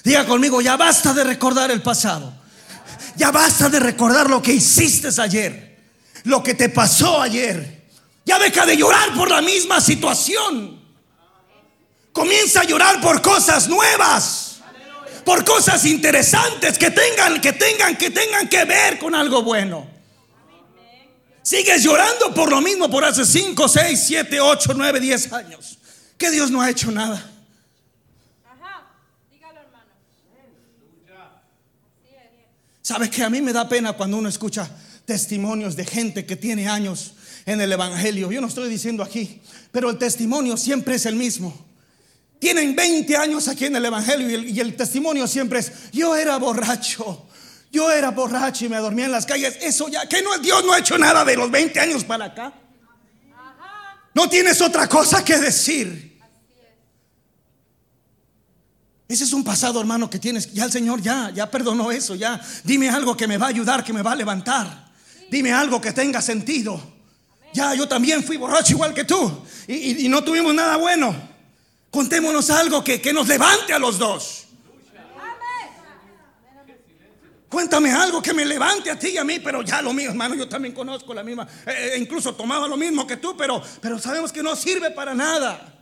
Diga 0.03 0.25
conmigo, 0.25 0.61
ya 0.61 0.77
basta 0.77 1.13
de 1.13 1.23
recordar 1.23 1.69
el 1.71 1.81
pasado. 1.81 2.33
Ya 3.17 3.31
basta 3.31 3.67
de 3.67 3.79
recordar 3.79 4.29
lo 4.29 4.41
que 4.41 4.53
hiciste 4.53 5.09
ayer. 5.21 5.79
Lo 6.23 6.41
que 6.41 6.53
te 6.53 6.69
pasó 6.69 7.21
ayer. 7.21 7.85
Ya 8.25 8.39
deja 8.39 8.65
de 8.65 8.77
llorar 8.77 9.13
por 9.15 9.29
la 9.29 9.41
misma 9.41 9.81
situación. 9.81 10.81
Comienza 12.13 12.61
a 12.61 12.63
llorar 12.63 13.01
por 13.01 13.21
cosas 13.21 13.67
nuevas. 13.67 14.59
Por 15.25 15.43
cosas 15.43 15.83
interesantes 15.85 16.77
que 16.77 16.91
tengan, 16.91 17.41
que 17.41 17.53
tengan, 17.53 17.95
que 17.97 18.09
tengan 18.09 18.47
que 18.47 18.63
ver 18.63 18.99
con 18.99 19.13
algo 19.13 19.43
bueno. 19.43 19.96
Sigues 21.47 21.81
llorando 21.81 22.33
por 22.33 22.49
lo 22.49 22.59
mismo 22.59 22.91
por 22.91 23.05
hace 23.05 23.25
5, 23.25 23.69
6, 23.69 24.03
7, 24.05 24.41
8, 24.41 24.73
9, 24.75 24.99
10 24.99 25.31
años. 25.31 25.77
Que 26.17 26.29
Dios 26.29 26.51
no 26.51 26.61
ha 26.61 26.69
hecho 26.69 26.91
nada. 26.91 27.25
Ajá, 28.45 28.91
dígalo 29.31 29.61
hermano. 29.61 29.85
¿Sabes 32.81 33.09
que 33.09 33.23
a 33.23 33.29
mí 33.29 33.41
me 33.41 33.53
da 33.53 33.69
pena 33.69 33.93
cuando 33.93 34.17
uno 34.17 34.27
escucha 34.27 34.69
testimonios 35.05 35.77
de 35.77 35.85
gente 35.85 36.25
que 36.25 36.35
tiene 36.35 36.67
años 36.67 37.13
en 37.45 37.61
el 37.61 37.71
Evangelio? 37.71 38.29
Yo 38.29 38.41
no 38.41 38.47
estoy 38.47 38.67
diciendo 38.67 39.01
aquí, 39.01 39.41
pero 39.71 39.89
el 39.89 39.97
testimonio 39.97 40.57
siempre 40.57 40.95
es 40.95 41.05
el 41.05 41.15
mismo. 41.15 41.65
Tienen 42.39 42.75
20 42.75 43.15
años 43.15 43.47
aquí 43.47 43.67
en 43.67 43.77
el 43.77 43.85
Evangelio 43.85 44.29
y 44.29 44.33
el, 44.33 44.49
y 44.49 44.59
el 44.59 44.75
testimonio 44.75 45.25
siempre 45.27 45.59
es, 45.59 45.71
yo 45.93 46.13
era 46.13 46.35
borracho. 46.35 47.25
Yo 47.71 47.91
era 47.91 48.11
borracho 48.11 48.65
y 48.65 48.69
me 48.69 48.77
dormía 48.77 49.05
en 49.05 49.11
las 49.11 49.25
calles. 49.25 49.57
Eso 49.61 49.89
ya, 49.89 50.07
que 50.07 50.21
no, 50.21 50.37
Dios 50.37 50.63
no 50.63 50.73
ha 50.73 50.79
hecho 50.79 50.97
nada 50.97 51.25
de 51.25 51.35
los 51.35 51.51
20 51.51 51.79
años 51.79 52.03
para 52.03 52.25
acá. 52.25 52.53
No 54.13 54.27
tienes 54.27 54.61
otra 54.61 54.87
cosa 54.87 55.23
que 55.23 55.37
decir. 55.37 56.19
Ese 59.07 59.23
es 59.23 59.33
un 59.33 59.43
pasado, 59.43 59.79
hermano, 59.79 60.09
que 60.09 60.19
tienes. 60.19 60.51
Ya 60.53 60.65
el 60.65 60.71
Señor 60.71 61.01
ya, 61.01 61.31
ya 61.33 61.49
perdonó 61.49 61.91
eso. 61.91 62.15
Ya, 62.15 62.41
dime 62.63 62.89
algo 62.89 63.15
que 63.15 63.27
me 63.27 63.37
va 63.37 63.45
a 63.45 63.49
ayudar, 63.49 63.83
que 63.83 63.93
me 63.93 64.01
va 64.01 64.13
a 64.13 64.15
levantar. 64.15 64.87
Dime 65.29 65.53
algo 65.53 65.79
que 65.79 65.93
tenga 65.93 66.21
sentido. 66.21 66.81
Ya, 67.53 67.73
yo 67.73 67.87
también 67.87 68.23
fui 68.23 68.37
borracho 68.37 68.73
igual 68.73 68.93
que 68.93 69.03
tú. 69.03 69.43
Y, 69.67 70.07
no 70.09 70.23
tuvimos 70.23 70.53
nada 70.53 70.77
bueno. 70.77 71.15
Contémonos 71.89 72.49
algo 72.49 72.83
que, 72.83 72.99
que 72.99 73.13
nos 73.13 73.27
levante 73.27 73.73
a 73.73 73.79
los 73.79 73.97
dos. 73.97 74.46
Cuéntame 77.49 77.91
algo 77.91 78.21
que 78.21 78.33
me 78.33 78.45
levante 78.45 78.91
a 78.91 78.99
ti 78.99 79.09
y 79.09 79.17
a 79.17 79.23
mí, 79.23 79.39
pero 79.39 79.61
ya 79.61 79.81
lo 79.81 79.93
mío, 79.93 80.09
hermano, 80.09 80.35
yo 80.35 80.49
también 80.49 80.73
conozco 80.73 81.13
la 81.13 81.23
misma. 81.23 81.47
Eh, 81.65 81.91
eh, 81.93 81.97
incluso 81.97 82.35
tomaba 82.35 82.67
lo 82.67 82.75
mismo 82.75 83.07
que 83.07 83.17
tú, 83.17 83.37
pero, 83.37 83.61
pero 83.81 83.97
sabemos 83.99 84.33
que 84.33 84.43
no 84.43 84.55
sirve 84.55 84.91
para 84.91 85.13
nada. 85.13 85.73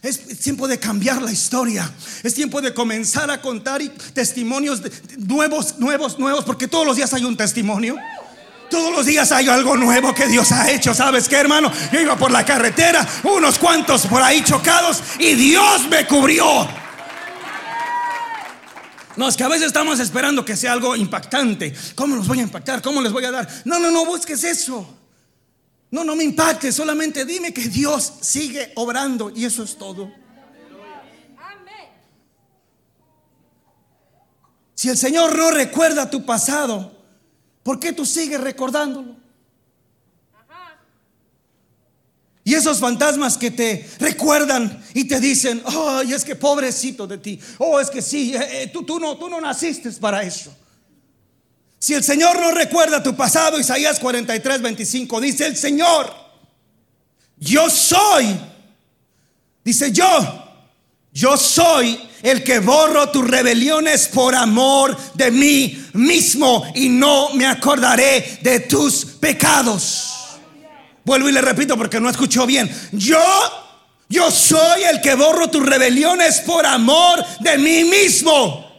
Es 0.00 0.40
tiempo 0.40 0.66
de 0.66 0.80
cambiar 0.80 1.22
la 1.22 1.30
historia. 1.30 1.88
Es 2.24 2.34
tiempo 2.34 2.60
de 2.60 2.74
comenzar 2.74 3.30
a 3.30 3.40
contar 3.40 3.80
testimonios 4.12 4.82
nuevos, 5.16 5.78
nuevos, 5.78 6.18
nuevos, 6.18 6.44
porque 6.44 6.66
todos 6.66 6.86
los 6.86 6.96
días 6.96 7.12
hay 7.14 7.24
un 7.24 7.36
testimonio. 7.36 7.96
Todos 8.68 8.90
los 8.90 9.06
días 9.06 9.30
hay 9.30 9.48
algo 9.48 9.76
nuevo 9.76 10.12
que 10.12 10.26
Dios 10.26 10.50
ha 10.50 10.70
hecho. 10.72 10.92
¿Sabes 10.92 11.28
qué, 11.28 11.36
hermano? 11.36 11.70
Yo 11.92 12.00
iba 12.00 12.16
por 12.16 12.32
la 12.32 12.44
carretera, 12.44 13.06
unos 13.22 13.58
cuantos 13.58 14.06
por 14.06 14.22
ahí 14.22 14.42
chocados 14.42 15.02
y 15.20 15.34
Dios 15.34 15.88
me 15.88 16.04
cubrió. 16.06 16.81
No, 19.16 19.28
es 19.28 19.36
que 19.36 19.44
a 19.44 19.48
veces 19.48 19.66
estamos 19.66 20.00
esperando 20.00 20.44
que 20.44 20.56
sea 20.56 20.72
algo 20.72 20.96
impactante. 20.96 21.74
¿Cómo 21.94 22.16
los 22.16 22.26
voy 22.26 22.40
a 22.40 22.42
impactar? 22.42 22.80
¿Cómo 22.80 23.00
les 23.02 23.12
voy 23.12 23.24
a 23.24 23.30
dar? 23.30 23.48
No, 23.64 23.78
no, 23.78 23.90
no 23.90 24.06
busques 24.06 24.42
eso. 24.44 24.98
No, 25.90 26.04
no 26.04 26.16
me 26.16 26.24
impactes, 26.24 26.74
solamente 26.74 27.26
dime 27.26 27.52
que 27.52 27.68
Dios 27.68 28.14
sigue 28.22 28.72
obrando 28.76 29.30
y 29.34 29.44
eso 29.44 29.62
es 29.62 29.76
todo. 29.76 30.10
Si 34.74 34.88
el 34.88 34.96
Señor 34.96 35.36
no 35.36 35.50
recuerda 35.50 36.10
tu 36.10 36.24
pasado, 36.24 36.92
¿por 37.62 37.78
qué 37.78 37.92
tú 37.92 38.04
sigues 38.04 38.40
recordándolo? 38.40 39.21
Y 42.44 42.54
esos 42.54 42.80
fantasmas 42.80 43.38
que 43.38 43.50
te 43.52 43.88
recuerdan 44.00 44.84
y 44.94 45.04
te 45.04 45.20
dicen, 45.20 45.62
ay, 45.64 46.12
es 46.12 46.24
que 46.24 46.34
pobrecito 46.34 47.06
de 47.06 47.18
ti. 47.18 47.38
Oh, 47.58 47.78
es 47.78 47.88
que 47.88 48.02
sí, 48.02 48.34
eh, 48.34 48.62
eh, 48.62 48.66
tú, 48.72 48.82
tú, 48.82 48.98
no, 48.98 49.16
tú 49.16 49.28
no 49.28 49.40
naciste 49.40 49.90
para 49.92 50.22
eso. 50.22 50.52
Si 51.78 51.94
el 51.94 52.02
Señor 52.02 52.40
no 52.40 52.50
recuerda 52.52 53.02
tu 53.02 53.14
pasado, 53.14 53.58
Isaías 53.58 53.98
43, 54.00 54.62
25, 54.62 55.20
dice 55.20 55.46
el 55.46 55.56
Señor, 55.56 56.12
yo 57.38 57.68
soy, 57.70 58.38
dice 59.64 59.90
yo, 59.92 60.42
Yo 61.12 61.36
soy 61.36 62.00
el 62.22 62.42
que 62.42 62.60
borro 62.60 63.10
tus 63.10 63.28
rebeliones 63.28 64.08
por 64.08 64.34
amor 64.34 64.96
de 65.14 65.30
mí 65.30 65.84
mismo 65.92 66.64
y 66.74 66.88
no 66.88 67.34
me 67.34 67.46
acordaré 67.46 68.38
de 68.40 68.60
tus 68.60 69.04
pecados. 69.04 70.21
Vuelvo 71.04 71.28
y 71.28 71.32
le 71.32 71.40
repito 71.40 71.76
porque 71.76 72.00
no 72.00 72.08
escuchó 72.08 72.46
bien. 72.46 72.70
Yo, 72.92 73.22
yo 74.08 74.30
soy 74.30 74.84
el 74.84 75.00
que 75.00 75.14
borro 75.14 75.48
tus 75.48 75.64
rebeliones 75.64 76.40
por 76.40 76.64
amor 76.64 77.24
de 77.40 77.58
mí 77.58 77.84
mismo 77.84 78.72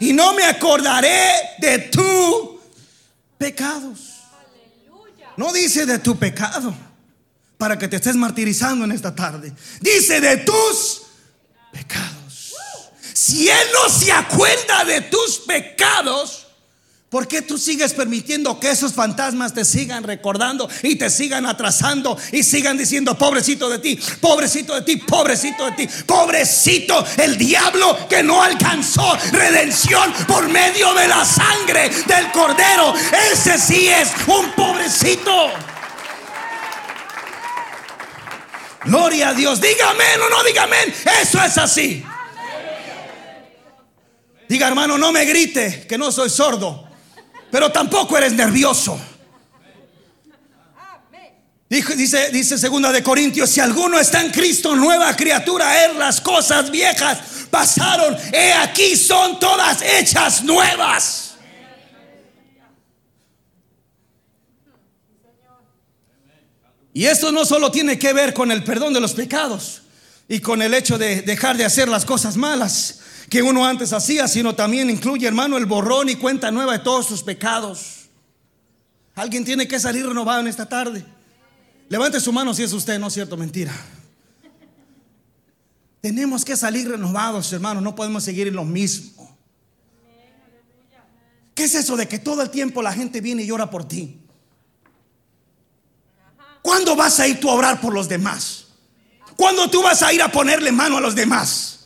y 0.00 0.12
no 0.12 0.34
me 0.34 0.44
acordaré 0.44 1.32
de 1.58 1.78
tus 1.78 2.60
pecados. 3.38 3.98
No 5.36 5.52
dice 5.52 5.86
de 5.86 5.98
tu 5.98 6.18
pecado 6.18 6.74
para 7.56 7.78
que 7.78 7.88
te 7.88 7.96
estés 7.96 8.16
martirizando 8.16 8.84
en 8.84 8.92
esta 8.92 9.14
tarde. 9.14 9.52
Dice 9.80 10.20
de 10.20 10.38
tus 10.38 11.02
pecados. 11.72 12.52
Si 13.14 13.48
Él 13.48 13.68
no 13.72 13.88
se 13.88 14.10
acuerda 14.10 14.84
de 14.84 15.02
tus 15.02 15.38
pecados, 15.38 16.41
¿Por 17.12 17.28
qué 17.28 17.42
tú 17.42 17.58
sigues 17.58 17.92
permitiendo 17.92 18.58
que 18.58 18.70
esos 18.70 18.94
fantasmas 18.94 19.52
te 19.52 19.66
sigan 19.66 20.02
recordando 20.02 20.66
y 20.82 20.96
te 20.96 21.10
sigan 21.10 21.44
atrasando 21.44 22.16
y 22.32 22.42
sigan 22.42 22.78
diciendo, 22.78 23.18
pobrecito 23.18 23.68
de 23.68 23.80
ti, 23.80 24.00
pobrecito 24.18 24.74
de 24.74 24.80
ti, 24.80 24.96
pobrecito 24.96 25.66
de 25.66 25.72
ti, 25.72 25.88
pobrecito 26.06 27.04
el 27.18 27.36
diablo 27.36 28.08
que 28.08 28.22
no 28.22 28.42
alcanzó 28.42 29.14
redención 29.30 30.10
por 30.26 30.48
medio 30.48 30.94
de 30.94 31.06
la 31.06 31.22
sangre 31.22 31.90
del 32.06 32.32
cordero? 32.32 32.94
Ese 33.30 33.58
sí 33.58 33.88
es 33.88 34.08
un 34.26 34.50
pobrecito. 34.52 35.50
Gloria 38.86 39.28
a 39.28 39.34
Dios. 39.34 39.60
Dígame 39.60 40.16
o 40.16 40.30
no 40.30 40.42
dígame. 40.44 40.78
Eso 41.20 41.44
es 41.44 41.58
así. 41.58 42.02
Diga 44.48 44.66
hermano, 44.66 44.96
no 44.96 45.12
me 45.12 45.26
grite 45.26 45.86
que 45.86 45.98
no 45.98 46.10
soy 46.10 46.30
sordo 46.30 46.81
pero 47.52 47.70
tampoco 47.70 48.16
eres 48.16 48.32
nervioso. 48.32 48.98
Dice, 51.68 52.30
dice 52.30 52.56
segunda 52.58 52.90
de 52.90 53.02
Corintios, 53.02 53.50
si 53.50 53.60
alguno 53.60 53.98
está 53.98 54.22
en 54.22 54.30
Cristo, 54.30 54.74
nueva 54.74 55.14
criatura 55.14 55.84
es, 55.84 55.94
las 55.96 56.20
cosas 56.20 56.70
viejas 56.70 57.18
pasaron, 57.50 58.16
he 58.32 58.54
aquí 58.54 58.96
son 58.96 59.38
todas 59.38 59.82
hechas 59.82 60.42
nuevas. 60.44 61.34
Y 66.94 67.04
esto 67.04 67.32
no 67.32 67.44
solo 67.44 67.70
tiene 67.70 67.98
que 67.98 68.14
ver 68.14 68.32
con 68.32 68.50
el 68.50 68.64
perdón 68.64 68.94
de 68.94 69.00
los 69.00 69.12
pecados 69.12 69.82
y 70.28 70.40
con 70.40 70.62
el 70.62 70.74
hecho 70.74 70.98
de 70.98 71.22
dejar 71.22 71.56
de 71.56 71.64
hacer 71.64 71.88
las 71.88 72.04
cosas 72.04 72.36
malas, 72.36 73.00
que 73.28 73.42
uno 73.42 73.66
antes 73.66 73.92
hacía, 73.92 74.28
sino 74.28 74.54
también 74.54 74.90
incluye, 74.90 75.26
hermano, 75.26 75.56
el 75.56 75.66
borrón 75.66 76.08
y 76.08 76.16
cuenta 76.16 76.50
nueva 76.50 76.74
de 76.74 76.78
todos 76.80 77.06
sus 77.06 77.22
pecados. 77.22 78.08
Alguien 79.14 79.44
tiene 79.44 79.68
que 79.68 79.78
salir 79.78 80.06
renovado 80.06 80.40
en 80.40 80.48
esta 80.48 80.68
tarde. 80.68 81.04
Levante 81.88 82.20
su 82.20 82.32
mano 82.32 82.54
si 82.54 82.62
es 82.62 82.72
usted, 82.72 82.98
no 82.98 83.08
es 83.08 83.14
cierto, 83.14 83.36
mentira. 83.36 83.72
Tenemos 86.00 86.44
que 86.44 86.56
salir 86.56 86.88
renovados, 86.88 87.52
hermano, 87.52 87.80
no 87.80 87.94
podemos 87.94 88.24
seguir 88.24 88.48
en 88.48 88.56
lo 88.56 88.64
mismo. 88.64 89.36
¿Qué 91.54 91.64
es 91.64 91.74
eso 91.74 91.96
de 91.96 92.08
que 92.08 92.18
todo 92.18 92.42
el 92.42 92.50
tiempo 92.50 92.82
la 92.82 92.92
gente 92.92 93.20
viene 93.20 93.42
y 93.42 93.46
llora 93.46 93.70
por 93.70 93.86
ti? 93.86 94.18
¿Cuándo 96.62 96.96
vas 96.96 97.20
a 97.20 97.26
ir 97.26 97.40
tú 97.40 97.50
a 97.50 97.54
orar 97.54 97.80
por 97.80 97.92
los 97.92 98.08
demás? 98.08 98.61
¿Cuándo 99.42 99.68
tú 99.68 99.82
vas 99.82 100.00
a 100.04 100.12
ir 100.12 100.22
a 100.22 100.30
ponerle 100.30 100.70
mano 100.70 100.98
a 100.98 101.00
los 101.00 101.16
demás? 101.16 101.80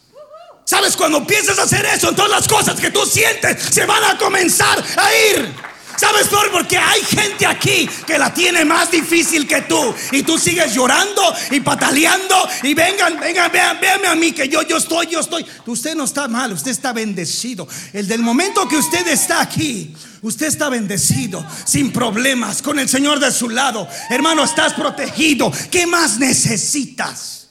¿Sabes? 0.67 0.95
Cuando 0.95 1.25
a 1.59 1.63
hacer 1.63 1.87
eso, 1.87 2.13
todas 2.13 2.31
las 2.31 2.47
cosas 2.47 2.79
que 2.79 2.91
tú 2.91 3.01
sientes 3.07 3.63
se 3.71 3.87
van 3.87 4.05
a 4.05 4.19
comenzar 4.19 4.79
a 4.79 5.15
ir. 5.33 5.55
¿Sabes 5.97 6.29
por? 6.29 6.51
Porque 6.51 6.77
hay 6.77 7.01
gente 7.01 7.47
aquí 7.47 7.89
que 8.07 8.19
la 8.19 8.35
tiene 8.35 8.67
más 8.67 8.91
difícil 8.91 9.49
que 9.49 9.63
tú. 9.63 9.95
Y 10.13 10.23
tú 10.23 10.39
sigues 10.39 10.75
llorando 10.75 11.23
y 11.51 11.61
pataleando. 11.61 12.37
Y 12.63 12.75
vengan, 12.75 13.19
vengan, 13.19 13.51
vean, 13.51 13.81
véanme 13.81 14.09
a 14.09 14.15
mí 14.15 14.33
que 14.33 14.51
yo, 14.51 14.61
yo 14.61 14.77
estoy, 14.77 15.07
yo 15.07 15.21
estoy. 15.21 15.47
Usted 15.65 15.95
no 15.95 16.05
está 16.05 16.29
mal, 16.29 16.53
usted 16.53 16.73
está 16.73 16.93
bendecido. 16.93 17.67
El 17.95 18.07
del 18.07 18.21
momento 18.21 18.69
que 18.69 18.77
usted 18.77 19.09
está 19.09 19.41
aquí, 19.41 19.97
usted 20.21 20.49
está 20.49 20.69
bendecido, 20.69 21.43
sin 21.65 21.91
problemas, 21.91 22.61
con 22.61 22.79
el 22.79 22.91
Señor 22.91 23.19
de 23.19 23.33
su 23.33 23.49
lado. 23.49 23.89
Hermano, 24.11 24.45
estás 24.45 24.75
protegido. 24.75 25.51
¿Qué 25.71 25.87
más 25.87 26.19
necesitas? 26.19 27.46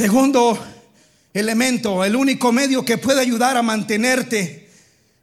Segundo 0.00 0.58
elemento, 1.34 2.02
el 2.02 2.16
único 2.16 2.52
medio 2.52 2.82
que 2.82 2.96
puede 2.96 3.20
ayudar 3.20 3.58
a 3.58 3.62
mantenerte, 3.62 4.70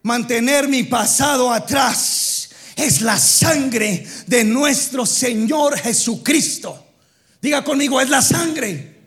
mantener 0.03 0.67
mi 0.67 0.83
pasado 0.83 1.51
atrás, 1.51 2.49
es 2.75 3.01
la 3.01 3.17
sangre 3.17 4.05
de 4.27 4.43
nuestro 4.43 5.03
Señor 5.03 5.79
Jesucristo. 5.79 6.85
Diga 7.41 7.63
conmigo, 7.63 7.99
es 7.99 8.09
la 8.09 8.21
sangre. 8.21 8.97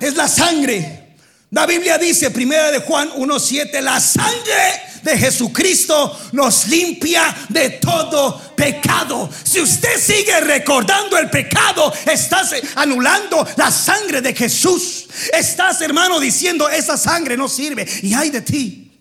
Es 0.00 0.16
la 0.16 0.26
sangre. 0.28 1.16
La 1.50 1.66
Biblia 1.66 1.98
dice, 1.98 2.30
primera 2.30 2.70
de 2.70 2.78
Juan 2.78 3.10
1.7, 3.10 3.82
la 3.82 4.00
sangre 4.00 4.80
de 5.02 5.18
Jesucristo 5.18 6.18
nos 6.32 6.68
limpia 6.68 7.34
de 7.48 7.70
todo 7.70 8.40
pecado. 8.56 9.28
Si 9.44 9.60
usted 9.60 9.98
sigue 9.98 10.40
recordando 10.40 11.18
el 11.18 11.30
pecado, 11.30 11.92
estás 12.06 12.54
anulando 12.76 13.46
la 13.56 13.70
sangre 13.70 14.20
de 14.20 14.34
Jesús. 14.34 15.08
Estás, 15.32 15.80
hermano, 15.80 16.20
diciendo, 16.20 16.68
esa 16.68 16.96
sangre 16.96 17.36
no 17.36 17.48
sirve. 17.48 17.86
Y 18.02 18.14
hay 18.14 18.30
de 18.30 18.40
ti. 18.40 19.00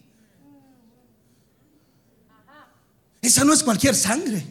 Esa 3.21 3.43
no 3.43 3.53
es 3.53 3.61
cualquier 3.61 3.95
sangre. 3.95 4.43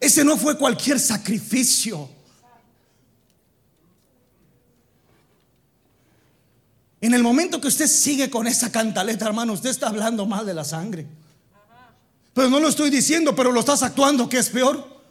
Ese 0.00 0.24
no 0.24 0.36
fue 0.36 0.56
cualquier 0.56 0.98
sacrificio. 0.98 2.13
En 7.04 7.12
el 7.12 7.22
momento 7.22 7.60
que 7.60 7.68
usted 7.68 7.86
sigue 7.86 8.30
con 8.30 8.46
esa 8.46 8.72
cantaleta, 8.72 9.26
hermano, 9.26 9.52
usted 9.52 9.68
está 9.68 9.88
hablando 9.88 10.24
mal 10.24 10.46
de 10.46 10.54
la 10.54 10.64
sangre. 10.64 11.06
Pero 12.32 12.48
no 12.48 12.58
lo 12.58 12.68
estoy 12.68 12.88
diciendo, 12.88 13.36
pero 13.36 13.52
lo 13.52 13.60
estás 13.60 13.82
actuando, 13.82 14.26
que 14.26 14.38
es 14.38 14.48
peor. 14.48 15.02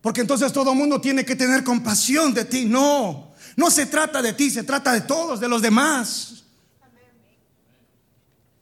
Porque 0.00 0.22
entonces 0.22 0.50
todo 0.54 0.72
el 0.72 0.78
mundo 0.78 1.02
tiene 1.02 1.26
que 1.26 1.36
tener 1.36 1.62
compasión 1.64 2.32
de 2.32 2.46
ti. 2.46 2.64
No, 2.64 3.34
no 3.56 3.70
se 3.70 3.84
trata 3.84 4.22
de 4.22 4.32
ti, 4.32 4.48
se 4.48 4.62
trata 4.62 4.94
de 4.94 5.02
todos, 5.02 5.38
de 5.38 5.48
los 5.48 5.60
demás. 5.60 6.44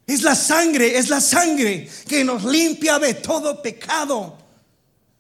Es 0.05 0.23
la 0.23 0.35
sangre, 0.35 0.99
es 0.99 1.09
la 1.09 1.21
sangre 1.21 1.89
que 2.09 2.25
nos 2.25 2.43
limpia 2.43 2.99
de 2.99 3.15
todo 3.15 3.63
pecado. 3.63 4.39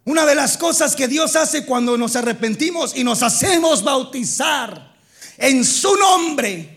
Una 0.04 0.26
de 0.26 0.34
las 0.34 0.58
cosas 0.58 0.96
que 0.96 1.06
Dios 1.06 1.36
hace 1.36 1.64
cuando 1.64 1.96
nos 1.96 2.16
arrepentimos 2.16 2.96
y 2.96 3.04
nos 3.04 3.22
hacemos 3.22 3.84
bautizar 3.84 4.96
en 5.38 5.64
su 5.64 5.94
nombre 5.94 6.75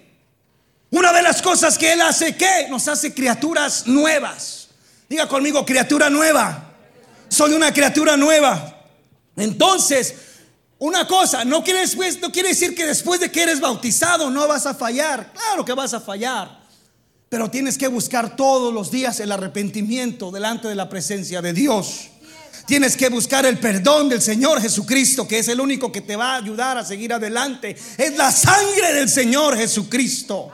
una 0.92 1.14
de 1.14 1.22
las 1.22 1.42
cosas 1.42 1.78
que 1.78 1.94
Él 1.94 2.02
hace, 2.02 2.36
¿qué? 2.36 2.68
Nos 2.70 2.88
hace 2.88 3.14
criaturas 3.14 3.86
nuevas. 3.86 4.70
Diga 5.08 5.28
conmigo, 5.28 5.66
criatura 5.66 6.10
nueva. 6.10 6.74
Soy 7.28 7.54
una 7.54 7.72
criatura 7.72 8.18
nueva. 8.18 8.76
Entonces, 9.36 10.16
una 10.80 11.06
cosa, 11.06 11.46
no 11.46 11.64
quiere, 11.64 11.84
no 12.22 12.32
quiere 12.32 12.50
decir 12.50 12.74
que 12.74 12.86
después 12.86 13.20
de 13.20 13.32
que 13.32 13.44
eres 13.44 13.60
bautizado 13.60 14.30
no 14.30 14.48
vas 14.48 14.66
a 14.66 14.74
fallar. 14.74 15.32
Claro 15.34 15.64
que 15.66 15.74
vas 15.74 15.94
a 15.94 16.00
fallar. 16.00 16.60
Pero 17.30 17.52
tienes 17.52 17.78
que 17.78 17.88
buscar 17.88 18.36
todos 18.36 18.74
los 18.74 18.90
días 18.90 19.20
el 19.20 19.32
arrepentimiento 19.32 20.32
delante 20.32 20.68
de 20.68 20.76
la 20.76 20.90
presencia 20.90 21.42
de 21.42 21.54
Dios. 21.54 22.10
Tienes 22.66 22.96
que 22.96 23.10
buscar 23.10 23.46
el 23.46 23.60
perdón 23.60 24.10
del 24.10 24.22
Señor 24.22 24.62
Jesucristo, 24.62 25.28
que 25.28 25.40
es 25.40 25.48
el 25.48 25.60
único 25.60 25.92
que 25.92 26.02
te 26.02 26.16
va 26.16 26.34
a 26.34 26.38
ayudar 26.38 26.78
a 26.78 26.86
seguir 26.86 27.14
adelante. 27.14 27.76
Es 27.98 28.16
la 28.16 28.32
sangre 28.32 28.94
del 28.94 29.10
Señor 29.10 29.58
Jesucristo. 29.58 30.52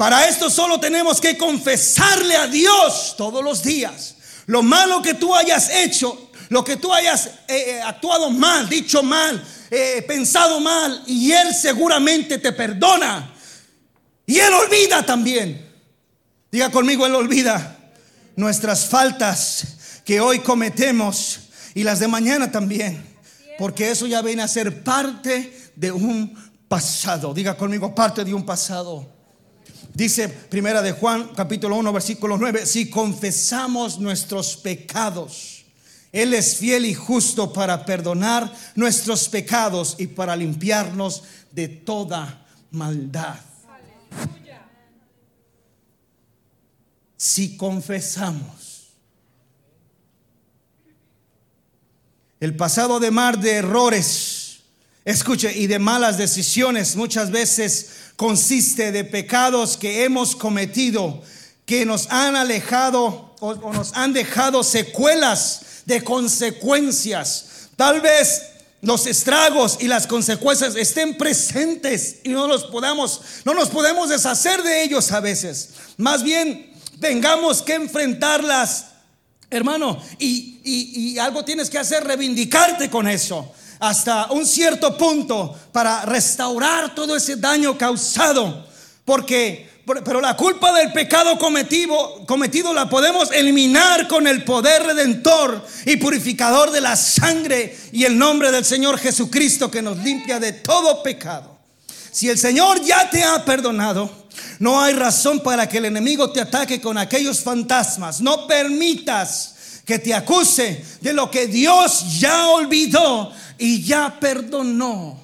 Para 0.00 0.26
esto 0.26 0.48
solo 0.48 0.80
tenemos 0.80 1.20
que 1.20 1.36
confesarle 1.36 2.34
a 2.34 2.46
Dios 2.46 3.14
todos 3.18 3.44
los 3.44 3.62
días 3.62 4.14
lo 4.46 4.62
malo 4.62 5.02
que 5.02 5.12
tú 5.12 5.34
hayas 5.34 5.68
hecho, 5.68 6.30
lo 6.48 6.64
que 6.64 6.78
tú 6.78 6.90
hayas 6.90 7.26
eh, 7.26 7.32
eh, 7.48 7.82
actuado 7.82 8.30
mal, 8.30 8.66
dicho 8.66 9.02
mal, 9.02 9.46
eh, 9.70 10.02
pensado 10.08 10.58
mal, 10.58 11.02
y 11.06 11.32
Él 11.32 11.54
seguramente 11.54 12.38
te 12.38 12.50
perdona. 12.52 13.30
Y 14.24 14.38
Él 14.38 14.54
olvida 14.54 15.04
también. 15.04 15.70
Diga 16.50 16.70
conmigo, 16.70 17.04
Él 17.04 17.14
olvida 17.14 17.76
nuestras 18.36 18.86
faltas 18.86 20.00
que 20.06 20.18
hoy 20.18 20.38
cometemos 20.38 21.40
y 21.74 21.82
las 21.82 21.98
de 21.98 22.08
mañana 22.08 22.50
también. 22.50 23.04
Porque 23.58 23.90
eso 23.90 24.06
ya 24.06 24.22
viene 24.22 24.40
a 24.40 24.48
ser 24.48 24.82
parte 24.82 25.70
de 25.76 25.92
un 25.92 26.34
pasado. 26.68 27.34
Diga 27.34 27.54
conmigo, 27.54 27.94
parte 27.94 28.24
de 28.24 28.32
un 28.32 28.46
pasado. 28.46 29.19
Dice 29.94 30.28
Primera 30.28 30.82
de 30.82 30.92
Juan, 30.92 31.30
capítulo 31.34 31.76
1, 31.76 31.92
versículo 31.92 32.38
9, 32.38 32.64
si 32.64 32.88
confesamos 32.88 33.98
nuestros 33.98 34.56
pecados, 34.56 35.64
Él 36.12 36.32
es 36.32 36.56
fiel 36.56 36.86
y 36.86 36.94
justo 36.94 37.52
para 37.52 37.84
perdonar 37.84 38.52
nuestros 38.76 39.28
pecados 39.28 39.96
y 39.98 40.06
para 40.06 40.36
limpiarnos 40.36 41.24
de 41.50 41.68
toda 41.68 42.46
maldad. 42.70 43.38
Si 47.16 47.56
confesamos 47.56 48.94
el 52.38 52.56
pasado 52.56 53.00
de 53.00 53.10
mar 53.10 53.38
de 53.38 53.56
errores, 53.56 54.60
escuche, 55.04 55.52
y 55.54 55.66
de 55.66 55.78
malas 55.78 56.16
decisiones, 56.16 56.96
muchas 56.96 57.30
veces 57.30 58.09
consiste 58.20 58.92
de 58.92 59.04
pecados 59.04 59.78
que 59.78 60.04
hemos 60.04 60.36
cometido, 60.36 61.22
que 61.64 61.86
nos 61.86 62.06
han 62.10 62.36
alejado 62.36 63.34
o, 63.40 63.54
nos 63.54 63.94
han 63.94 64.12
dejado 64.12 64.62
secuelas 64.62 65.62
de 65.86 66.04
consecuencias. 66.04 67.46
Tal 67.76 68.02
vez 68.02 68.42
los 68.82 69.06
estragos 69.06 69.78
y 69.80 69.88
las 69.88 70.06
consecuencias 70.06 70.76
estén 70.76 71.16
presentes 71.16 72.16
y 72.22 72.28
no 72.28 72.46
los 72.46 72.64
podamos, 72.64 73.22
no 73.46 73.54
nos 73.54 73.70
podemos 73.70 74.10
deshacer 74.10 74.62
de 74.62 74.82
ellos 74.82 75.10
a 75.12 75.20
veces. 75.20 75.70
Más 75.96 76.22
bien 76.22 76.74
tengamos 77.00 77.62
que 77.62 77.72
enfrentarlas, 77.72 78.84
hermano, 79.48 79.98
y, 80.18 80.60
y 80.62 81.18
algo 81.18 81.42
tienes 81.42 81.70
que 81.70 81.78
hacer, 81.78 82.04
reivindicarte 82.04 82.90
con 82.90 83.08
eso 83.08 83.50
hasta 83.80 84.30
un 84.30 84.46
cierto 84.46 84.96
punto 84.96 85.56
para 85.72 86.04
restaurar 86.04 86.94
todo 86.94 87.16
ese 87.16 87.36
daño 87.36 87.76
causado. 87.76 88.66
Porque 89.04 89.70
pero 90.04 90.20
la 90.20 90.36
culpa 90.36 90.72
del 90.72 90.92
pecado 90.92 91.36
cometido, 91.36 92.24
cometido 92.26 92.72
la 92.72 92.88
podemos 92.88 93.32
eliminar 93.32 94.06
con 94.06 94.26
el 94.26 94.44
poder 94.44 94.84
redentor 94.84 95.66
y 95.84 95.96
purificador 95.96 96.70
de 96.70 96.80
la 96.80 96.94
sangre 96.94 97.76
y 97.90 98.04
el 98.04 98.16
nombre 98.16 98.52
del 98.52 98.64
Señor 98.64 98.98
Jesucristo 98.98 99.70
que 99.70 99.82
nos 99.82 99.98
limpia 99.98 100.38
de 100.38 100.52
todo 100.52 101.02
pecado. 101.02 101.58
Si 102.12 102.28
el 102.28 102.38
Señor 102.38 102.82
ya 102.82 103.10
te 103.10 103.24
ha 103.24 103.44
perdonado, 103.44 104.28
no 104.58 104.80
hay 104.80 104.94
razón 104.94 105.40
para 105.40 105.68
que 105.68 105.78
el 105.78 105.86
enemigo 105.86 106.30
te 106.30 106.40
ataque 106.40 106.80
con 106.80 106.98
aquellos 106.98 107.40
fantasmas. 107.40 108.20
No 108.20 108.46
permitas 108.46 109.49
que 109.90 109.98
te 109.98 110.14
acuse 110.14 110.84
de 111.00 111.12
lo 111.12 111.28
que 111.28 111.48
Dios 111.48 112.20
ya 112.20 112.50
olvidó 112.50 113.32
y 113.58 113.82
ya 113.82 114.20
perdonó. 114.20 115.18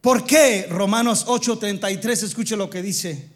¿Por 0.00 0.24
qué? 0.24 0.68
Romanos 0.70 1.26
8:33, 1.26 2.22
escuche 2.22 2.54
lo 2.54 2.70
que 2.70 2.80
dice. 2.80 3.30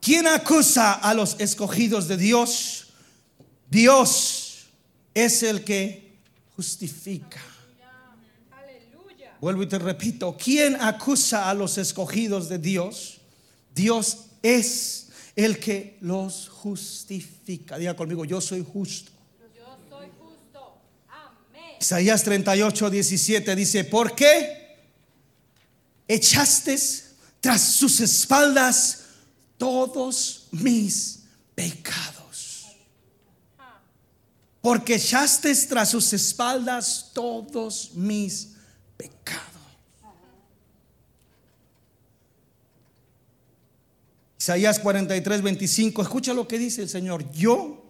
¿Quién 0.00 0.28
acusa 0.28 0.92
a 0.92 1.12
los 1.12 1.34
escogidos 1.40 2.06
de 2.06 2.16
Dios? 2.16 2.86
Dios 3.68 4.66
es 5.12 5.42
el 5.42 5.64
que 5.64 6.20
justifica. 6.54 7.42
Vuelvo 9.40 9.64
y 9.64 9.66
te 9.66 9.80
repito, 9.80 10.36
¿quién 10.38 10.76
acusa 10.80 11.50
a 11.50 11.54
los 11.54 11.78
escogidos 11.78 12.48
de 12.48 12.58
Dios? 12.58 13.18
Dios 13.74 14.26
es 14.40 15.05
el 15.36 15.60
que 15.60 15.98
los 16.00 16.48
justifica. 16.48 17.78
Diga 17.78 17.94
conmigo, 17.94 18.24
yo 18.24 18.40
soy 18.40 18.64
justo. 18.64 19.12
Yo 19.54 19.78
soy 19.88 20.08
justo. 20.18 20.78
Amén. 21.08 21.76
Isaías 21.80 22.24
38, 22.24 22.90
17 22.90 23.54
dice, 23.54 23.84
¿por 23.84 24.14
qué? 24.16 24.66
echaste 26.08 26.76
tras 27.40 27.60
sus 27.62 28.00
espaldas 28.00 29.04
todos 29.58 30.48
mis 30.52 31.20
pecados. 31.54 32.66
Porque 34.60 34.96
echaste 34.96 35.54
tras 35.66 35.90
sus 35.90 36.12
espaldas 36.12 37.10
todos 37.14 37.92
mis 37.94 38.48
pecados. 38.96 39.55
Isaías 44.46 44.78
43, 44.78 45.42
25. 45.42 46.02
Escucha 46.02 46.32
lo 46.32 46.46
que 46.46 46.56
dice 46.56 46.80
el 46.80 46.88
Señor. 46.88 47.28
Yo, 47.32 47.84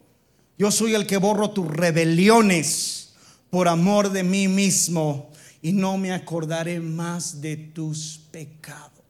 yo 0.56 0.70
soy 0.70 0.94
el 0.94 1.06
que 1.06 1.18
borro 1.18 1.50
tus 1.50 1.68
rebeliones 1.68 3.12
por 3.50 3.68
amor 3.68 4.08
de 4.08 4.22
mí 4.22 4.48
mismo 4.48 5.28
y 5.60 5.74
no 5.74 5.98
me 5.98 6.12
acordaré 6.12 6.80
más 6.80 7.42
de 7.42 7.58
tus 7.58 8.22
pecados. 8.30 9.04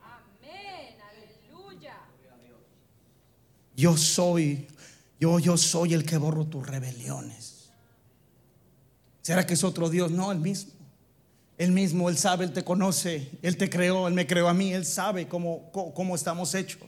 Amén, 0.00 0.96
aleluya. 1.52 1.96
Yo 3.76 3.98
soy, 3.98 4.66
yo, 5.20 5.38
yo 5.38 5.58
soy 5.58 5.92
el 5.92 6.06
que 6.06 6.16
borro 6.16 6.46
tus 6.46 6.66
rebeliones. 6.66 7.68
¿Será 9.20 9.44
que 9.44 9.52
es 9.52 9.64
otro 9.64 9.90
Dios? 9.90 10.10
No, 10.10 10.32
el 10.32 10.40
mismo. 10.40 10.72
Él 11.56 11.72
mismo, 11.72 12.08
Él 12.08 12.18
sabe, 12.18 12.44
Él 12.44 12.52
te 12.52 12.64
conoce, 12.64 13.30
Él 13.42 13.56
te 13.56 13.70
creó, 13.70 14.08
Él 14.08 14.14
me 14.14 14.26
creó 14.26 14.48
a 14.48 14.54
mí, 14.54 14.72
Él 14.72 14.84
sabe 14.84 15.28
cómo, 15.28 15.70
cómo 15.72 16.14
estamos 16.14 16.54
hechos. 16.54 16.80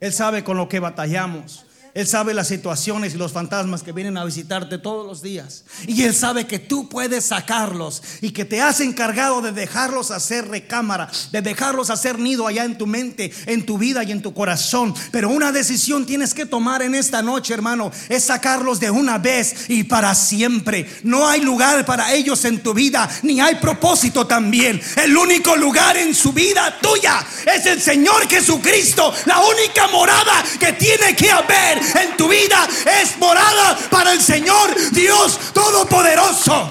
Él 0.00 0.12
sabe 0.12 0.44
con 0.44 0.56
lo 0.56 0.68
que 0.68 0.80
batallamos. 0.80 1.66
Él 1.94 2.06
sabe 2.06 2.34
las 2.34 2.48
situaciones 2.48 3.14
y 3.14 3.18
los 3.18 3.32
fantasmas 3.32 3.82
que 3.82 3.92
vienen 3.92 4.16
a 4.16 4.24
visitarte 4.24 4.78
todos 4.78 5.06
los 5.06 5.22
días. 5.22 5.64
Y 5.86 6.02
Él 6.02 6.14
sabe 6.14 6.46
que 6.46 6.58
tú 6.58 6.88
puedes 6.88 7.26
sacarlos 7.26 8.02
y 8.20 8.30
que 8.30 8.44
te 8.44 8.60
has 8.60 8.80
encargado 8.80 9.40
de 9.40 9.52
dejarlos 9.52 10.10
hacer 10.10 10.48
recámara, 10.48 11.10
de 11.32 11.42
dejarlos 11.42 11.90
hacer 11.90 12.18
nido 12.18 12.46
allá 12.46 12.64
en 12.64 12.78
tu 12.78 12.86
mente, 12.86 13.32
en 13.46 13.66
tu 13.66 13.78
vida 13.78 14.04
y 14.04 14.12
en 14.12 14.22
tu 14.22 14.34
corazón. 14.34 14.94
Pero 15.10 15.30
una 15.30 15.52
decisión 15.52 16.06
tienes 16.06 16.34
que 16.34 16.46
tomar 16.46 16.82
en 16.82 16.94
esta 16.94 17.22
noche, 17.22 17.54
hermano, 17.54 17.90
es 18.08 18.24
sacarlos 18.24 18.80
de 18.80 18.90
una 18.90 19.18
vez 19.18 19.68
y 19.68 19.84
para 19.84 20.14
siempre. 20.14 20.88
No 21.02 21.26
hay 21.26 21.40
lugar 21.40 21.84
para 21.84 22.12
ellos 22.12 22.44
en 22.44 22.62
tu 22.62 22.74
vida, 22.74 23.08
ni 23.22 23.40
hay 23.40 23.56
propósito 23.56 24.26
también. 24.26 24.80
El 24.96 25.16
único 25.16 25.56
lugar 25.56 25.96
en 25.96 26.14
su 26.14 26.32
vida 26.32 26.78
tuya 26.80 27.26
es 27.46 27.66
el 27.66 27.80
Señor 27.80 28.28
Jesucristo, 28.28 29.12
la 29.26 29.40
única 29.40 29.88
morada 29.88 30.44
que 30.58 30.72
tiene 30.74 31.16
que 31.16 31.30
haber 31.30 31.77
en 31.78 32.16
tu 32.16 32.28
vida 32.28 32.66
es 33.00 33.16
morada 33.18 33.76
para 33.90 34.12
el 34.12 34.20
Señor 34.20 34.74
Dios 34.92 35.38
Todopoderoso. 35.52 36.70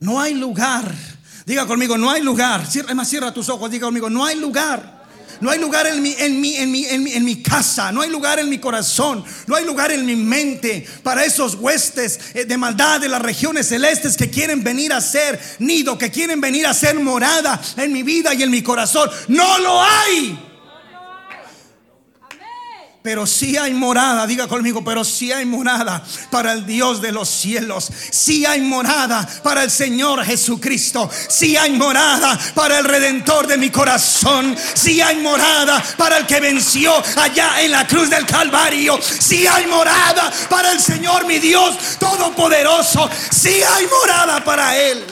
No 0.00 0.20
hay 0.20 0.34
lugar. 0.34 0.92
Diga 1.46 1.66
conmigo, 1.66 1.96
no 1.96 2.10
hay 2.10 2.22
lugar. 2.22 2.66
Cierra, 2.66 2.94
más 2.94 3.08
cierra 3.08 3.32
tus 3.32 3.48
ojos. 3.48 3.70
Diga 3.70 3.86
conmigo, 3.86 4.10
no 4.10 4.24
hay 4.24 4.36
lugar. 4.38 5.01
No 5.42 5.50
hay 5.50 5.58
lugar 5.58 5.88
en 5.88 6.00
mi, 6.00 6.14
en, 6.16 6.40
mi, 6.40 6.56
en, 6.56 6.70
mi, 6.70 6.86
en, 6.86 7.02
mi, 7.02 7.12
en 7.14 7.24
mi 7.24 7.42
casa, 7.42 7.90
no 7.90 8.00
hay 8.00 8.10
lugar 8.10 8.38
en 8.38 8.48
mi 8.48 8.58
corazón, 8.58 9.24
no 9.48 9.56
hay 9.56 9.64
lugar 9.64 9.90
en 9.90 10.06
mi 10.06 10.14
mente 10.14 10.86
para 11.02 11.24
esos 11.24 11.56
huestes 11.56 12.20
eh, 12.34 12.44
de 12.44 12.56
maldad 12.56 13.00
de 13.00 13.08
las 13.08 13.20
regiones 13.20 13.66
celestes 13.66 14.16
que 14.16 14.30
quieren 14.30 14.62
venir 14.62 14.92
a 14.92 15.00
ser 15.00 15.40
nido, 15.58 15.98
que 15.98 16.12
quieren 16.12 16.40
venir 16.40 16.64
a 16.64 16.72
ser 16.72 16.94
morada 16.94 17.60
en 17.76 17.92
mi 17.92 18.04
vida 18.04 18.32
y 18.34 18.44
en 18.44 18.52
mi 18.52 18.62
corazón. 18.62 19.10
No 19.26 19.58
lo 19.58 19.82
hay. 19.82 20.51
Pero 23.02 23.26
si 23.26 23.56
hay 23.56 23.74
morada, 23.74 24.28
diga 24.28 24.46
conmigo, 24.46 24.84
pero 24.84 25.04
si 25.04 25.32
hay 25.32 25.44
morada 25.44 26.04
para 26.30 26.52
el 26.52 26.64
Dios 26.64 27.02
de 27.02 27.10
los 27.10 27.28
cielos. 27.28 27.90
Si 28.10 28.46
hay 28.46 28.60
morada 28.60 29.28
para 29.42 29.64
el 29.64 29.72
Señor 29.72 30.24
Jesucristo. 30.24 31.10
Si 31.28 31.56
hay 31.56 31.72
morada 31.72 32.38
para 32.54 32.78
el 32.78 32.84
Redentor 32.84 33.48
de 33.48 33.56
mi 33.56 33.70
corazón. 33.70 34.56
Si 34.74 35.00
hay 35.00 35.16
morada 35.16 35.82
para 35.96 36.18
el 36.18 36.26
que 36.26 36.38
venció 36.38 36.94
allá 37.16 37.60
en 37.60 37.72
la 37.72 37.88
cruz 37.88 38.08
del 38.08 38.24
Calvario. 38.24 39.00
Si 39.02 39.48
hay 39.48 39.66
morada 39.66 40.32
para 40.48 40.70
el 40.70 40.78
Señor 40.78 41.26
mi 41.26 41.40
Dios 41.40 41.76
Todopoderoso. 41.98 43.10
Si 43.32 43.64
hay 43.64 43.86
morada 43.88 44.44
para 44.44 44.78
Él. 44.78 45.04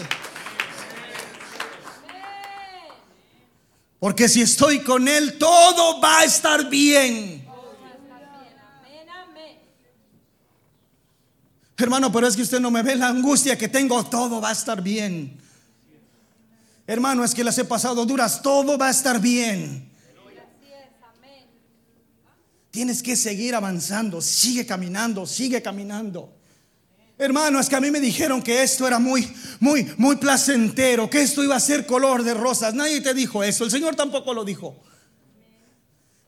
Porque 3.98 4.28
si 4.28 4.42
estoy 4.42 4.78
con 4.78 5.08
Él, 5.08 5.38
todo 5.38 6.00
va 6.00 6.20
a 6.20 6.24
estar 6.24 6.70
bien. 6.70 7.39
Hermano, 11.80 12.12
pero 12.12 12.26
es 12.26 12.36
que 12.36 12.42
usted 12.42 12.60
no 12.60 12.70
me 12.70 12.82
ve 12.82 12.94
la 12.96 13.08
angustia 13.08 13.56
que 13.56 13.68
tengo, 13.68 14.04
todo 14.04 14.40
va 14.40 14.50
a 14.50 14.52
estar 14.52 14.82
bien. 14.82 15.38
Hermano, 16.86 17.24
es 17.24 17.34
que 17.34 17.44
las 17.44 17.56
he 17.58 17.64
pasado 17.64 18.04
duras, 18.04 18.42
todo 18.42 18.76
va 18.76 18.88
a 18.88 18.90
estar 18.90 19.20
bien. 19.20 19.88
Tienes 22.70 23.02
que 23.02 23.16
seguir 23.16 23.54
avanzando, 23.54 24.20
sigue 24.20 24.64
caminando, 24.64 25.26
sigue 25.26 25.60
caminando. 25.60 26.32
Hermano, 27.18 27.60
es 27.60 27.68
que 27.68 27.76
a 27.76 27.80
mí 27.80 27.90
me 27.90 28.00
dijeron 28.00 28.42
que 28.42 28.62
esto 28.62 28.86
era 28.86 28.98
muy, 28.98 29.30
muy, 29.58 29.92
muy 29.96 30.16
placentero, 30.16 31.10
que 31.10 31.22
esto 31.22 31.42
iba 31.42 31.56
a 31.56 31.60
ser 31.60 31.84
color 31.84 32.22
de 32.22 32.34
rosas. 32.34 32.74
Nadie 32.74 33.00
te 33.00 33.12
dijo 33.12 33.42
eso, 33.42 33.64
el 33.64 33.70
Señor 33.70 33.96
tampoco 33.96 34.32
lo 34.32 34.44
dijo. 34.44 34.76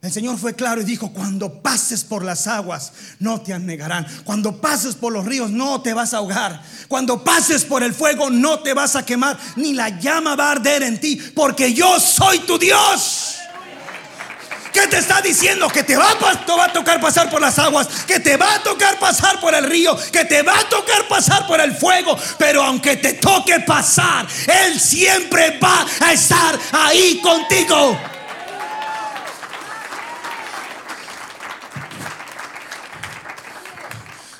El 0.02 0.10
Señor 0.10 0.36
fue 0.36 0.56
claro 0.56 0.80
y 0.80 0.84
dijo, 0.84 1.12
cuando 1.12 1.62
pases 1.62 2.02
por 2.02 2.24
las 2.24 2.48
aguas, 2.48 2.92
no 3.20 3.40
te 3.40 3.52
anegarán. 3.52 4.04
Cuando 4.24 4.60
pases 4.60 4.96
por 4.96 5.12
los 5.12 5.24
ríos, 5.24 5.52
no 5.52 5.80
te 5.80 5.94
vas 5.94 6.12
a 6.12 6.16
ahogar. 6.16 6.60
Cuando 6.88 7.22
pases 7.22 7.64
por 7.64 7.84
el 7.84 7.94
fuego, 7.94 8.28
no 8.28 8.58
te 8.58 8.74
vas 8.74 8.96
a 8.96 9.06
quemar, 9.06 9.38
ni 9.54 9.74
la 9.74 9.90
llama 10.00 10.34
va 10.34 10.48
a 10.48 10.52
arder 10.52 10.82
en 10.82 10.98
ti, 10.98 11.14
porque 11.36 11.72
yo 11.72 12.00
soy 12.00 12.40
tu 12.40 12.58
Dios. 12.58 13.36
¿Qué 14.72 14.80
¿Qué 14.80 14.88
te 14.88 14.98
está 14.98 15.20
diciendo? 15.20 15.68
Que 15.68 15.84
te 15.84 15.96
va 15.96 16.10
a 16.10 16.72
tocar 16.72 17.00
pasar 17.00 17.30
por 17.30 17.40
las 17.40 17.56
aguas, 17.60 17.86
que 18.04 18.18
te 18.18 18.36
va 18.36 18.56
a 18.56 18.62
tocar 18.64 18.98
pasar 18.98 19.38
por 19.38 19.54
el 19.54 19.70
río, 19.70 19.96
que 20.10 20.24
te 20.24 20.42
va 20.42 20.58
a 20.58 20.68
tocar 20.68 21.06
pasar 21.08 21.46
por 21.46 21.60
el 21.60 21.76
fuego. 21.76 22.18
Pero 22.38 22.64
aunque 22.64 22.96
te 22.96 23.12
toque 23.12 23.60
pasar, 23.60 24.26
Él 24.66 24.80
siempre 24.80 25.60
va 25.60 25.86
a 26.00 26.12
estar 26.12 26.58
ahí 26.72 27.20
contigo. 27.22 27.96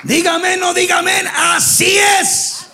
Dígame, 0.04 0.56
no 0.56 0.74
dígame, 0.74 1.12
así 1.34 1.96
es. 2.20 2.66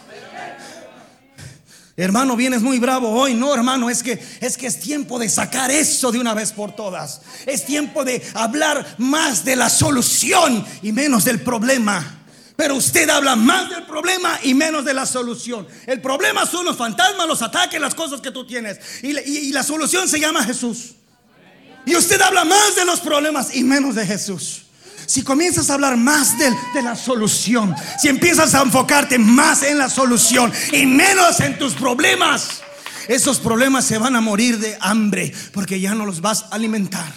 Hermano, 1.96 2.36
vienes 2.36 2.62
muy 2.62 2.78
bravo 2.78 3.10
hoy. 3.10 3.34
No, 3.34 3.52
hermano, 3.52 3.90
es 3.90 4.02
que 4.02 4.22
es 4.40 4.56
que 4.56 4.68
es 4.68 4.78
tiempo 4.78 5.18
de 5.18 5.28
sacar 5.28 5.70
eso 5.70 6.12
de 6.12 6.20
una 6.20 6.32
vez 6.32 6.52
por 6.52 6.74
todas. 6.74 7.20
Es 7.44 7.66
tiempo 7.66 8.04
de 8.04 8.22
hablar 8.34 8.94
más 8.98 9.44
de 9.44 9.56
la 9.56 9.68
solución 9.68 10.64
y 10.82 10.92
menos 10.92 11.24
del 11.24 11.40
problema. 11.40 12.14
Pero 12.56 12.76
usted 12.76 13.08
habla 13.10 13.36
más 13.36 13.68
del 13.70 13.84
problema 13.84 14.38
y 14.44 14.54
menos 14.54 14.84
de 14.84 14.94
la 14.94 15.06
solución. 15.06 15.66
El 15.86 16.00
problema 16.00 16.46
son 16.46 16.64
los 16.64 16.76
fantasmas, 16.76 17.26
los 17.26 17.42
ataques, 17.42 17.80
las 17.80 17.94
cosas 17.94 18.20
que 18.20 18.30
tú 18.30 18.46
tienes. 18.46 18.78
Y, 19.02 19.18
y 19.18 19.52
la 19.52 19.64
solución 19.64 20.08
se 20.08 20.20
llama 20.20 20.44
Jesús. 20.44 20.94
Y 21.84 21.96
usted 21.96 22.20
habla 22.20 22.44
más 22.44 22.76
de 22.76 22.84
los 22.84 23.00
problemas 23.00 23.54
y 23.54 23.64
menos 23.64 23.96
de 23.96 24.06
Jesús 24.06 24.67
si 25.08 25.22
comienzas 25.22 25.70
a 25.70 25.74
hablar 25.74 25.96
más 25.96 26.38
de, 26.38 26.52
la 26.82 26.94
solución, 26.94 27.74
si 27.98 28.08
empiezas 28.08 28.54
a 28.54 28.60
enfocarte 28.60 29.18
más 29.18 29.62
en 29.62 29.78
la 29.78 29.88
solución 29.88 30.52
y 30.70 30.84
menos 30.84 31.40
en 31.40 31.58
tus 31.58 31.72
problemas, 31.72 32.60
esos 33.08 33.38
problemas 33.38 33.86
se 33.86 33.96
van 33.96 34.16
a 34.16 34.20
morir 34.20 34.58
de 34.58 34.76
hambre 34.80 35.32
porque 35.52 35.80
ya 35.80 35.94
no 35.94 36.04
los 36.04 36.20
vas 36.20 36.42
a 36.42 36.48
alimentar. 36.56 37.10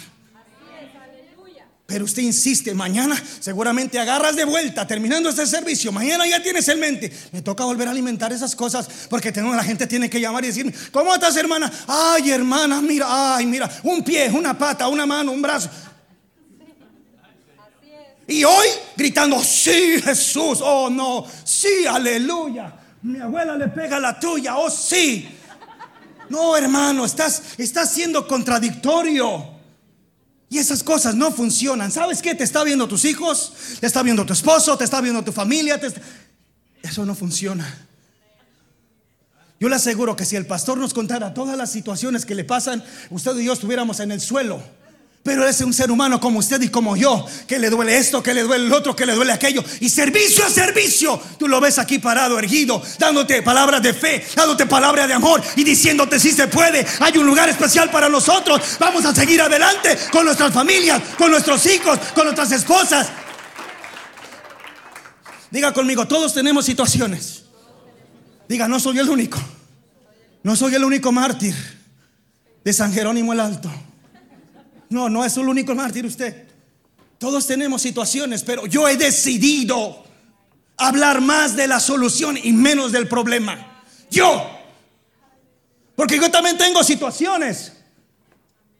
Pero 1.84 2.06
usted 2.06 2.22
insiste, 2.22 2.72
mañana 2.72 3.22
seguramente 3.40 3.98
agarras 3.98 4.36
de 4.36 4.46
vuelta, 4.46 4.86
terminando 4.86 5.28
este 5.28 5.46
servicio, 5.46 5.92
mañana 5.92 6.26
ya 6.26 6.42
tienes 6.42 6.66
en 6.68 6.80
mente, 6.80 7.12
me 7.32 7.42
toca 7.42 7.66
volver 7.66 7.88
a 7.88 7.90
alimentar 7.90 8.32
esas 8.32 8.56
cosas, 8.56 8.88
porque 9.10 9.32
tengo, 9.32 9.54
la 9.54 9.64
gente 9.64 9.86
tiene 9.86 10.08
que 10.08 10.18
llamar 10.18 10.42
y 10.44 10.46
decirme, 10.46 10.72
¿cómo 10.90 11.12
estás 11.12 11.36
hermana? 11.36 11.70
Ay 11.86 12.30
hermana, 12.30 12.80
mira, 12.80 13.36
ay 13.36 13.44
mira, 13.44 13.70
un 13.82 14.02
pie, 14.02 14.30
una 14.30 14.56
pata, 14.56 14.88
una 14.88 15.04
mano, 15.04 15.32
un 15.32 15.42
brazo. 15.42 15.68
Y 18.26 18.44
hoy 18.44 18.66
gritando, 18.96 19.42
sí 19.42 20.00
Jesús, 20.02 20.60
oh 20.62 20.88
no, 20.88 21.26
sí, 21.44 21.86
aleluya. 21.88 22.74
Mi 23.02 23.18
abuela 23.18 23.56
le 23.56 23.68
pega 23.68 23.98
la 23.98 24.18
tuya, 24.18 24.56
oh 24.56 24.70
sí. 24.70 25.28
No, 26.28 26.56
hermano, 26.56 27.04
estás, 27.04 27.42
estás 27.58 27.92
siendo 27.92 28.26
contradictorio. 28.26 29.50
Y 30.48 30.58
esas 30.58 30.82
cosas 30.82 31.14
no 31.14 31.30
funcionan. 31.30 31.90
¿Sabes 31.90 32.20
qué? 32.20 32.34
Te 32.34 32.44
está 32.44 32.62
viendo 32.62 32.86
tus 32.86 33.04
hijos, 33.04 33.52
te 33.80 33.86
está 33.86 34.02
viendo 34.02 34.24
tu 34.24 34.32
esposo, 34.34 34.76
te 34.76 34.84
está 34.84 35.00
viendo 35.00 35.24
tu 35.24 35.32
familia. 35.32 35.80
Eso 36.82 37.06
no 37.06 37.14
funciona. 37.14 37.86
Yo 39.58 39.68
le 39.68 39.76
aseguro 39.76 40.16
que 40.16 40.24
si 40.24 40.36
el 40.36 40.46
pastor 40.46 40.76
nos 40.76 40.92
contara 40.92 41.34
todas 41.34 41.56
las 41.56 41.70
situaciones 41.70 42.26
que 42.26 42.34
le 42.34 42.44
pasan, 42.44 42.84
usted 43.10 43.36
y 43.38 43.44
yo 43.44 43.52
estuviéramos 43.52 44.00
en 44.00 44.12
el 44.12 44.20
suelo. 44.20 44.62
Pero 45.22 45.46
es 45.46 45.60
un 45.60 45.72
ser 45.72 45.90
humano 45.92 46.18
como 46.18 46.40
usted 46.40 46.60
y 46.62 46.68
como 46.68 46.96
yo, 46.96 47.24
que 47.46 47.60
le 47.60 47.70
duele 47.70 47.96
esto, 47.96 48.20
que 48.20 48.34
le 48.34 48.42
duele 48.42 48.66
el 48.66 48.72
otro, 48.72 48.96
que 48.96 49.06
le 49.06 49.14
duele 49.14 49.32
aquello. 49.32 49.62
Y 49.78 49.88
servicio 49.88 50.44
a 50.44 50.50
servicio, 50.50 51.20
tú 51.38 51.46
lo 51.46 51.60
ves 51.60 51.78
aquí 51.78 52.00
parado, 52.00 52.40
erguido, 52.40 52.82
dándote 52.98 53.40
palabras 53.40 53.80
de 53.82 53.94
fe, 53.94 54.26
dándote 54.34 54.66
palabras 54.66 55.06
de 55.06 55.14
amor 55.14 55.40
y 55.54 55.62
diciéndote 55.62 56.18
si 56.18 56.32
se 56.32 56.48
puede. 56.48 56.84
Hay 56.98 57.16
un 57.18 57.26
lugar 57.26 57.48
especial 57.48 57.88
para 57.88 58.08
nosotros. 58.08 58.60
Vamos 58.80 59.04
a 59.04 59.14
seguir 59.14 59.40
adelante 59.40 59.96
con 60.10 60.24
nuestras 60.24 60.52
familias, 60.52 61.00
con 61.16 61.30
nuestros 61.30 61.64
hijos, 61.66 62.00
con 62.16 62.24
nuestras 62.24 62.50
esposas. 62.50 63.08
Diga 65.52 65.72
conmigo, 65.72 66.08
todos 66.08 66.34
tenemos 66.34 66.64
situaciones. 66.64 67.44
Diga, 68.48 68.66
no 68.66 68.80
soy 68.80 68.98
el 68.98 69.08
único. 69.08 69.38
No 70.42 70.56
soy 70.56 70.74
el 70.74 70.82
único 70.82 71.12
mártir 71.12 71.54
de 72.64 72.72
San 72.72 72.92
Jerónimo 72.92 73.32
el 73.32 73.38
Alto. 73.38 73.70
No, 74.92 75.08
no 75.08 75.24
es 75.24 75.36
el 75.38 75.48
único 75.48 75.74
mártir 75.74 76.04
usted. 76.04 76.48
Todos 77.18 77.46
tenemos 77.46 77.80
situaciones, 77.80 78.42
pero 78.42 78.66
yo 78.66 78.86
he 78.86 78.96
decidido 78.96 80.04
hablar 80.76 81.22
más 81.22 81.56
de 81.56 81.66
la 81.66 81.80
solución 81.80 82.38
y 82.42 82.52
menos 82.52 82.92
del 82.92 83.08
problema. 83.08 83.84
Yo. 84.10 84.50
Porque 85.96 86.16
yo 86.16 86.30
también 86.30 86.58
tengo 86.58 86.84
situaciones. 86.84 87.72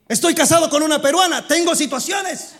Estoy 0.06 0.34
casado 0.34 0.68
con 0.68 0.82
una 0.82 1.00
peruana, 1.00 1.46
tengo 1.46 1.74
situaciones. 1.74 2.56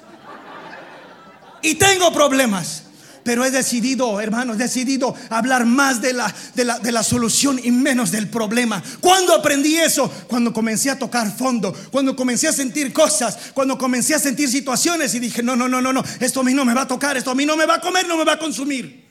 Y 1.61 1.75
tengo 1.75 2.11
problemas. 2.11 2.82
Pero 3.23 3.45
he 3.45 3.51
decidido, 3.51 4.21
hermanos, 4.21 4.57
he 4.57 4.65
decidido 4.65 5.15
hablar 5.31 5.65
más 5.65 6.01
de 6.03 6.13
la, 6.13 6.35
de 6.55 6.65
la, 6.65 6.79
de 6.79 6.93
la 6.93 7.03
solución 7.03 7.61
y 7.63 7.71
menos 7.71 8.11
del 8.11 8.29
problema. 8.29 8.83
¿Cuándo 9.01 9.35
aprendí 9.35 9.77
eso? 9.77 10.11
Cuando 10.27 10.53
comencé 10.53 10.91
a 10.91 10.99
tocar 10.99 11.37
fondo, 11.37 11.73
cuando 11.91 12.17
comencé 12.17 12.49
a 12.49 12.53
sentir 12.53 12.93
cosas, 12.93 13.39
cuando 13.55 13.79
comencé 13.79 14.15
a 14.15 14.19
sentir 14.19 14.49
situaciones 14.49 15.15
y 15.15 15.21
dije, 15.21 15.43
no, 15.43 15.55
no, 15.55 15.69
no, 15.69 15.81
no, 15.81 15.93
no, 15.93 16.03
esto 16.21 16.41
a 16.41 16.45
mí 16.45 16.53
no 16.53 16.65
me 16.65 16.75
va 16.75 16.83
a 16.83 16.89
tocar, 16.89 17.17
esto 17.17 17.31
a 17.31 17.35
mí 17.35 17.47
no 17.47 17.57
me 17.57 17.67
va 17.67 17.77
a 17.77 17.81
comer, 17.81 18.07
no 18.09 18.17
me 18.17 18.25
va 18.25 18.33
a 18.33 18.39
consumir. 18.39 19.09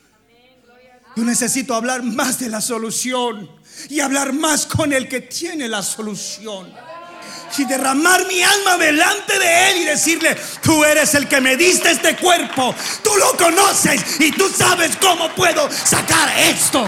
Yo 1.15 1.23
necesito 1.23 1.73
hablar 1.75 2.03
más 2.03 2.39
de 2.39 2.49
la 2.49 2.61
solución 2.61 3.49
y 3.89 3.99
hablar 3.99 4.33
más 4.33 4.65
con 4.65 4.93
el 4.93 5.07
que 5.07 5.21
tiene 5.21 5.67
la 5.67 5.83
solución 5.83 6.71
y 7.57 7.65
derramar 7.65 8.25
mi 8.27 8.41
alma 8.41 8.77
delante 8.77 9.37
de 9.37 9.71
Él 9.71 9.77
y 9.79 9.85
decirle, 9.85 10.37
tú 10.61 10.83
eres 10.83 11.13
el 11.15 11.27
que 11.27 11.41
me 11.41 11.57
diste 11.57 11.91
este 11.91 12.15
cuerpo, 12.15 12.73
tú 13.03 13.11
lo 13.17 13.35
conoces 13.37 14.19
y 14.19 14.31
tú 14.31 14.49
sabes 14.49 14.91
cómo 14.97 15.29
puedo 15.35 15.69
sacar 15.71 16.37
esto. 16.39 16.87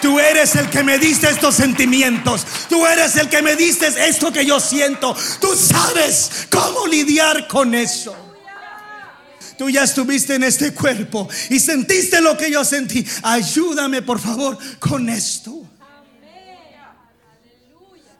Tú 0.00 0.20
eres 0.20 0.54
el 0.56 0.68
que 0.68 0.82
me 0.82 0.98
diste 0.98 1.30
estos 1.30 1.54
sentimientos. 1.54 2.44
Tú 2.68 2.86
eres 2.86 3.16
el 3.16 3.28
que 3.30 3.40
me 3.40 3.56
diste 3.56 3.86
esto 4.06 4.30
que 4.30 4.44
yo 4.44 4.60
siento. 4.60 5.16
Tú 5.40 5.56
sabes 5.56 6.46
cómo 6.50 6.86
lidiar 6.86 7.48
con 7.48 7.74
eso. 7.74 8.14
Tú 9.56 9.70
ya 9.70 9.84
estuviste 9.84 10.34
en 10.34 10.44
este 10.44 10.74
cuerpo 10.74 11.28
y 11.48 11.60
sentiste 11.60 12.20
lo 12.20 12.36
que 12.36 12.50
yo 12.50 12.64
sentí. 12.64 13.06
Ayúdame, 13.22 14.02
por 14.02 14.18
favor, 14.18 14.58
con 14.78 15.08
esto. 15.08 15.53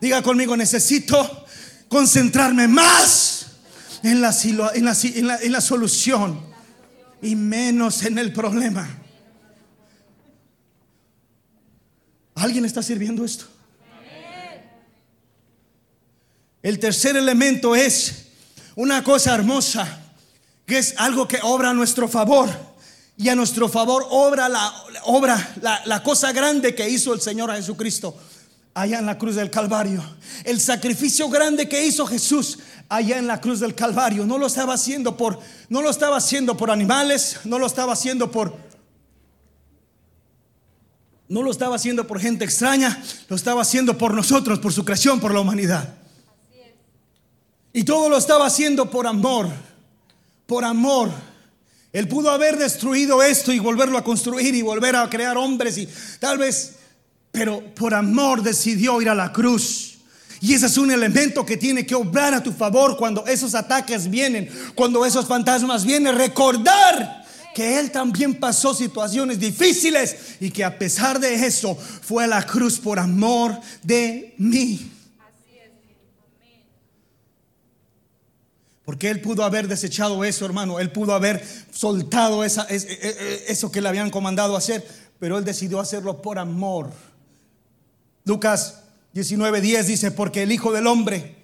Diga 0.04 0.20
conmigo, 0.20 0.54
necesito 0.54 1.46
concentrarme 1.88 2.68
más 2.68 3.46
en 4.02 4.20
la, 4.20 4.36
en 4.74 5.52
la, 5.52 5.60
solución 5.62 6.42
y 7.22 7.34
menos 7.34 8.02
en 8.02 8.18
el 8.18 8.30
problema. 8.30 8.86
¿Alguien 12.34 12.66
está 12.66 12.82
sirviendo 12.82 13.24
esto? 13.24 13.46
El 16.62 16.78
tercer 16.78 17.16
elemento 17.16 17.74
es 17.74 18.26
una 18.74 19.02
cosa 19.02 19.34
hermosa, 19.34 20.02
que 20.66 20.76
es 20.76 20.92
algo 20.98 21.26
que 21.26 21.38
obra 21.42 21.70
a 21.70 21.74
nuestro 21.74 22.08
favor. 22.08 22.50
Y 23.16 23.30
a 23.30 23.34
nuestro 23.34 23.70
favor 23.70 24.06
obra 24.10 24.50
la, 24.50 24.70
obra 25.04 25.54
la, 25.62 25.80
la 25.86 26.02
cosa 26.02 26.30
grande 26.32 26.74
que 26.74 26.90
hizo 26.90 27.14
el 27.14 27.22
Señor 27.22 27.50
Jesucristo 27.54 28.14
allá 28.74 28.98
en 28.98 29.06
la 29.06 29.16
cruz 29.16 29.36
del 29.36 29.50
Calvario. 29.50 30.02
El 30.44 30.60
sacrificio 30.60 31.28
grande 31.28 31.68
que 31.68 31.86
hizo 31.86 32.06
Jesús 32.06 32.58
allá 32.88 33.18
en 33.18 33.26
la 33.26 33.40
cruz 33.40 33.60
del 33.60 33.74
Calvario 33.74 34.26
no 34.26 34.36
lo 34.36 34.46
estaba 34.46 34.74
haciendo 34.74 35.16
por 35.16 35.38
no 35.68 35.80
lo 35.80 35.90
estaba 35.90 36.18
haciendo 36.18 36.56
por 36.56 36.70
animales, 36.70 37.40
no 37.44 37.58
lo 37.58 37.66
estaba 37.66 37.92
haciendo 37.94 38.30
por 38.30 38.56
no 41.28 41.42
lo 41.42 41.50
estaba 41.50 41.76
haciendo 41.76 42.06
por 42.06 42.20
gente 42.20 42.44
extraña, 42.44 43.02
lo 43.28 43.36
estaba 43.36 43.62
haciendo 43.62 43.96
por 43.96 44.12
nosotros, 44.12 44.58
por 44.58 44.72
su 44.72 44.84
creación, 44.84 45.20
por 45.20 45.32
la 45.32 45.40
humanidad. 45.40 45.94
Y 47.72 47.82
todo 47.82 48.08
lo 48.08 48.18
estaba 48.18 48.46
haciendo 48.46 48.90
por 48.90 49.06
amor, 49.06 49.48
por 50.46 50.64
amor. 50.64 51.10
Él 51.92 52.06
pudo 52.08 52.30
haber 52.30 52.58
destruido 52.58 53.22
esto 53.22 53.52
y 53.52 53.58
volverlo 53.58 53.96
a 53.96 54.04
construir 54.04 54.54
y 54.54 54.62
volver 54.62 54.96
a 54.96 55.08
crear 55.08 55.36
hombres 55.36 55.78
y 55.78 55.88
tal 56.20 56.38
vez 56.38 56.76
pero 57.34 57.74
por 57.74 57.92
amor 57.94 58.44
decidió 58.44 59.02
ir 59.02 59.08
a 59.08 59.14
la 59.14 59.32
cruz. 59.32 59.98
Y 60.40 60.54
ese 60.54 60.66
es 60.66 60.78
un 60.78 60.92
elemento 60.92 61.44
que 61.44 61.56
tiene 61.56 61.84
que 61.84 61.96
obrar 61.96 62.32
a 62.32 62.42
tu 62.42 62.52
favor 62.52 62.96
cuando 62.96 63.26
esos 63.26 63.56
ataques 63.56 64.08
vienen, 64.08 64.48
cuando 64.76 65.04
esos 65.04 65.26
fantasmas 65.26 65.84
vienen. 65.84 66.14
Recordar 66.14 67.24
que 67.52 67.80
Él 67.80 67.90
también 67.90 68.38
pasó 68.38 68.72
situaciones 68.72 69.40
difíciles 69.40 70.36
y 70.38 70.50
que 70.50 70.62
a 70.62 70.78
pesar 70.78 71.18
de 71.18 71.34
eso 71.44 71.74
fue 71.74 72.22
a 72.22 72.28
la 72.28 72.46
cruz 72.46 72.78
por 72.78 73.00
amor 73.00 73.58
de 73.82 74.34
mí. 74.38 74.92
Porque 78.84 79.10
Él 79.10 79.20
pudo 79.20 79.42
haber 79.42 79.66
desechado 79.66 80.24
eso, 80.24 80.44
hermano. 80.44 80.78
Él 80.78 80.92
pudo 80.92 81.14
haber 81.14 81.44
soltado 81.72 82.44
e, 82.44 82.46
e, 82.46 82.76
e, 82.76 83.44
eso 83.48 83.72
que 83.72 83.80
le 83.80 83.88
habían 83.88 84.10
comandado 84.10 84.56
hacer. 84.56 84.86
Pero 85.18 85.36
Él 85.36 85.44
decidió 85.44 85.80
hacerlo 85.80 86.22
por 86.22 86.38
amor 86.38 86.92
Lucas 88.24 88.80
19:10 89.14 89.84
dice, 89.84 90.10
porque 90.10 90.42
el 90.42 90.52
Hijo 90.52 90.72
del 90.72 90.86
Hombre 90.86 91.36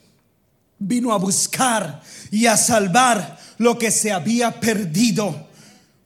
vino 0.79 1.13
a 1.13 1.19
buscar 1.19 2.03
y 2.31 2.47
a 2.47 2.57
salvar 2.57 3.39
lo 3.59 3.79
que 3.79 3.91
se 3.91 4.11
había 4.11 4.59
perdido. 4.59 5.49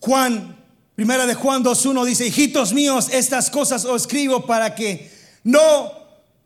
Juan, 0.01 0.57
primera 0.97 1.27
de 1.27 1.35
Juan 1.35 1.63
2.1 1.63 2.05
dice, 2.05 2.27
hijitos 2.27 2.73
míos, 2.73 3.09
estas 3.13 3.51
cosas 3.51 3.85
os 3.85 4.03
escribo 4.03 4.45
para 4.45 4.75
que 4.75 5.11
no 5.45 5.93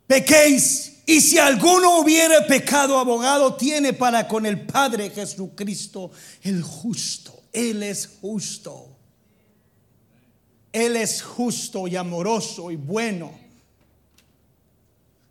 pequéis. 0.06 0.92
Y 1.06 1.22
si 1.22 1.38
alguno 1.38 2.00
hubiere 2.00 2.42
pecado, 2.42 2.98
abogado 2.98 3.54
tiene 3.54 3.94
para 3.94 4.28
con 4.28 4.44
el 4.44 4.66
Padre 4.66 5.08
Jesucristo 5.08 6.10
el 6.42 6.62
justo. 6.62 7.44
Él 7.50 7.82
es 7.82 8.10
justo. 8.20 8.94
Él 10.70 10.96
es 10.96 11.22
justo 11.22 11.88
y 11.88 11.96
amoroso 11.96 12.70
y 12.70 12.76
bueno. 12.76 13.47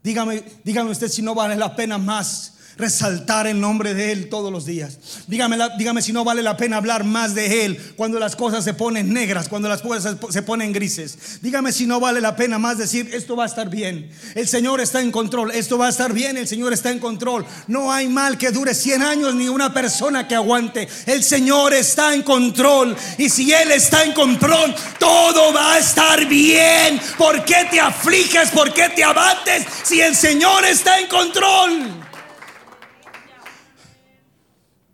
Dígame, 0.07 0.41
dígame 0.63 0.91
usted 0.91 1.09
si 1.09 1.21
no 1.21 1.35
vale 1.35 1.57
la 1.57 1.75
pena 1.75 1.97
más 1.97 2.53
resaltar 2.77 3.47
el 3.47 3.59
nombre 3.59 3.93
de 3.93 4.11
Él 4.11 4.29
todos 4.29 4.51
los 4.51 4.65
días. 4.65 4.99
Dígame, 5.27 5.57
dígame 5.77 6.01
si 6.01 6.13
no 6.13 6.23
vale 6.23 6.43
la 6.43 6.57
pena 6.57 6.77
hablar 6.77 7.03
más 7.03 7.35
de 7.35 7.65
Él 7.65 7.93
cuando 7.95 8.19
las 8.19 8.35
cosas 8.35 8.63
se 8.63 8.73
ponen 8.73 9.13
negras, 9.13 9.49
cuando 9.49 9.67
las 9.67 9.81
cosas 9.81 10.17
se 10.29 10.41
ponen 10.41 10.71
grises. 10.71 11.41
Dígame 11.41 11.71
si 11.71 11.85
no 11.85 11.99
vale 11.99 12.21
la 12.21 12.35
pena 12.35 12.59
más 12.59 12.77
decir, 12.77 13.09
esto 13.13 13.35
va 13.35 13.43
a 13.43 13.47
estar 13.47 13.69
bien. 13.69 14.09
El 14.35 14.47
Señor 14.47 14.81
está 14.81 15.01
en 15.01 15.11
control, 15.11 15.51
esto 15.51 15.77
va 15.77 15.87
a 15.87 15.89
estar 15.89 16.13
bien, 16.13 16.37
el 16.37 16.47
Señor 16.47 16.73
está 16.73 16.91
en 16.91 16.99
control. 16.99 17.45
No 17.67 17.91
hay 17.91 18.07
mal 18.07 18.37
que 18.37 18.51
dure 18.51 18.73
100 18.73 19.01
años 19.01 19.35
ni 19.35 19.49
una 19.49 19.73
persona 19.73 20.27
que 20.27 20.35
aguante. 20.35 20.87
El 21.05 21.23
Señor 21.23 21.73
está 21.73 22.13
en 22.13 22.23
control. 22.23 22.95
Y 23.17 23.29
si 23.29 23.51
Él 23.51 23.71
está 23.71 24.03
en 24.03 24.13
control, 24.13 24.75
todo 24.99 25.53
va 25.53 25.73
a 25.73 25.79
estar 25.79 26.25
bien. 26.27 26.99
¿Por 27.17 27.43
qué 27.43 27.67
te 27.69 27.79
afliges? 27.79 28.49
¿Por 28.49 28.73
qué 28.73 28.89
te 28.89 29.03
abates 29.03 29.65
si 29.83 30.01
el 30.01 30.15
Señor 30.15 30.65
está 30.65 30.99
en 30.99 31.07
control? 31.07 32.06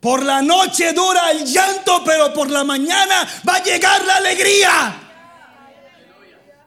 Por 0.04 0.22
la 0.22 0.42
noche 0.42 0.92
dura 0.92 1.32
el 1.32 1.46
llanto, 1.46 2.04
pero 2.06 2.34
por 2.34 2.52
la 2.52 2.66
mañana 2.66 3.26
va 3.48 3.56
a 3.56 3.64
llegar 3.64 4.04
la 4.04 4.18
alegría. 4.18 5.00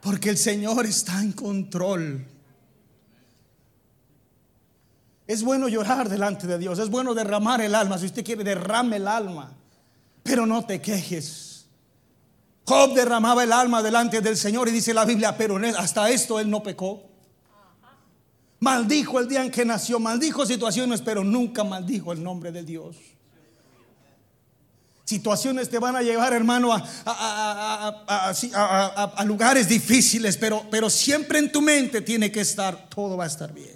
Porque 0.01 0.31
el 0.31 0.39
Señor 0.39 0.87
está 0.87 1.21
en 1.21 1.33
control. 1.33 2.27
Es 5.27 5.43
bueno 5.43 5.69
llorar 5.69 6.09
delante 6.09 6.47
de 6.47 6.57
Dios, 6.57 6.79
es 6.79 6.89
bueno 6.89 7.13
derramar 7.13 7.61
el 7.61 7.75
alma. 7.75 7.99
Si 7.99 8.07
usted 8.07 8.25
quiere, 8.25 8.43
derrame 8.43 8.97
el 8.97 9.07
alma, 9.07 9.53
pero 10.23 10.47
no 10.47 10.65
te 10.65 10.81
quejes. 10.81 11.67
Job 12.65 12.95
derramaba 12.95 13.45
el 13.45 13.53
alma 13.53 13.83
delante 13.83 14.23
del 14.23 14.39
Señor 14.39 14.69
y 14.69 14.73
dice 14.73 14.95
la 14.95 15.05
Biblia, 15.05 15.37
pero 15.37 15.61
hasta 15.77 16.09
esto 16.09 16.41
él 16.41 16.49
no 16.49 16.63
pecó. 16.63 17.03
Maldijo 18.61 19.21
el 19.21 19.29
día 19.29 19.45
en 19.45 19.51
que 19.51 19.67
nació, 19.67 20.01
maldijo 20.01 20.47
situaciones, 20.47 21.03
pero 21.03 21.23
nunca 21.23 21.65
maldijo 21.65 22.15
el 22.15 22.23
nombre 22.23 22.51
de 22.51 22.63
Dios. 22.63 22.97
Situaciones 25.07 25.71
te 25.71 25.79
van 25.79 25.95
a 25.95 26.03
llevar, 26.03 26.33
hermano, 26.33 26.75
a, 26.75 27.95
lugares 29.25 29.69
difíciles, 29.69 30.37
pero, 30.37 30.67
pero 30.69 30.91
siempre 30.91 31.39
en 31.39 31.53
tu 31.53 31.63
mente 31.63 32.01
tiene 32.01 32.33
que 32.33 32.41
estar, 32.41 32.89
todo 32.89 33.17
va 33.17 33.23
a 33.23 33.29
estar 33.29 33.55
bien. 33.55 33.76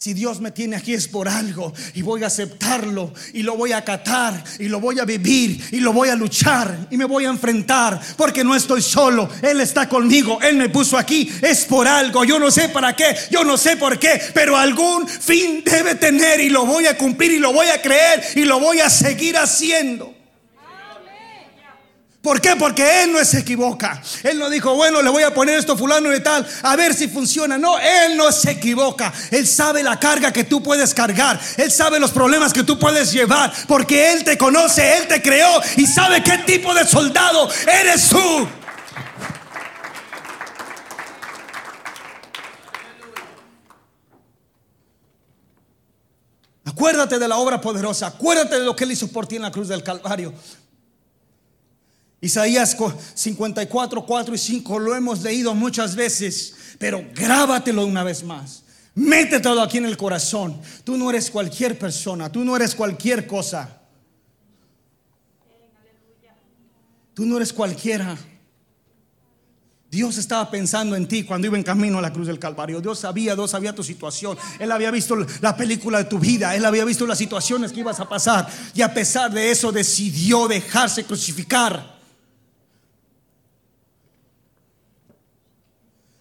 Si 0.00 0.14
Dios 0.14 0.40
me 0.40 0.52
tiene 0.52 0.76
aquí 0.76 0.94
es 0.94 1.08
por 1.08 1.28
algo 1.28 1.72
y 1.92 2.02
voy 2.02 2.22
a 2.22 2.28
aceptarlo 2.28 3.12
y 3.32 3.42
lo 3.42 3.56
voy 3.56 3.72
a 3.72 3.78
acatar 3.78 4.44
y 4.60 4.68
lo 4.68 4.78
voy 4.78 5.00
a 5.00 5.04
vivir 5.04 5.60
y 5.72 5.80
lo 5.80 5.92
voy 5.92 6.08
a 6.08 6.14
luchar 6.14 6.86
y 6.88 6.96
me 6.96 7.04
voy 7.04 7.24
a 7.24 7.30
enfrentar 7.30 8.00
porque 8.16 8.44
no 8.44 8.54
estoy 8.54 8.80
solo, 8.80 9.28
Él 9.42 9.60
está 9.60 9.88
conmigo, 9.88 10.38
Él 10.40 10.54
me 10.54 10.68
puso 10.68 10.96
aquí, 10.96 11.28
es 11.42 11.64
por 11.64 11.88
algo, 11.88 12.22
yo 12.22 12.38
no 12.38 12.48
sé 12.52 12.68
para 12.68 12.94
qué, 12.94 13.12
yo 13.32 13.42
no 13.42 13.56
sé 13.56 13.76
por 13.76 13.98
qué, 13.98 14.20
pero 14.32 14.56
algún 14.56 15.08
fin 15.08 15.64
debe 15.64 15.96
tener 15.96 16.38
y 16.42 16.48
lo 16.48 16.64
voy 16.64 16.86
a 16.86 16.96
cumplir 16.96 17.32
y 17.32 17.38
lo 17.40 17.52
voy 17.52 17.66
a 17.66 17.82
creer 17.82 18.22
y 18.36 18.44
lo 18.44 18.60
voy 18.60 18.78
a 18.78 18.88
seguir 18.88 19.36
haciendo. 19.36 20.17
¿Por 22.22 22.40
qué? 22.40 22.56
Porque 22.56 23.04
Él 23.04 23.12
no 23.12 23.24
se 23.24 23.38
equivoca. 23.38 24.02
Él 24.24 24.38
no 24.38 24.50
dijo, 24.50 24.74
bueno, 24.74 25.00
le 25.02 25.08
voy 25.08 25.22
a 25.22 25.32
poner 25.32 25.58
esto 25.58 25.76
fulano 25.76 26.14
y 26.14 26.20
tal, 26.20 26.46
a 26.62 26.74
ver 26.74 26.92
si 26.92 27.06
funciona. 27.06 27.56
No, 27.56 27.78
Él 27.78 28.16
no 28.16 28.32
se 28.32 28.52
equivoca. 28.52 29.12
Él 29.30 29.46
sabe 29.46 29.82
la 29.84 30.00
carga 30.00 30.32
que 30.32 30.44
tú 30.44 30.62
puedes 30.62 30.92
cargar. 30.94 31.38
Él 31.56 31.70
sabe 31.70 32.00
los 32.00 32.10
problemas 32.10 32.52
que 32.52 32.64
tú 32.64 32.78
puedes 32.78 33.12
llevar. 33.12 33.52
Porque 33.68 34.12
Él 34.12 34.24
te 34.24 34.36
conoce, 34.36 34.98
Él 34.98 35.06
te 35.06 35.22
creó 35.22 35.60
y 35.76 35.86
sabe 35.86 36.22
qué 36.22 36.38
tipo 36.38 36.74
de 36.74 36.86
soldado 36.86 37.48
eres 37.66 38.08
tú. 38.08 38.48
Acuérdate 46.64 47.18
de 47.18 47.28
la 47.28 47.38
obra 47.38 47.60
poderosa. 47.60 48.08
Acuérdate 48.08 48.58
de 48.58 48.64
lo 48.64 48.74
que 48.74 48.84
Él 48.84 48.92
hizo 48.92 49.08
por 49.08 49.26
ti 49.26 49.36
en 49.36 49.42
la 49.42 49.52
cruz 49.52 49.68
del 49.68 49.82
Calvario. 49.82 50.34
Isaías 52.20 52.76
54, 53.14 54.04
4 54.04 54.34
y 54.34 54.38
5 54.38 54.78
lo 54.80 54.94
hemos 54.96 55.22
leído 55.22 55.54
muchas 55.54 55.94
veces, 55.94 56.54
pero 56.78 57.04
grábatelo 57.14 57.86
una 57.86 58.02
vez 58.02 58.24
más. 58.24 58.64
Métetelo 58.94 59.62
aquí 59.62 59.78
en 59.78 59.84
el 59.84 59.96
corazón. 59.96 60.60
Tú 60.82 60.96
no 60.96 61.08
eres 61.10 61.30
cualquier 61.30 61.78
persona, 61.78 62.30
tú 62.30 62.44
no 62.44 62.56
eres 62.56 62.74
cualquier 62.74 63.26
cosa. 63.26 63.76
Tú 67.14 67.24
no 67.24 67.36
eres 67.36 67.52
cualquiera. 67.52 68.16
Dios 69.90 70.18
estaba 70.18 70.50
pensando 70.50 70.94
en 70.94 71.08
ti 71.08 71.24
cuando 71.24 71.46
iba 71.46 71.56
en 71.56 71.62
camino 71.62 71.98
a 71.98 72.02
la 72.02 72.12
cruz 72.12 72.26
del 72.26 72.38
Calvario. 72.38 72.80
Dios 72.80 73.00
sabía, 73.00 73.34
Dios 73.34 73.50
sabía 73.50 73.74
tu 73.74 73.82
situación. 73.82 74.36
Él 74.58 74.70
había 74.70 74.90
visto 74.90 75.16
la 75.40 75.56
película 75.56 75.98
de 75.98 76.04
tu 76.04 76.18
vida. 76.18 76.54
Él 76.54 76.64
había 76.64 76.84
visto 76.84 77.06
las 77.06 77.18
situaciones 77.18 77.72
que 77.72 77.80
ibas 77.80 77.98
a 78.00 78.08
pasar. 78.08 78.48
Y 78.74 78.82
a 78.82 78.92
pesar 78.92 79.32
de 79.32 79.50
eso 79.50 79.72
decidió 79.72 80.46
dejarse 80.46 81.04
crucificar. 81.04 81.97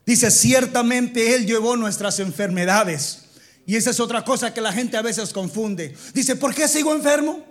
Dice, 0.07 0.31
ciertamente 0.31 1.35
Él 1.35 1.45
llevó 1.45 1.75
nuestras 1.75 2.19
enfermedades. 2.21 3.25
Y 3.65 3.75
esa 3.75 3.89
es 3.89 3.99
otra 3.99 4.23
cosa 4.23 4.53
que 4.53 4.61
la 4.61 4.71
gente 4.71 4.95
a 4.95 5.01
veces 5.01 5.33
confunde. 5.33 5.93
Dice, 6.13 6.37
¿por 6.37 6.55
qué 6.55 6.69
sigo 6.69 6.95
enfermo? 6.95 7.43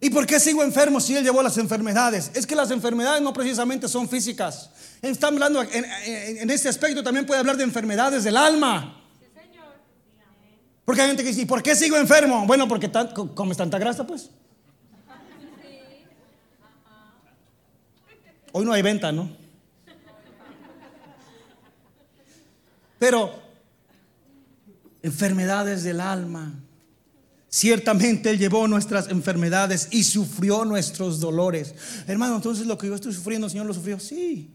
¿Y 0.00 0.08
por 0.08 0.26
qué 0.26 0.40
sigo 0.40 0.62
enfermo 0.62 0.98
si 0.98 1.14
Él 1.14 1.22
llevó 1.22 1.42
las 1.42 1.58
enfermedades? 1.58 2.30
Es 2.32 2.46
que 2.46 2.54
las 2.54 2.70
enfermedades 2.70 3.20
no 3.20 3.34
precisamente 3.34 3.88
son 3.88 4.08
físicas. 4.08 4.70
Está 5.02 5.26
hablando 5.26 5.62
en, 5.62 6.50
este 6.50 6.70
aspecto 6.70 7.02
también 7.02 7.26
puede 7.26 7.40
hablar 7.40 7.58
de 7.58 7.64
enfermedades 7.64 8.24
del 8.24 8.38
alma. 8.38 9.04
Porque 10.86 11.02
hay 11.02 11.08
gente 11.08 11.22
que 11.22 11.28
dice, 11.28 11.42
¿y 11.42 11.46
por 11.46 11.62
qué 11.62 11.76
sigo 11.76 11.98
enfermo? 11.98 12.46
Bueno, 12.46 12.66
porque 12.66 12.90
comes 13.34 13.58
tanta 13.58 13.78
grasa, 13.78 14.06
pues. 14.06 14.30
Hoy 18.52 18.64
no 18.64 18.72
hay 18.72 18.80
venta, 18.80 19.12
¿no? 19.12 19.39
Pero 23.00 23.32
enfermedades 25.02 25.82
del 25.82 26.00
alma. 26.00 26.52
Ciertamente 27.48 28.28
Él 28.28 28.38
llevó 28.38 28.68
nuestras 28.68 29.08
enfermedades 29.08 29.88
y 29.90 30.04
sufrió 30.04 30.66
nuestros 30.66 31.18
dolores. 31.18 31.74
Hermano, 32.06 32.36
entonces 32.36 32.66
lo 32.66 32.76
que 32.76 32.88
yo 32.88 32.94
estoy 32.94 33.14
sufriendo, 33.14 33.46
el 33.46 33.50
Señor 33.50 33.64
lo 33.64 33.72
sufrió. 33.72 33.98
Sí, 33.98 34.50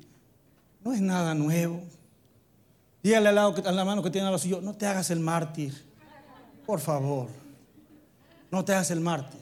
no 0.84 0.94
es 0.94 1.02
nada 1.02 1.34
nuevo. 1.34 1.82
Dígale 3.02 3.30
al 3.30 3.36
lado, 3.36 3.56
a 3.66 3.72
la 3.72 3.84
mano 3.84 4.04
que 4.04 4.12
tiene 4.12 4.28
a 4.28 4.32
los 4.32 4.42
suyo, 4.42 4.62
no 4.62 4.76
te 4.76 4.86
hagas 4.86 5.10
el 5.10 5.20
mártir. 5.20 5.74
Por 6.68 6.80
favor, 6.80 7.28
no 8.52 8.64
te 8.64 8.74
hagas 8.74 8.92
el 8.92 9.02
mártir. 9.02 9.42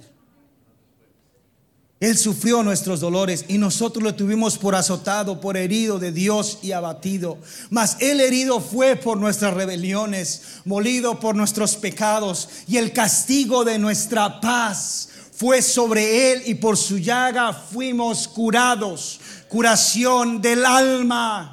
Él 2.04 2.18
sufrió 2.18 2.64
nuestros 2.64 3.00
dolores 3.00 3.46
y 3.48 3.58
nosotros 3.58 4.04
lo 4.04 4.14
tuvimos 4.14 4.58
por 4.58 4.76
azotado, 4.76 5.40
por 5.40 5.56
herido 5.56 6.00
de 6.00 6.12
Dios 6.12 6.60
y 6.62 6.74
abatido. 6.74 7.38
Mas 7.70 7.96
Él 8.02 8.20
herido 8.20 8.60
fue 8.60 8.98
por 8.98 9.18
nuestras 9.18 9.54
rebeliones, 9.54 10.42
molido 10.66 11.18
por 11.22 11.34
nuestros 11.34 11.78
pecados 11.78 12.50
y 12.68 12.76
el 12.76 12.92
castigo 12.92 13.64
de 13.64 13.80
nuestra 13.80 14.42
paz 14.42 15.08
fue 15.34 15.62
sobre 15.62 16.34
Él 16.34 16.44
y 16.46 16.56
por 16.56 16.76
su 16.76 16.98
llaga 16.98 17.54
fuimos 17.54 18.28
curados. 18.28 19.22
Curación 19.48 20.42
del 20.42 20.66
alma. 20.66 21.53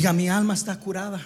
Diga, 0.00 0.14
mi 0.14 0.30
alma 0.30 0.54
está 0.54 0.80
curada. 0.80 1.20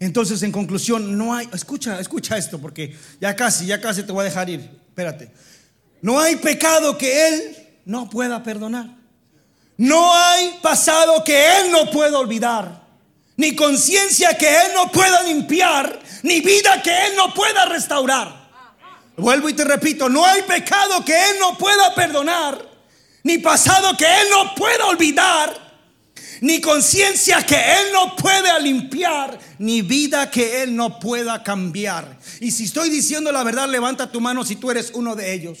Entonces, 0.00 0.42
en 0.42 0.50
conclusión, 0.50 1.16
no 1.16 1.32
hay, 1.32 1.48
escucha, 1.52 2.00
escucha 2.00 2.36
esto, 2.36 2.60
porque 2.60 2.92
ya 3.20 3.36
casi, 3.36 3.66
ya 3.66 3.80
casi 3.80 4.02
te 4.02 4.10
voy 4.10 4.22
a 4.22 4.24
dejar 4.24 4.50
ir. 4.50 4.68
Espérate. 4.88 5.30
No 6.02 6.18
hay 6.18 6.34
pecado 6.34 6.98
que 6.98 7.28
Él 7.28 7.56
no 7.84 8.10
pueda 8.10 8.42
perdonar. 8.42 8.96
No 9.76 10.12
hay 10.12 10.58
pasado 10.60 11.22
que 11.22 11.60
Él 11.60 11.70
no 11.70 11.88
pueda 11.92 12.18
olvidar. 12.18 12.82
Ni 13.36 13.54
conciencia 13.54 14.36
que 14.36 14.48
Él 14.48 14.72
no 14.74 14.90
pueda 14.90 15.22
limpiar. 15.22 16.00
Ni 16.24 16.40
vida 16.40 16.82
que 16.82 16.90
Él 16.90 17.12
no 17.16 17.32
pueda 17.32 17.66
restaurar. 17.66 18.50
Vuelvo 19.16 19.48
y 19.48 19.52
te 19.52 19.62
repito, 19.62 20.08
no 20.08 20.26
hay 20.26 20.42
pecado 20.42 21.04
que 21.04 21.14
Él 21.14 21.36
no 21.38 21.56
pueda 21.56 21.94
perdonar, 21.94 22.60
ni 23.22 23.38
pasado 23.38 23.96
que 23.96 24.04
Él 24.04 24.26
no 24.32 24.52
pueda 24.56 24.86
olvidar, 24.86 25.65
ni 26.40 26.60
conciencia 26.60 27.42
que 27.42 27.56
Él 27.56 27.92
no 27.92 28.16
pueda 28.16 28.58
limpiar, 28.58 29.38
ni 29.58 29.82
vida 29.82 30.30
que 30.30 30.62
Él 30.62 30.74
no 30.74 30.98
pueda 30.98 31.42
cambiar. 31.42 32.18
Y 32.40 32.50
si 32.50 32.64
estoy 32.64 32.90
diciendo 32.90 33.32
la 33.32 33.42
verdad, 33.42 33.68
levanta 33.68 34.10
tu 34.10 34.20
mano 34.20 34.44
si 34.44 34.56
tú 34.56 34.70
eres 34.70 34.90
uno 34.94 35.14
de 35.14 35.32
ellos. 35.32 35.58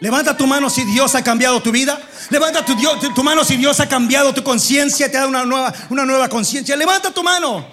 Levanta 0.00 0.34
tu 0.34 0.46
mano 0.46 0.70
si 0.70 0.82
Dios 0.84 1.14
ha 1.14 1.22
cambiado 1.22 1.60
tu 1.60 1.70
vida. 1.70 2.00
Levanta 2.30 2.64
tu, 2.64 2.74
tu 3.14 3.22
mano 3.22 3.44
si 3.44 3.56
Dios 3.56 3.80
ha 3.80 3.88
cambiado 3.88 4.32
tu 4.32 4.42
conciencia, 4.42 5.10
te 5.10 5.18
da 5.18 5.26
una 5.26 5.44
nueva, 5.44 5.74
una 5.90 6.06
nueva 6.06 6.28
conciencia. 6.28 6.74
Levanta 6.74 7.10
tu 7.10 7.22
mano. 7.22 7.66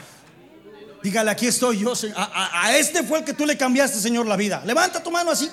Dígale, 1.02 1.32
aquí 1.32 1.48
estoy 1.48 1.80
yo. 1.80 1.94
A, 2.16 2.66
a, 2.66 2.78
este 2.78 3.04
fue 3.04 3.20
el 3.20 3.26
que 3.26 3.34
tú 3.34 3.46
le 3.46 3.56
cambiaste, 3.56 4.00
Señor, 4.00 4.26
la 4.26 4.36
vida. 4.36 4.62
Levanta 4.66 5.02
tu 5.02 5.10
mano 5.10 5.32
así. 5.32 5.50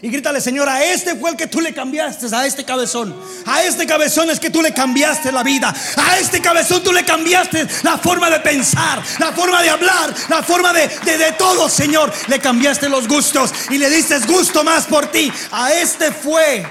Y 0.00 0.10
grítale, 0.10 0.40
Señor, 0.40 0.68
a 0.68 0.84
este 0.84 1.16
fue 1.16 1.30
el 1.30 1.36
que 1.36 1.48
tú 1.48 1.60
le 1.60 1.74
cambiaste, 1.74 2.26
a 2.34 2.46
este 2.46 2.64
cabezón. 2.64 3.16
A 3.46 3.64
este 3.64 3.84
cabezón 3.84 4.30
es 4.30 4.38
que 4.38 4.48
tú 4.48 4.62
le 4.62 4.72
cambiaste 4.72 5.32
la 5.32 5.42
vida. 5.42 5.74
A 5.96 6.18
este 6.18 6.40
cabezón 6.40 6.84
tú 6.84 6.92
le 6.92 7.04
cambiaste 7.04 7.66
la 7.82 7.98
forma 7.98 8.30
de 8.30 8.38
pensar, 8.38 9.02
la 9.18 9.32
forma 9.32 9.60
de 9.60 9.70
hablar, 9.70 10.14
la 10.28 10.42
forma 10.42 10.72
de, 10.72 10.86
de, 11.04 11.18
de 11.18 11.32
todo, 11.32 11.68
Señor. 11.68 12.12
Le 12.28 12.38
cambiaste 12.38 12.88
los 12.88 13.08
gustos 13.08 13.52
y 13.70 13.78
le 13.78 13.90
diste 13.90 14.18
gusto 14.20 14.62
más 14.62 14.84
por 14.84 15.10
ti. 15.10 15.32
A 15.50 15.72
este 15.72 16.12
fue 16.12 16.64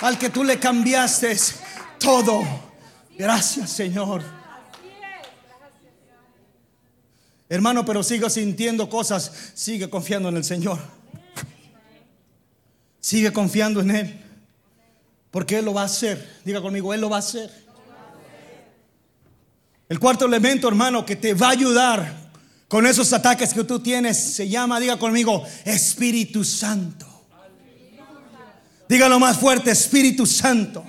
al 0.00 0.18
que 0.18 0.30
tú 0.30 0.42
le 0.42 0.58
cambiaste 0.58 1.36
todo. 1.98 2.42
Gracias, 3.18 3.70
Señor. 3.70 4.22
Hermano, 7.48 7.84
pero 7.84 8.02
sigo 8.02 8.30
sintiendo 8.30 8.88
cosas. 8.88 9.30
Sigue 9.54 9.90
confiando 9.90 10.30
en 10.30 10.38
el 10.38 10.44
Señor. 10.44 11.03
Sigue 13.04 13.34
confiando 13.34 13.82
en 13.82 13.90
Él. 13.90 14.20
Porque 15.30 15.58
Él 15.58 15.66
lo 15.66 15.74
va 15.74 15.82
a 15.82 15.84
hacer. 15.84 16.40
Diga 16.42 16.62
conmigo, 16.62 16.94
Él 16.94 17.02
lo 17.02 17.10
va 17.10 17.16
a 17.16 17.18
hacer. 17.18 17.52
El 19.90 19.98
cuarto 19.98 20.24
elemento, 20.24 20.66
hermano, 20.68 21.04
que 21.04 21.14
te 21.14 21.34
va 21.34 21.48
a 21.48 21.50
ayudar 21.50 22.30
con 22.66 22.86
esos 22.86 23.12
ataques 23.12 23.52
que 23.52 23.62
tú 23.64 23.80
tienes, 23.80 24.16
se 24.16 24.48
llama, 24.48 24.80
diga 24.80 24.98
conmigo, 24.98 25.44
Espíritu 25.66 26.44
Santo. 26.44 27.06
Dígalo 28.88 29.20
más 29.20 29.36
fuerte, 29.36 29.70
Espíritu 29.70 30.24
Santo. 30.24 30.82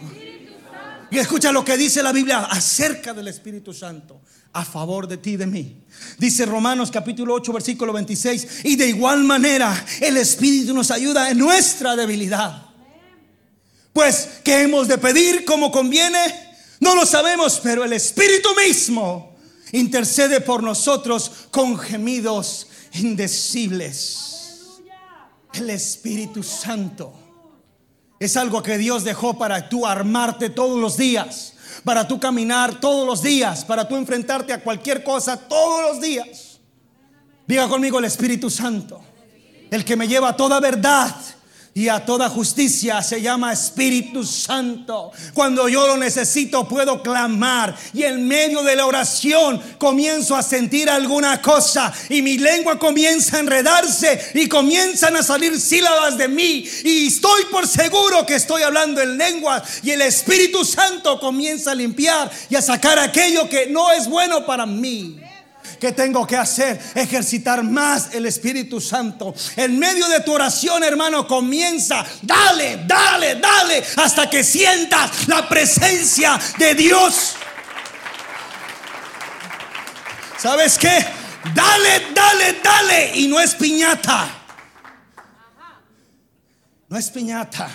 Y 1.12 1.18
escucha 1.18 1.52
lo 1.52 1.66
que 1.66 1.76
dice 1.76 2.02
la 2.02 2.14
Biblia 2.14 2.46
acerca 2.46 3.14
del 3.14 3.28
Espíritu 3.28 3.74
Santo 3.74 4.22
a 4.56 4.64
favor 4.64 5.06
de 5.06 5.18
ti 5.18 5.32
y 5.32 5.38
de 5.38 5.46
mí. 5.46 5.76
Dice 6.18 6.46
Romanos 6.46 6.90
capítulo 6.90 7.34
8 7.34 7.52
versículo 7.52 7.92
26. 7.92 8.62
Y 8.64 8.78
de 8.78 8.88
igual 8.88 9.26
manera 9.26 9.86
el 10.00 10.16
Espíritu 10.16 10.74
nos 10.74 10.92
ayuda 10.92 11.30
en 11.30 11.38
nuestra 11.38 11.96
debilidad. 11.98 12.64
Pues, 13.92 14.30
¿qué 14.46 14.62
hemos 14.62 14.88
de 14.88 14.98
pedir 14.98 15.44
como 15.44 15.72
conviene? 15.72 16.20
No 16.80 16.96
lo 16.96 17.06
sabemos, 17.06 17.60
pero 17.62 17.84
el 17.84 17.92
Espíritu 17.92 18.50
mismo 18.56 19.36
intercede 19.74 20.40
por 20.40 20.64
nosotros 20.64 21.30
con 21.52 21.78
gemidos 21.78 22.68
indecibles. 22.94 24.80
El 25.54 25.70
Espíritu 25.70 26.44
Santo 26.44 27.14
es 28.20 28.38
algo 28.38 28.64
que 28.64 28.78
Dios 28.78 29.04
dejó 29.04 29.38
para 29.38 29.68
tú 29.68 29.86
armarte 29.86 30.50
todos 30.50 30.80
los 30.80 30.96
días 30.96 31.55
para 31.86 32.08
tú 32.08 32.20
caminar 32.20 32.80
todos 32.82 33.08
los 33.08 33.22
días, 33.22 33.64
para 33.64 33.88
tú 33.88 33.96
enfrentarte 33.96 34.52
a 34.52 34.62
cualquier 34.62 35.04
cosa 35.04 35.38
todos 35.38 35.94
los 35.94 36.02
días. 36.02 36.60
Diga 37.48 37.70
conmigo 37.70 38.00
el 38.00 38.06
Espíritu 38.06 38.50
Santo, 38.50 39.00
el 39.70 39.86
que 39.86 39.96
me 39.96 40.08
lleva 40.08 40.30
a 40.30 40.36
toda 40.36 40.60
verdad 40.60 41.16
y 41.78 41.90
a 41.90 42.06
toda 42.06 42.30
justicia 42.30 43.04
se 43.04 43.22
llama 43.22 43.52
Espíritu 43.52 44.24
Santo. 44.24 45.12
Cuando 45.34 45.68
yo 45.68 45.86
lo 45.86 45.98
necesito 45.98 46.66
puedo 46.66 47.04
clamar 47.04 47.76
y 47.94 48.04
en 48.04 48.26
medio 48.26 48.64
de 48.64 48.78
la 48.78 48.86
oración 48.86 49.62
comienzo 49.78 50.38
a 50.38 50.42
sentir 50.42 50.90
alguna 50.90 51.42
cosa 51.42 51.92
y 52.08 52.22
mi 52.22 52.38
lengua 52.38 52.80
comienza 52.80 53.36
a 53.36 53.40
enredarse 53.42 54.32
y 54.36 54.48
comienzan 54.48 55.18
a 55.18 55.24
salir 55.24 55.60
sílabas 55.60 56.18
de 56.18 56.30
mí 56.30 56.66
y 56.86 57.08
estoy 57.08 57.44
por 57.52 57.68
seguro 57.68 58.26
que 58.26 58.36
estoy 58.36 58.64
hablando 58.64 59.02
en 59.02 59.18
lengua 59.18 59.62
y 59.84 59.92
el 59.92 60.02
Espíritu 60.04 60.64
Santo 60.64 61.20
comienza 61.20 61.72
a 61.72 61.76
limpiar 61.76 62.32
y 62.50 62.56
a 62.56 62.62
sacar 62.62 62.98
aquello 63.00 63.50
que 63.50 63.68
no 63.68 63.92
es 63.92 64.08
bueno 64.08 64.46
para 64.46 64.66
mí. 64.66 65.25
¿Qué 65.86 65.92
tengo 65.92 66.26
que 66.26 66.36
hacer? 66.36 66.82
Ejercitar 66.96 67.62
más 67.62 68.16
el 68.16 68.26
Espíritu 68.26 68.82
Santo. 68.82 69.36
En 69.56 69.78
medio 69.78 70.08
de 70.08 70.22
tu 70.22 70.34
oración, 70.34 70.84
hermano, 70.84 71.28
comienza. 71.28 72.04
Dale, 72.24 72.86
dale, 72.88 73.36
dale. 73.36 73.84
Hasta 73.98 74.28
que 74.28 74.44
sientas 74.44 75.28
la 75.28 75.48
presencia 75.48 76.40
de 76.58 76.74
Dios. 76.74 77.36
¿Sabes 80.40 80.80
qué? 80.80 81.06
Dale, 81.54 82.08
dale, 82.16 82.60
dale. 82.64 83.12
Y 83.20 83.28
no 83.28 83.40
es 83.40 83.54
piñata. 83.54 84.28
No 86.90 86.98
es 86.98 87.12
piñata. 87.12 87.70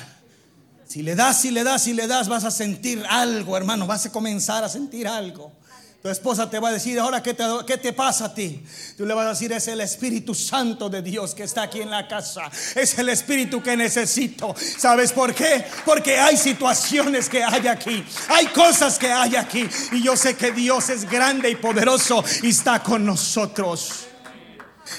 Si 0.85 1.05
le 1.05 1.15
das, 1.15 1.43
si 1.43 1.53
le 1.53 1.63
das, 1.63 1.85
si 1.85 1.93
le 1.93 2.09
das, 2.09 2.29
vas 2.29 2.43
a 2.43 2.51
sentir 2.51 3.07
algo, 3.09 3.57
hermano. 3.57 3.87
Vas 3.87 4.07
a 4.07 4.11
comenzar 4.11 4.65
a 4.65 4.69
sentir 4.69 5.07
algo. 5.07 5.60
Tu 6.03 6.09
esposa 6.09 6.49
te 6.49 6.59
va 6.59 6.71
a 6.71 6.73
decir, 6.73 6.99
ahora 6.99 7.23
¿qué 7.23 7.35
te, 7.35 7.45
¿qué 7.67 7.77
te 7.77 7.93
pasa 7.93 8.27
a 8.27 8.35
ti? 8.35 8.65
Tú 8.97 9.05
le 9.05 9.13
vas 9.13 9.27
a 9.27 9.31
decir, 9.31 9.53
es 9.53 9.69
el 9.69 9.83
Espíritu 9.83 10.35
Santo 10.35 10.89
de 10.89 11.03
Dios 11.03 11.35
que 11.35 11.43
está 11.43 11.65
aquí 11.65 11.83
en 11.83 11.91
la 11.91 12.09
casa. 12.09 12.51
Es 12.75 12.99
el 12.99 13.11
Espíritu 13.11 13.63
que 13.63 13.77
necesito. 13.77 14.55
¿Sabes 14.57 15.13
por 15.13 15.35
qué? 15.35 15.63
Porque 15.85 16.19
hay 16.19 16.39
situaciones 16.39 17.29
que 17.29 17.45
hay 17.45 17.67
aquí. 17.67 18.03
Hay 18.29 18.47
cosas 18.47 18.99
que 18.99 19.13
hay 19.13 19.37
aquí. 19.37 19.69
Y 19.93 20.03
yo 20.03 20.17
sé 20.17 20.37
que 20.37 20.53
Dios 20.53 20.89
es 20.89 21.05
grande 21.05 21.51
y 21.51 21.57
poderoso 21.57 22.25
y 22.43 22.49
está 22.49 22.83
con 22.83 23.05
nosotros. 23.05 24.07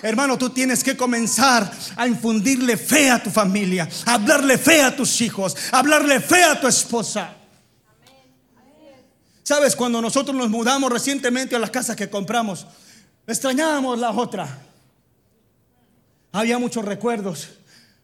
Hermano, 0.03 0.37
tú 0.37 0.51
tienes 0.51 0.83
que 0.83 0.95
comenzar 0.95 1.69
a 1.95 2.07
infundirle 2.07 2.77
fe 2.77 3.09
a 3.09 3.21
tu 3.21 3.31
familia, 3.31 3.89
a 4.05 4.13
hablarle 4.13 4.59
fe 4.59 4.83
a 4.83 4.95
tus 4.95 5.19
hijos, 5.21 5.57
a 5.71 5.79
hablarle 5.79 6.19
fe 6.19 6.43
a 6.43 6.61
tu 6.61 6.67
esposa. 6.67 7.40
Sabes, 9.51 9.75
cuando 9.75 10.01
nosotros 10.01 10.33
nos 10.33 10.49
mudamos 10.49 10.89
recientemente 10.89 11.57
a 11.57 11.59
las 11.59 11.71
casas 11.71 11.97
que 11.97 12.09
compramos, 12.09 12.65
extrañábamos 13.27 13.99
la 13.99 14.11
otra. 14.11 14.47
Había 16.31 16.57
muchos 16.57 16.85
recuerdos, 16.85 17.49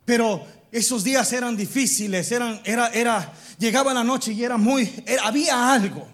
pero 0.03 0.45
esos 0.73 1.05
días 1.05 1.31
eran 1.31 1.55
difíciles, 1.55 2.29
eran, 2.33 2.59
era, 2.65 2.89
era, 2.89 3.31
llegaba 3.57 3.93
la 3.93 4.03
noche 4.03 4.33
y 4.33 4.43
era 4.43 4.57
muy, 4.57 4.93
había 5.23 5.71
algo, 5.71 6.05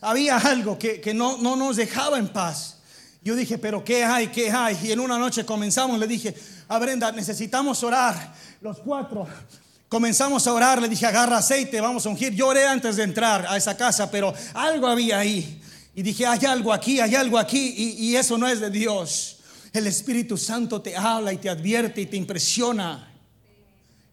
había 0.00 0.38
algo 0.38 0.76
que, 0.76 1.00
que 1.00 1.14
no, 1.14 1.38
no 1.38 1.54
nos 1.54 1.76
dejaba 1.76 2.18
en 2.18 2.26
paz. 2.26 2.78
Yo 3.22 3.36
dije, 3.36 3.58
pero 3.58 3.84
¿qué 3.84 4.02
hay? 4.02 4.26
¿Qué 4.32 4.50
hay? 4.50 4.76
Y 4.82 4.90
en 4.90 4.98
una 4.98 5.16
noche 5.16 5.46
comenzamos, 5.46 5.96
le 6.00 6.08
dije, 6.08 6.34
a 6.66 6.80
Brenda, 6.80 7.12
necesitamos 7.12 7.84
orar 7.84 8.34
los 8.60 8.80
cuatro 8.80 9.28
Comenzamos 9.92 10.46
a 10.46 10.54
orar, 10.54 10.80
le 10.80 10.88
dije, 10.88 11.04
agarra 11.04 11.36
aceite, 11.36 11.78
vamos 11.78 12.06
a 12.06 12.08
ungir. 12.08 12.32
Yo 12.32 12.46
oré 12.46 12.66
antes 12.66 12.96
de 12.96 13.02
entrar 13.02 13.44
a 13.46 13.58
esa 13.58 13.76
casa, 13.76 14.10
pero 14.10 14.32
algo 14.54 14.86
había 14.86 15.18
ahí. 15.18 15.60
Y 15.94 16.00
dije, 16.00 16.24
hay 16.24 16.46
algo 16.46 16.72
aquí, 16.72 16.98
hay 16.98 17.14
algo 17.14 17.38
aquí, 17.38 17.74
y, 17.76 18.06
y 18.06 18.16
eso 18.16 18.38
no 18.38 18.48
es 18.48 18.58
de 18.58 18.70
Dios. 18.70 19.40
El 19.70 19.86
Espíritu 19.86 20.38
Santo 20.38 20.80
te 20.80 20.96
habla 20.96 21.34
y 21.34 21.36
te 21.36 21.50
advierte 21.50 22.00
y 22.00 22.06
te 22.06 22.16
impresiona. 22.16 23.12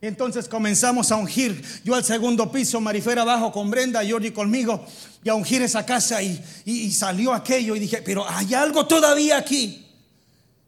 Entonces 0.01 0.49
comenzamos 0.49 1.13
a 1.13 1.15
ungir. 1.15 1.63
Yo 1.86 1.95
al 1.95 2.03
segundo 2.03 2.51
piso, 2.51 2.82
Marifera 2.82 3.21
abajo 3.21 3.49
con 3.53 3.71
Brenda, 3.71 4.01
Jordi 4.05 4.32
conmigo, 4.32 4.86
y 5.23 5.30
a 5.30 5.34
ungir 5.36 5.61
esa 5.61 5.86
casa. 5.86 6.21
Y, 6.21 6.43
y, 6.65 6.91
salió 6.91 7.34
aquello. 7.34 7.73
Y 7.77 7.80
dije, 7.80 8.01
pero 8.01 8.30
hay 8.30 8.53
algo 8.53 8.86
todavía 8.86 9.38
aquí. 9.38 9.88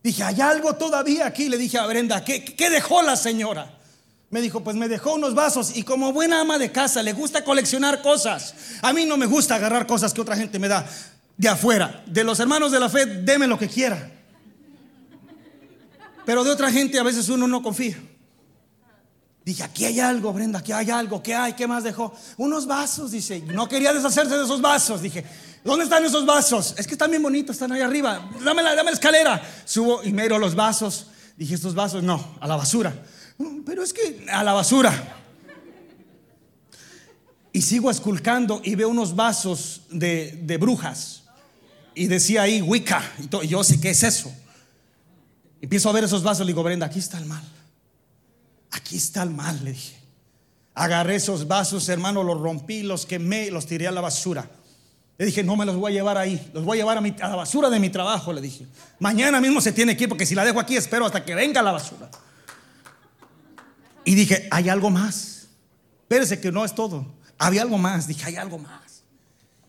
Dije, 0.01 0.23
hay 0.23 0.39
algo 0.39 0.77
todavía 0.77 1.25
aquí. 1.27 1.49
Le 1.49 1.57
dije 1.57 1.77
a 1.77 1.85
Brenda, 1.85 2.23
¿qué, 2.23 2.45
qué 2.45 2.69
dejó 2.69 3.01
la 3.01 3.17
señora? 3.17 3.80
Me 4.31 4.39
dijo, 4.39 4.63
pues 4.63 4.77
me 4.77 4.87
dejó 4.87 5.15
unos 5.15 5.35
vasos 5.35 5.75
y 5.75 5.83
como 5.83 6.13
buena 6.13 6.39
ama 6.39 6.57
de 6.57 6.71
casa 6.71 7.03
le 7.03 7.11
gusta 7.11 7.43
coleccionar 7.43 8.01
cosas. 8.01 8.55
A 8.81 8.93
mí 8.93 9.05
no 9.05 9.17
me 9.17 9.25
gusta 9.25 9.55
agarrar 9.55 9.85
cosas 9.85 10.13
que 10.13 10.21
otra 10.21 10.37
gente 10.37 10.57
me 10.57 10.69
da 10.69 10.87
de 11.35 11.49
afuera. 11.49 12.01
De 12.07 12.23
los 12.23 12.39
hermanos 12.39 12.71
de 12.71 12.79
la 12.79 12.87
fe, 12.87 13.05
deme 13.05 13.45
lo 13.45 13.59
que 13.59 13.67
quiera. 13.67 14.09
Pero 16.25 16.45
de 16.45 16.49
otra 16.49 16.71
gente 16.71 16.97
a 16.97 17.03
veces 17.03 17.27
uno 17.27 17.45
no 17.45 17.61
confía. 17.61 17.97
Dije, 19.43 19.63
aquí 19.63 19.83
hay 19.83 19.99
algo, 19.99 20.31
Brenda, 20.31 20.59
aquí 20.59 20.71
hay 20.71 20.89
algo, 20.91 21.21
¿qué 21.21 21.35
hay? 21.35 21.53
¿Qué 21.53 21.67
más 21.67 21.83
dejó? 21.83 22.13
Unos 22.37 22.67
vasos, 22.67 23.11
dice. 23.11 23.41
No 23.47 23.67
quería 23.67 23.91
deshacerse 23.91 24.37
de 24.37 24.45
esos 24.45 24.61
vasos. 24.61 25.01
Dije, 25.01 25.25
¿dónde 25.65 25.83
están 25.83 26.05
esos 26.05 26.25
vasos? 26.25 26.75
Es 26.77 26.87
que 26.87 26.93
están 26.93 27.09
bien 27.09 27.23
bonitos, 27.23 27.55
están 27.55 27.73
ahí 27.73 27.81
arriba. 27.81 28.29
Dame 28.45 28.63
la, 28.63 28.75
dame 28.75 28.91
la 28.91 28.95
escalera. 28.95 29.41
Subo 29.65 30.03
y 30.03 30.13
miro 30.13 30.37
los 30.39 30.55
vasos. 30.55 31.07
Dije, 31.35 31.55
estos 31.55 31.75
vasos, 31.75 32.01
no, 32.01 32.37
a 32.39 32.47
la 32.47 32.55
basura. 32.55 32.93
Pero 33.65 33.83
es 33.83 33.93
que 33.93 34.25
a 34.31 34.43
la 34.43 34.53
basura. 34.53 35.17
Y 37.53 37.61
sigo 37.61 37.91
esculcando 37.91 38.61
y 38.63 38.75
veo 38.75 38.89
unos 38.89 39.15
vasos 39.15 39.81
de, 39.89 40.57
brujas. 40.59 41.23
Y 41.93 42.07
decía 42.07 42.43
ahí 42.43 42.61
Wicca. 42.61 43.03
Y 43.43 43.47
yo 43.47 43.63
sé 43.63 43.79
qué 43.81 43.89
es 43.89 44.03
eso. 44.03 44.33
Empiezo 45.61 45.89
a 45.89 45.91
ver 45.91 46.05
esos 46.05 46.23
vasos, 46.23 46.45
le 46.45 46.53
digo, 46.53 46.63
Brenda, 46.63 46.85
aquí 46.85 46.99
está 46.99 47.17
el 47.17 47.25
mal. 47.25 47.43
Aquí 48.71 48.95
está 48.95 49.23
el 49.23 49.29
mal, 49.31 49.63
le 49.63 49.71
dije. 49.73 49.97
Agarré 50.73 51.15
esos 51.15 51.47
vasos, 51.47 51.87
hermano, 51.89 52.23
los 52.23 52.39
rompí, 52.39 52.81
los 52.81 53.05
quemé, 53.05 53.51
los 53.51 53.65
tiré 53.65 53.87
a 53.87 53.91
la 53.91 54.01
basura. 54.01 54.49
Le 55.17 55.25
dije, 55.25 55.43
no 55.43 55.55
me 55.55 55.65
los 55.65 55.75
voy 55.75 55.91
a 55.91 55.93
llevar 55.93 56.17
ahí, 56.17 56.49
los 56.53 56.63
voy 56.63 56.79
a 56.79 56.81
llevar 56.81 56.97
a, 56.97 57.01
a 57.01 57.29
la 57.29 57.35
basura 57.35 57.69
de 57.69 57.79
mi 57.79 57.89
trabajo, 57.89 58.31
le 58.33 58.41
dije. 58.41 58.65
Mañana 58.97 59.39
mismo 59.41 59.61
se 59.61 59.71
tiene 59.73 59.95
que 59.95 60.05
ir 60.05 60.09
porque 60.09 60.25
si 60.25 60.33
la 60.33 60.45
dejo 60.45 60.59
aquí 60.59 60.77
espero 60.77 61.05
hasta 61.05 61.23
que 61.23 61.35
venga 61.35 61.61
la 61.61 61.73
basura. 61.73 62.09
Y 64.11 64.15
dije, 64.15 64.45
hay 64.51 64.67
algo 64.67 64.89
más. 64.89 65.47
Espérese 66.01 66.41
que 66.41 66.51
no 66.51 66.65
es 66.65 66.75
todo. 66.75 67.05
Había 67.37 67.61
algo 67.61 67.77
más. 67.77 68.07
Dije, 68.07 68.25
hay 68.25 68.35
algo 68.35 68.59
más. 68.59 69.03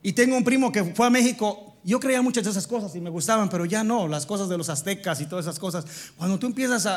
Y 0.02 0.14
tengo 0.14 0.36
un 0.36 0.42
primo 0.42 0.72
que 0.72 0.82
fue 0.82 1.06
a 1.06 1.10
México. 1.10 1.76
Yo 1.84 2.00
creía 2.00 2.20
muchas 2.22 2.42
de 2.42 2.50
esas 2.50 2.66
cosas 2.66 2.92
y 2.96 3.00
me 3.00 3.08
gustaban, 3.08 3.48
pero 3.48 3.66
ya 3.66 3.84
no. 3.84 4.08
Las 4.08 4.26
cosas 4.26 4.48
de 4.48 4.58
los 4.58 4.68
aztecas 4.68 5.20
y 5.20 5.26
todas 5.26 5.44
esas 5.44 5.60
cosas. 5.60 5.84
Cuando 6.16 6.40
tú 6.40 6.48
empiezas 6.48 6.88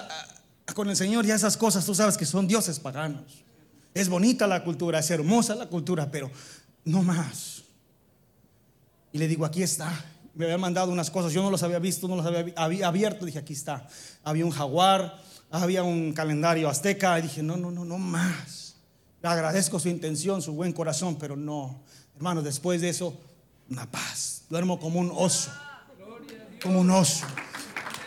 con 0.74 0.90
el 0.90 0.96
Señor, 0.96 1.24
ya 1.24 1.36
esas 1.36 1.56
cosas, 1.56 1.86
tú 1.86 1.94
sabes 1.94 2.18
que 2.18 2.26
son 2.26 2.48
dioses 2.48 2.80
paganos. 2.80 3.44
Es 3.94 4.10
bonita 4.10 4.48
la 4.48 4.64
cultura, 4.64 4.98
es 4.98 5.12
hermosa 5.12 5.54
la 5.54 5.68
cultura, 5.68 6.10
pero 6.10 6.32
no 6.84 7.04
más. 7.04 7.62
Y 9.12 9.20
le 9.20 9.28
digo, 9.28 9.46
aquí 9.46 9.62
está. 9.62 9.94
Me 10.34 10.46
había 10.46 10.58
mandado 10.58 10.92
unas 10.92 11.12
cosas, 11.12 11.32
yo 11.32 11.44
no 11.44 11.52
las 11.52 11.62
había 11.62 11.78
visto, 11.78 12.08
no 12.08 12.16
las 12.16 12.26
había 12.56 12.88
abierto. 12.88 13.24
Dije, 13.24 13.38
aquí 13.38 13.54
está. 13.54 13.88
Había 14.24 14.46
un 14.46 14.52
jaguar, 14.52 15.24
había 15.52 15.84
un 15.84 16.14
calendario 16.14 16.70
azteca 16.70 17.18
y 17.20 17.24
dije, 17.24 17.44
no, 17.44 17.58
no, 17.58 17.72
no, 17.72 17.86
no 17.86 17.98
más. 17.98 18.76
Le 19.22 19.30
agradezco 19.30 19.80
su 19.80 19.90
intención, 19.90 20.42
su 20.42 20.54
buen 20.54 20.74
corazón, 20.74 21.18
pero 21.18 21.36
no. 21.36 21.82
Hermano, 22.16 22.42
después 22.42 22.82
de 22.82 22.90
eso, 22.90 23.18
una 23.70 23.90
paz. 23.90 24.44
Duermo 24.50 24.80
como 24.80 25.00
un 25.00 25.12
oso. 25.14 25.52
Como 26.62 26.82
un 26.82 26.90
oso. 26.90 27.26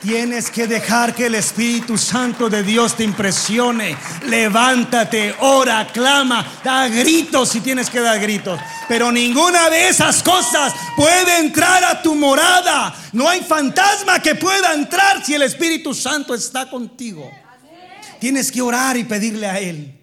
Tienes 0.00 0.48
que 0.48 0.68
dejar 0.68 1.12
que 1.12 1.26
el 1.26 1.34
Espíritu 1.34 1.98
Santo 1.98 2.48
de 2.48 2.62
Dios 2.62 2.96
te 2.96 3.02
impresione. 3.02 3.96
Levántate, 4.26 5.34
ora, 5.40 5.88
clama, 5.92 6.60
da 6.62 6.86
gritos 6.86 7.48
si 7.48 7.60
tienes 7.60 7.90
que 7.90 7.98
dar 7.98 8.20
gritos. 8.20 8.60
Pero 8.86 9.10
ninguna 9.10 9.68
de 9.68 9.88
esas 9.88 10.22
cosas 10.22 10.72
puede 10.96 11.38
entrar 11.38 11.82
a 11.82 12.00
tu 12.00 12.14
morada. 12.14 12.94
No 13.12 13.28
hay 13.28 13.40
fantasma 13.40 14.22
que 14.22 14.36
pueda 14.36 14.72
entrar 14.72 15.24
si 15.24 15.34
el 15.34 15.42
Espíritu 15.42 15.92
Santo 15.92 16.32
está 16.32 16.70
contigo. 16.70 17.28
Tienes 18.20 18.52
que 18.52 18.62
orar 18.62 18.96
y 18.96 19.02
pedirle 19.02 19.46
a 19.48 19.58
Él. 19.58 19.98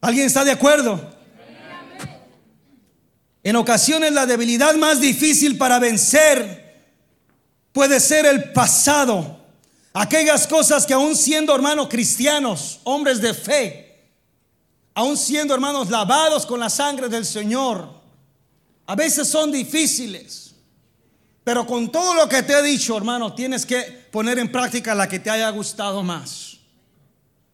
¿Alguien 0.00 0.26
está 0.26 0.44
de 0.44 0.50
acuerdo? 0.52 1.14
En 3.44 3.54
ocasiones 3.54 4.10
la 4.10 4.26
debilidad 4.26 4.74
más 4.74 5.00
difícil 5.00 5.56
para 5.56 5.78
vencer 5.78 6.65
puede 7.76 8.00
ser 8.00 8.24
el 8.24 8.52
pasado. 8.54 9.38
Aquellas 9.92 10.46
cosas 10.46 10.86
que 10.86 10.94
aún 10.94 11.14
siendo 11.14 11.54
hermanos 11.54 11.88
cristianos, 11.90 12.80
hombres 12.84 13.20
de 13.20 13.34
fe, 13.34 14.08
aún 14.94 15.14
siendo 15.14 15.52
hermanos 15.52 15.90
lavados 15.90 16.46
con 16.46 16.58
la 16.58 16.70
sangre 16.70 17.10
del 17.10 17.26
Señor, 17.26 17.90
a 18.86 18.94
veces 18.94 19.28
son 19.28 19.52
difíciles. 19.52 20.54
Pero 21.44 21.66
con 21.66 21.92
todo 21.92 22.14
lo 22.14 22.26
que 22.30 22.42
te 22.42 22.54
he 22.54 22.62
dicho, 22.62 22.96
hermano, 22.96 23.34
tienes 23.34 23.66
que 23.66 23.82
poner 24.10 24.38
en 24.38 24.50
práctica 24.50 24.94
la 24.94 25.06
que 25.06 25.18
te 25.18 25.28
haya 25.28 25.50
gustado 25.50 26.02
más. 26.02 26.56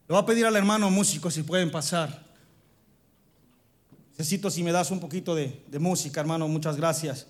Le 0.07 0.15
voy 0.15 0.23
a 0.23 0.27
pedir 0.27 0.47
al 0.47 0.55
hermano 0.55 0.89
músico 0.89 1.33
si 1.33 1.43
pueden 1.43 1.73
pasar. 1.73 2.25
Necesito 4.17 4.53
si 4.53 4.63
me 4.63 4.71
das 4.71 4.93
un 4.93 5.01
poquito 5.01 5.35
de, 5.35 5.65
de 5.67 5.79
música, 5.81 6.21
hermano, 6.21 6.47
muchas 6.47 6.77
gracias. 6.77 7.27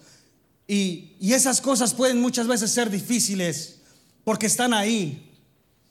Y, 0.67 1.09
esas 1.33 1.61
cosas 1.61 1.95
pueden 1.95 2.21
muchas 2.21 2.47
veces 2.47 2.71
ser 2.71 2.91
difíciles 2.91 3.81
porque 4.25 4.47
están 4.47 4.75
ahí. 4.75 5.31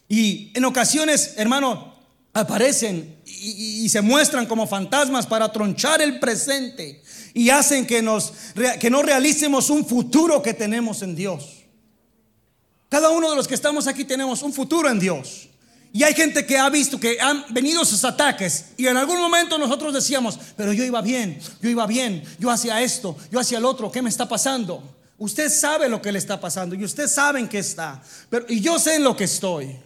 Y 0.08 0.52
en 0.54 0.66
ocasiones, 0.66 1.34
hermano, 1.38 1.96
aparecen 2.34 3.18
y, 3.26 3.88
se 3.90 4.02
muestran 4.02 4.46
como 4.46 4.68
fantasmas 4.68 5.26
para 5.26 5.52
tronchar 5.52 6.02
el 6.02 6.20
presente 6.20 7.02
y 7.34 7.50
hacen 7.50 7.86
que, 7.86 8.02
nos, 8.02 8.34
que 8.80 8.90
no 8.90 9.02
realicemos 9.02 9.70
un 9.70 9.86
futuro 9.86 10.42
que 10.42 10.54
tenemos 10.54 11.02
en 11.02 11.16
Dios. 11.16 11.64
Cada 12.90 13.10
uno 13.10 13.30
de 13.30 13.38
los 13.38 13.48
que 13.48 13.56
estamos 13.56 13.88
aquí 13.88 14.04
tenemos 14.04 14.44
un 14.44 14.52
futuro 14.52 14.90
en 14.90 15.00
Dios. 15.00 15.48
Y 15.94 16.04
hay 16.04 16.14
gente 16.14 16.46
que 16.46 16.58
ha 16.58 16.70
visto 16.70 17.00
que 17.00 17.20
han 17.20 17.44
venido 17.50 17.84
sus 17.84 18.06
ataques 18.06 18.68
y 18.78 18.88
en 18.88 18.96
algún 18.96 19.20
momento 19.20 19.58
nosotros 19.58 19.94
decíamos, 19.94 20.40
pero 20.56 20.72
yo 20.72 20.86
iba 20.86 21.02
bien, 21.02 21.40
yo 21.62 21.70
iba 21.70 21.86
bien, 21.86 22.24
yo 22.40 22.50
hacía 22.50 22.82
esto, 22.82 23.18
yo 23.30 23.40
hacía 23.40 23.58
el 23.58 23.66
otro, 23.66 23.92
¿qué 23.92 24.02
me 24.02 24.10
está 24.10 24.28
pasando? 24.28 24.82
Usted 25.18 25.50
sabe 25.50 25.90
lo 25.90 26.02
que 26.02 26.12
le 26.12 26.20
está 26.20 26.40
pasando 26.40 26.76
y 26.76 26.86
usted 26.86 27.08
sabe 27.08 27.48
qué 27.50 27.60
está, 27.60 28.02
pero 28.30 28.46
y 28.48 28.62
yo 28.62 28.80
sé 28.80 28.96
en 28.96 29.04
lo 29.04 29.16
que 29.16 29.26
estoy. 29.26 29.78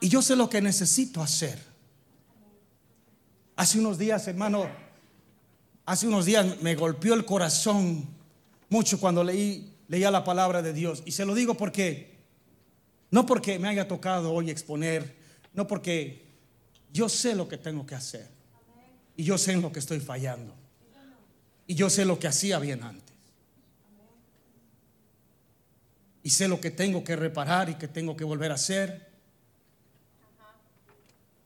Y 0.00 0.08
yo 0.08 0.20
sé 0.20 0.34
lo 0.34 0.50
que 0.50 0.60
necesito 0.60 1.22
hacer. 1.22 1.56
Hace 3.54 3.78
unos 3.78 3.98
días, 3.98 4.26
hermano, 4.26 4.68
hace 5.86 6.08
unos 6.08 6.24
días 6.24 6.60
me 6.60 6.74
golpeó 6.74 7.14
el 7.14 7.24
corazón 7.24 8.08
mucho 8.68 8.98
cuando 8.98 9.22
leí 9.22 9.72
leía 9.92 10.10
la 10.10 10.24
palabra 10.24 10.62
de 10.62 10.72
Dios 10.72 11.02
y 11.04 11.12
se 11.12 11.26
lo 11.26 11.34
digo 11.34 11.54
porque 11.54 12.11
no 13.12 13.26
porque 13.26 13.58
me 13.58 13.68
haya 13.68 13.86
tocado 13.86 14.32
hoy 14.32 14.50
exponer, 14.50 15.14
no 15.52 15.66
porque 15.66 16.24
yo 16.90 17.10
sé 17.10 17.34
lo 17.34 17.46
que 17.46 17.58
tengo 17.58 17.86
que 17.86 17.94
hacer. 17.94 18.26
Y 19.14 19.24
yo 19.24 19.36
sé 19.36 19.52
en 19.52 19.60
lo 19.60 19.70
que 19.70 19.80
estoy 19.80 20.00
fallando. 20.00 20.54
Y 21.66 21.74
yo 21.74 21.90
sé 21.90 22.06
lo 22.06 22.18
que 22.18 22.26
hacía 22.26 22.58
bien 22.58 22.82
antes. 22.82 23.14
Y 26.22 26.30
sé 26.30 26.48
lo 26.48 26.58
que 26.58 26.70
tengo 26.70 27.04
que 27.04 27.14
reparar 27.14 27.68
y 27.68 27.74
que 27.74 27.86
tengo 27.86 28.16
que 28.16 28.24
volver 28.24 28.50
a 28.50 28.54
hacer. 28.54 29.06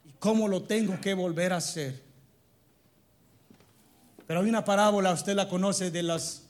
Y 0.05 0.12
cómo 0.21 0.47
lo 0.47 0.62
tengo 0.62 1.01
que 1.01 1.14
volver 1.14 1.53
a 1.53 1.57
hacer. 1.57 2.01
Pero 4.29 4.41
hay 4.41 4.49
una 4.49 4.64
parábola, 4.64 5.12
usted 5.12 5.35
la 5.35 5.49
conoce, 5.49 5.91
de 5.91 6.05
las 6.05 6.45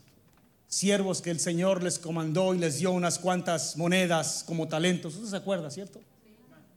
siervos 0.68 1.22
que 1.22 1.30
el 1.30 1.40
Señor 1.40 1.82
les 1.82 1.98
comandó 1.98 2.54
y 2.54 2.58
les 2.58 2.78
dio 2.78 2.92
unas 2.92 3.18
cuantas 3.18 3.76
monedas 3.76 4.44
como 4.46 4.68
talentos. 4.68 5.14
¿Usted 5.14 5.30
se 5.30 5.36
acuerda, 5.36 5.70
cierto? 5.70 6.00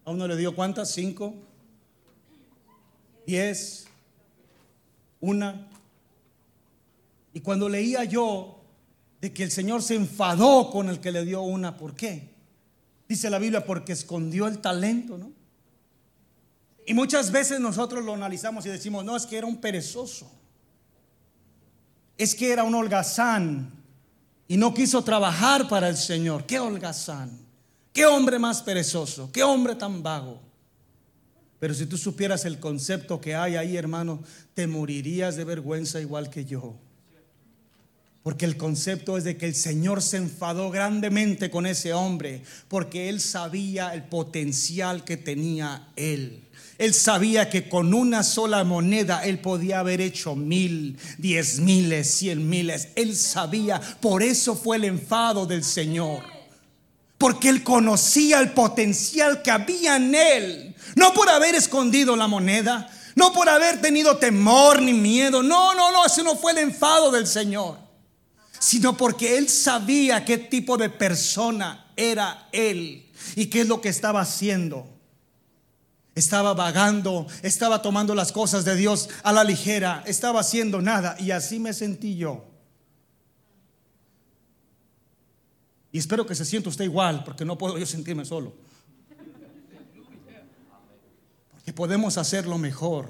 A 0.05 0.11
uno 0.11 0.27
le 0.27 0.35
dio 0.37 0.55
cuántas? 0.55 0.91
Cinco, 0.91 1.33
diez, 3.25 3.87
una. 5.19 5.67
Y 7.33 7.41
cuando 7.41 7.69
leía 7.69 8.03
yo 8.03 8.61
de 9.21 9.33
que 9.33 9.43
el 9.43 9.51
Señor 9.51 9.81
se 9.81 9.95
enfadó 9.95 10.71
con 10.71 10.89
el 10.89 10.99
que 10.99 11.11
le 11.11 11.25
dio 11.25 11.41
una, 11.41 11.77
¿por 11.77 11.95
qué? 11.95 12.29
Dice 13.07 13.29
la 13.29 13.39
Biblia, 13.39 13.65
porque 13.65 13.93
escondió 13.93 14.47
el 14.47 14.59
talento, 14.59 15.17
¿no? 15.17 15.31
Y 16.85 16.93
muchas 16.93 17.31
veces 17.31 17.59
nosotros 17.59 18.03
lo 18.03 18.15
analizamos 18.15 18.65
y 18.65 18.69
decimos, 18.69 19.05
no, 19.05 19.15
es 19.15 19.27
que 19.27 19.37
era 19.37 19.45
un 19.45 19.57
perezoso. 19.57 20.31
Es 22.17 22.33
que 22.33 22.51
era 22.51 22.63
un 22.63 22.73
holgazán 22.73 23.78
y 24.49 24.57
no 24.57 24.73
quiso 24.73 25.03
trabajar 25.03 25.69
para 25.69 25.87
el 25.87 25.95
Señor. 25.95 26.45
Qué 26.45 26.59
holgazán, 26.59 27.39
qué 27.93 28.07
hombre 28.07 28.39
más 28.39 28.63
perezoso, 28.63 29.31
qué 29.31 29.43
hombre 29.43 29.75
tan 29.75 30.01
vago. 30.01 30.41
Pero 31.59 31.75
si 31.75 31.85
tú 31.85 31.97
supieras 31.97 32.45
el 32.45 32.59
concepto 32.59 33.21
que 33.21 33.35
hay 33.35 33.55
ahí, 33.55 33.77
hermano, 33.77 34.23
te 34.55 34.65
morirías 34.65 35.35
de 35.35 35.43
vergüenza 35.43 36.01
igual 36.01 36.31
que 36.31 36.45
yo. 36.45 36.75
Porque 38.23 38.45
el 38.45 38.57
concepto 38.57 39.17
es 39.17 39.23
de 39.23 39.37
que 39.37 39.45
el 39.45 39.53
Señor 39.53 40.01
se 40.01 40.17
enfadó 40.17 40.71
grandemente 40.71 41.51
con 41.51 41.67
ese 41.67 41.93
hombre, 41.93 42.41
porque 42.69 43.07
él 43.07 43.21
sabía 43.21 43.93
el 43.93 44.03
potencial 44.03 45.03
que 45.03 45.15
tenía 45.15 45.89
él. 45.95 46.48
Él 46.79 46.93
sabía 46.93 47.49
que 47.49 47.67
con 47.67 47.93
una 47.93 48.23
sola 48.23 48.63
moneda 48.63 49.25
él 49.25 49.39
podía 49.39 49.81
haber 49.81 49.99
hecho 49.99 50.33
mil, 50.37 50.97
diez 51.17 51.59
miles, 51.59 52.09
cien 52.09 52.47
miles. 52.47 52.87
Él 52.95 53.17
sabía, 53.17 53.81
por 53.99 54.23
eso 54.23 54.55
fue 54.55 54.77
el 54.77 54.85
enfado 54.85 55.45
del 55.45 55.65
Señor. 55.65 56.23
Porque 57.17 57.49
él 57.49 57.65
conocía 57.65 58.39
el 58.39 58.53
potencial 58.53 59.41
que 59.41 59.51
había 59.51 59.97
en 59.97 60.15
él. 60.15 60.75
No 60.95 61.13
por 61.13 61.27
haber 61.27 61.53
escondido 61.53 62.15
la 62.15 62.27
moneda, 62.27 62.89
no 63.13 63.33
por 63.33 63.49
haber 63.49 63.81
tenido 63.81 64.15
temor 64.15 64.81
ni 64.81 64.93
miedo. 64.93 65.43
No, 65.43 65.75
no, 65.75 65.91
no, 65.91 66.05
ese 66.05 66.23
no 66.23 66.37
fue 66.37 66.53
el 66.53 66.59
enfado 66.59 67.11
del 67.11 67.27
Señor. 67.27 67.77
Sino 68.57 68.95
porque 68.95 69.37
él 69.37 69.49
sabía 69.49 70.23
qué 70.23 70.37
tipo 70.37 70.77
de 70.77 70.89
persona 70.89 71.91
era 71.97 72.47
él 72.53 73.11
y 73.35 73.47
qué 73.47 73.61
es 73.61 73.67
lo 73.67 73.81
que 73.81 73.89
estaba 73.89 74.21
haciendo 74.21 74.98
estaba 76.19 76.53
vagando, 76.53 77.25
estaba 77.41 77.81
tomando 77.81 78.13
las 78.13 78.31
cosas 78.31 78.65
de 78.65 78.75
Dios 78.75 79.09
a 79.23 79.33
la 79.33 79.43
ligera, 79.43 80.03
estaba 80.05 80.41
haciendo 80.41 80.81
nada 80.81 81.15
y 81.19 81.31
así 81.31 81.59
me 81.59 81.73
sentí 81.73 82.15
yo. 82.15 82.45
Y 85.91 85.97
espero 85.97 86.25
que 86.25 86.35
se 86.35 86.45
sienta 86.45 86.69
usted 86.69 86.85
igual, 86.85 87.23
porque 87.23 87.43
no 87.45 87.57
puedo 87.57 87.77
yo 87.77 87.85
sentirme 87.85 88.23
solo. 88.23 88.53
Porque 91.51 91.73
podemos 91.73 92.17
hacerlo 92.17 92.57
mejor. 92.57 93.09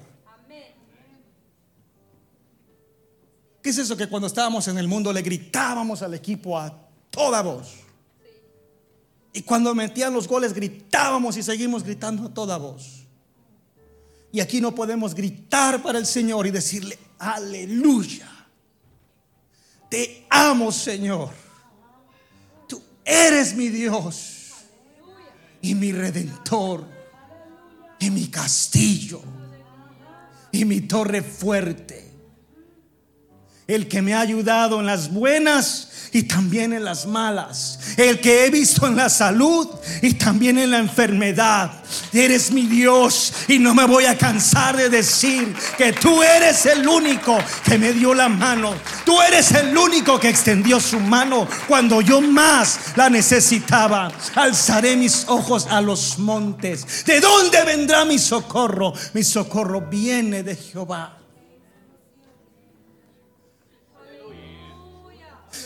¿Qué 3.62 3.72
es 3.72 3.78
eso 3.78 3.98
que 3.98 4.08
cuando 4.08 4.28
estábamos 4.28 4.68
en 4.70 4.78
el 4.78 4.88
mundo 4.88 5.12
le 5.12 5.22
gritábamos 5.22 6.02
al 6.02 6.14
equipo 6.14 6.58
a 6.58 6.74
toda 7.10 7.42
voz? 7.42 7.89
Y 9.34 9.42
cuando 9.42 9.76
metían 9.76 10.14
los 10.14 10.28
goles 10.28 10.54
gritábamos 10.54 11.38
y 11.38 11.44
seguimos 11.44 11.84
gritando 11.84 12.26
a 12.26 12.34
toda 12.34 12.58
voz. 12.58 13.06
Y 14.32 14.40
aquí 14.40 14.62
no 14.62 14.74
podemos 14.74 15.16
gritar 15.16 15.82
para 15.82 15.98
el 16.00 16.06
Señor 16.06 16.46
y 16.48 16.52
decirle, 16.52 16.98
aleluya. 17.18 18.30
Te 19.90 20.26
amo, 20.30 20.72
Señor. 20.72 21.30
Tú 22.68 22.82
eres 23.04 23.56
mi 23.56 23.70
Dios 23.70 24.52
y 25.62 25.74
mi 25.74 25.92
redentor 25.92 26.86
y 28.00 28.10
mi 28.12 28.28
castillo 28.28 29.22
y 30.52 30.66
mi 30.66 30.82
torre 30.82 31.22
fuerte. 31.22 32.09
El 33.70 33.88
que 33.88 34.02
me 34.02 34.16
ha 34.16 34.22
ayudado 34.22 34.80
en 34.80 34.88
las 34.88 35.14
buenas 35.14 35.90
y 36.12 36.24
también 36.24 36.74
en 36.74 36.84
las 36.84 37.06
malas. 37.06 37.78
El 37.98 38.20
que 38.20 38.46
he 38.46 38.50
visto 38.50 38.88
en 38.88 38.96
la 38.96 39.10
salud 39.10 39.68
y 40.02 40.16
también 40.16 40.58
en 40.58 40.72
la 40.72 40.80
enfermedad. 40.80 41.72
Eres 42.12 42.52
mi 42.52 42.64
Dios 42.66 43.32
y 43.48 43.60
no 43.60 43.76
me 43.76 43.86
voy 43.86 44.06
a 44.06 44.18
cansar 44.18 44.76
de 44.76 44.90
decir 44.90 45.56
que 45.78 45.94
tú 45.94 46.24
eres 46.24 46.66
el 46.66 46.88
único 46.88 47.38
que 47.64 47.78
me 47.78 47.94
dio 47.94 48.16
la 48.16 48.28
mano. 48.28 48.74
Tú 49.06 49.22
eres 49.22 49.52
el 49.52 49.78
único 49.78 50.20
que 50.20 50.30
extendió 50.30 50.80
su 50.80 51.00
mano 51.00 51.48
cuando 51.68 52.02
yo 52.02 52.22
más 52.22 52.80
la 52.96 53.08
necesitaba. 53.08 54.12
Alzaré 54.34 54.96
mis 54.98 55.26
ojos 55.28 55.68
a 55.70 55.80
los 55.80 56.18
montes. 56.18 57.06
¿De 57.06 57.20
dónde 57.20 57.64
vendrá 57.66 58.04
mi 58.04 58.18
socorro? 58.18 58.94
Mi 59.14 59.24
socorro 59.24 59.82
viene 59.82 60.42
de 60.42 60.56
Jehová 60.56 61.19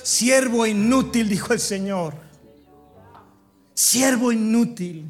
Siervo 0.04 0.68
inútil, 0.68 1.30
dijo 1.30 1.54
el 1.54 1.62
Señor. 1.62 2.14
Siervo 3.74 4.34
inútil. 4.34 5.06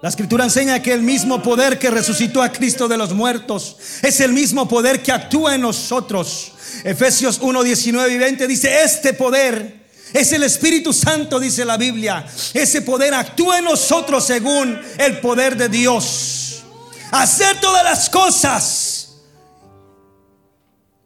La 0.00 0.08
escritura 0.10 0.44
enseña 0.44 0.82
que 0.82 0.92
el 0.92 1.02
mismo 1.02 1.42
poder 1.42 1.78
que 1.78 1.90
resucitó 1.90 2.42
a 2.42 2.52
Cristo 2.52 2.88
de 2.88 2.98
los 2.98 3.14
muertos 3.14 3.78
es 4.02 4.20
el 4.20 4.32
mismo 4.34 4.68
poder 4.68 5.02
que 5.02 5.12
actúa 5.12 5.54
en 5.54 5.62
nosotros. 5.62 6.52
Efesios 6.84 7.38
1, 7.40 7.62
19 7.62 8.12
y 8.12 8.18
20 8.18 8.46
dice, 8.46 8.82
este 8.82 9.14
poder 9.14 9.83
es 10.14 10.32
el 10.32 10.44
Espíritu 10.44 10.92
Santo, 10.92 11.40
dice 11.40 11.64
la 11.64 11.76
Biblia. 11.76 12.24
Ese 12.54 12.82
poder 12.82 13.12
actúa 13.12 13.58
en 13.58 13.64
nosotros 13.64 14.24
según 14.24 14.80
el 14.96 15.18
poder 15.18 15.56
de 15.56 15.68
Dios. 15.68 16.62
Hacer 17.10 17.60
todas 17.60 17.82
las 17.82 18.08
cosas 18.08 19.16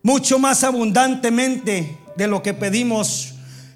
mucho 0.02 0.38
más 0.38 0.62
abundantemente 0.62 1.98
de 2.16 2.26
lo 2.26 2.42
que 2.42 2.52
pedimos 2.52 3.30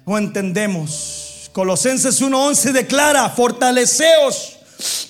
o 0.05 0.19
entendemos. 0.19 1.49
Colosenses 1.51 2.21
1:11 2.21 2.71
declara, 2.71 3.27
fortaleceos 3.31 4.57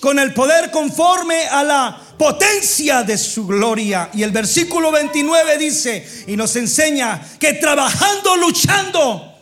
con 0.00 0.18
el 0.18 0.32
poder 0.32 0.70
conforme 0.70 1.48
a 1.48 1.62
la 1.64 2.00
potencia 2.18 3.02
de 3.02 3.18
su 3.18 3.46
gloria. 3.46 4.08
Y 4.14 4.22
el 4.22 4.30
versículo 4.30 4.90
29 4.90 5.58
dice 5.58 6.24
y 6.26 6.34
nos 6.34 6.56
enseña 6.56 7.20
que 7.38 7.52
trabajando, 7.54 8.36
luchando, 8.38 9.33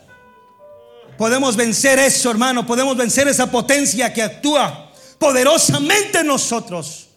Podemos 1.23 1.55
vencer 1.55 1.99
eso, 1.99 2.29
hermano. 2.31 2.67
Podemos 2.67 2.97
vencer 2.97 3.29
esa 3.29 3.49
potencia 3.49 4.11
que 4.11 4.21
actúa 4.21 4.91
poderosamente 5.17 6.19
en 6.19 6.27
nosotros. 6.27 7.07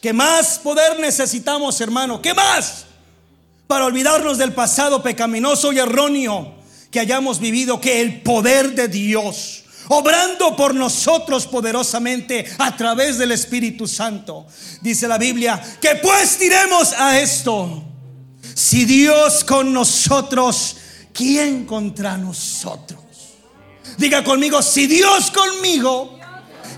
¿Qué 0.00 0.14
más 0.14 0.58
poder 0.60 0.98
necesitamos, 0.98 1.78
hermano? 1.82 2.22
¿Qué 2.22 2.32
más? 2.32 2.86
Para 3.66 3.84
olvidarnos 3.84 4.38
del 4.38 4.54
pasado 4.54 5.02
pecaminoso 5.02 5.74
y 5.74 5.78
erróneo 5.78 6.54
que 6.90 7.00
hayamos 7.00 7.38
vivido, 7.38 7.78
que 7.82 8.00
el 8.00 8.22
poder 8.22 8.74
de 8.74 8.88
Dios, 8.88 9.64
obrando 9.88 10.56
por 10.56 10.74
nosotros 10.74 11.46
poderosamente 11.46 12.46
a 12.56 12.74
través 12.78 13.18
del 13.18 13.32
Espíritu 13.32 13.86
Santo. 13.86 14.46
Dice 14.80 15.06
la 15.06 15.18
Biblia, 15.18 15.62
que 15.82 15.96
pues 15.96 16.38
diremos 16.38 16.94
a 16.94 17.20
esto, 17.20 17.84
si 18.54 18.86
Dios 18.86 19.44
con 19.44 19.70
nosotros, 19.70 20.76
¿quién 21.12 21.66
contra 21.66 22.16
nosotros? 22.16 23.09
Diga 24.00 24.24
conmigo, 24.24 24.62
si 24.62 24.86
Dios 24.86 25.30
conmigo, 25.30 26.18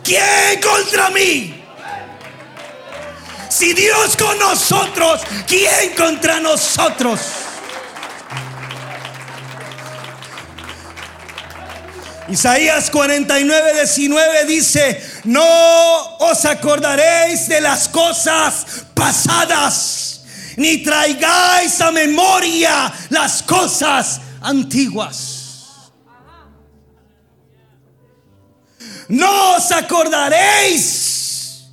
¿quién 0.02 0.60
contra 0.60 1.08
mí? 1.10 1.54
Si 3.48 3.72
Dios 3.74 4.16
con 4.16 4.36
nosotros, 4.40 5.20
¿quién 5.46 5.94
contra 5.96 6.40
nosotros? 6.40 7.20
Isaías 12.28 12.90
49, 12.90 13.72
19 13.72 14.44
dice, 14.46 15.20
no 15.22 16.16
os 16.18 16.44
acordaréis 16.44 17.46
de 17.46 17.60
las 17.60 17.86
cosas 17.86 18.66
pasadas, 18.94 20.22
ni 20.56 20.78
traigáis 20.78 21.80
a 21.80 21.92
memoria 21.92 22.92
las 23.10 23.44
cosas 23.44 24.20
antiguas. 24.40 25.31
No 29.12 29.56
os 29.56 29.70
acordaréis 29.70 31.66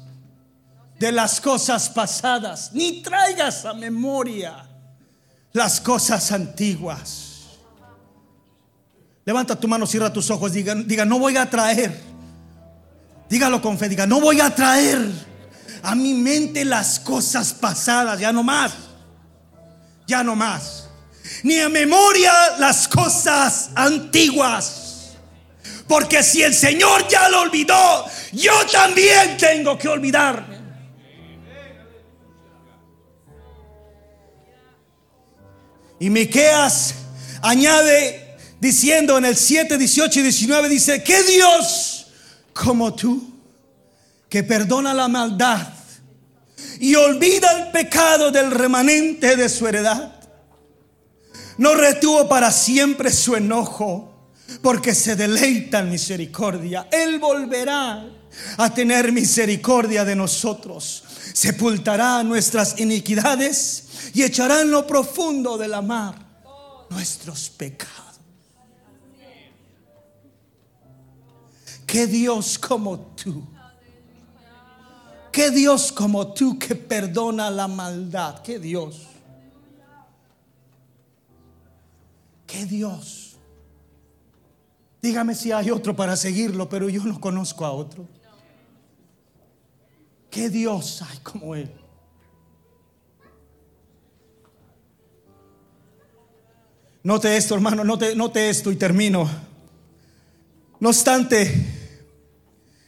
de 0.99 1.09
las 1.09 1.39
cosas 1.39 1.87
pasadas, 1.87 2.71
ni 2.73 3.01
traigas 3.01 3.63
a 3.63 3.73
memoria 3.73 4.67
las 5.53 5.79
cosas 5.79 6.33
antiguas. 6.33 7.27
Levanta 9.23 9.55
tu 9.55 9.69
mano, 9.69 9.87
cierra 9.87 10.11
tus 10.11 10.29
ojos, 10.29 10.51
diga, 10.51 10.75
diga, 10.75 11.05
no 11.05 11.17
voy 11.17 11.37
a 11.37 11.49
traer. 11.49 11.97
Dígalo 13.29 13.61
con 13.61 13.77
fe, 13.77 13.87
diga, 13.87 14.05
no 14.05 14.19
voy 14.19 14.41
a 14.41 14.53
traer 14.53 14.99
a 15.81 15.95
mi 15.95 16.13
mente 16.13 16.65
las 16.65 16.99
cosas 16.99 17.53
pasadas, 17.53 18.19
ya 18.19 18.33
no 18.33 18.43
más. 18.43 18.73
Ya 20.07 20.25
no 20.25 20.35
más. 20.35 20.89
Ni 21.43 21.57
a 21.59 21.69
memoria 21.69 22.33
las 22.57 22.85
cosas 22.85 23.69
antiguas. 23.75 24.88
Porque 25.89 26.21
si 26.21 26.43
el 26.43 26.53
Señor 26.53 27.07
ya 27.07 27.27
lo 27.29 27.41
olvidó, 27.41 28.05
yo 28.31 28.53
también 28.71 29.35
tengo 29.37 29.75
que 29.75 29.87
olvidarme. 29.87 30.59
Y 35.99 36.11
Miqueas 36.11 36.93
añade 37.41 38.37
diciendo 38.59 39.17
en 39.17 39.25
el 39.25 39.35
7, 39.35 39.79
18 39.79 40.19
y 40.19 40.21
19 40.21 40.69
dice, 40.69 41.03
"¿Qué 41.03 41.23
Dios 41.23 42.05
como 42.53 42.93
tú 42.93 43.33
que 44.29 44.43
perdona 44.43 44.93
la 44.93 45.07
maldad 45.07 45.73
y 46.79 46.93
olvida 46.93 47.51
el 47.63 47.71
pecado 47.71 48.29
del 48.29 48.51
remanente 48.51 49.35
de 49.35 49.49
su 49.49 49.67
heredad, 49.67 50.13
no 51.57 51.73
retuvo 51.73 52.29
para 52.29 52.51
siempre 52.51 53.11
su 53.11 53.35
enojo 53.35 54.18
porque 54.61 54.93
se 54.93 55.15
deleita 55.15 55.79
en 55.79 55.91
misericordia. 55.91 56.87
Él 56.91 57.19
volverá 57.19 58.05
a 58.57 58.73
tener 58.73 59.11
misericordia 59.11 60.05
de 60.05 60.15
nosotros. 60.15 61.03
Sepultará 61.33 62.23
nuestras 62.23 62.79
iniquidades 62.79 64.11
y 64.13 64.23
echará 64.23 64.61
en 64.61 64.71
lo 64.71 64.85
profundo 64.85 65.57
de 65.57 65.67
la 65.67 65.81
mar 65.81 66.15
nuestros 66.89 67.49
pecados. 67.49 68.19
Que 71.85 72.05
Dios 72.05 72.59
como 72.59 72.99
tú. 73.15 73.47
Que 75.31 75.51
Dios 75.51 75.91
como 75.91 76.33
tú 76.33 76.59
que 76.59 76.75
perdona 76.75 77.49
la 77.49 77.67
maldad. 77.67 78.41
Que 78.41 78.59
Dios. 78.59 79.07
Que 82.45 82.65
Dios 82.65 83.18
Dígame 85.01 85.33
si 85.35 85.51
hay 85.51 85.71
otro 85.71 85.95
para 85.95 86.15
seguirlo, 86.15 86.67
pero 86.67 86.89
yo 86.89 87.03
no 87.05 87.19
conozco 87.19 87.65
a 87.65 87.71
otro. 87.71 88.07
¿Qué 90.29 90.49
Dios 90.49 91.01
hay 91.01 91.17
como 91.19 91.55
Él? 91.55 91.71
Note 97.01 97.37
esto, 97.37 97.55
hermano, 97.55 97.83
note, 97.83 98.15
note 98.15 98.49
esto 98.49 98.71
y 98.71 98.75
termino. 98.75 99.29
No 100.79 100.89
obstante, 100.89 101.65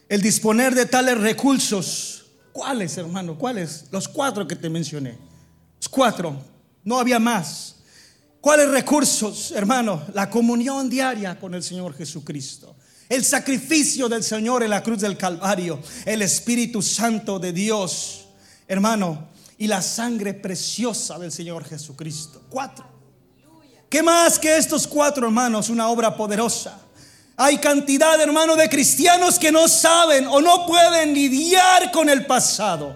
el 0.10 0.22
disponer 0.22 0.76
de 0.76 0.86
tales 0.86 1.20
recursos, 1.20 2.26
¿cuáles, 2.52 2.98
hermano? 2.98 3.38
¿Cuáles? 3.38 3.86
Los 3.92 4.08
cuatro 4.08 4.46
que 4.48 4.56
te 4.56 4.70
mencioné. 4.70 5.18
Los 5.78 5.90
cuatro, 5.90 6.36
no 6.84 7.00
había 7.00 7.20
más. 7.20 7.81
¿Cuáles 8.42 8.70
recursos, 8.70 9.52
hermano? 9.52 10.02
La 10.16 10.28
comunión 10.28 10.90
diaria 10.90 11.40
con 11.40 11.54
el 11.54 11.62
Señor 11.62 11.96
Jesucristo. 11.96 12.76
el 13.08 13.26
sacrificio 13.26 14.08
del 14.08 14.24
Señor 14.24 14.64
en 14.64 14.70
la 14.70 14.82
cruz 14.82 15.02
del 15.02 15.18
Calvario, 15.18 15.82
el 16.06 16.22
Espíritu 16.22 16.82
Santo 16.82 17.40
de 17.40 17.52
Dios, 17.52 18.28
hermano, 18.70 19.28
y 19.58 19.68
la 19.68 19.82
sangre 19.82 20.34
preciosa 20.34 21.20
del 21.20 21.30
Señor 21.30 21.66
Jesucristo. 21.66 22.42
Cuatro. 22.50 22.86
¿Qué 23.90 24.02
más 24.02 24.40
que 24.40 24.56
estos 24.56 24.88
cuatro 24.88 25.28
hermanos? 25.28 25.70
Una 25.70 25.90
obra 25.90 26.16
poderosa. 26.16 26.80
Hay 27.36 27.58
cantidad, 27.58 28.20
hermano, 28.22 28.56
de 28.56 28.70
cristianos 28.70 29.38
que 29.38 29.52
no 29.52 29.68
saben 29.68 30.26
o 30.28 30.40
no 30.40 30.66
pueden 30.66 31.14
lidiar 31.14 31.92
con 31.92 32.10
el 32.10 32.26
pasado. 32.26 32.96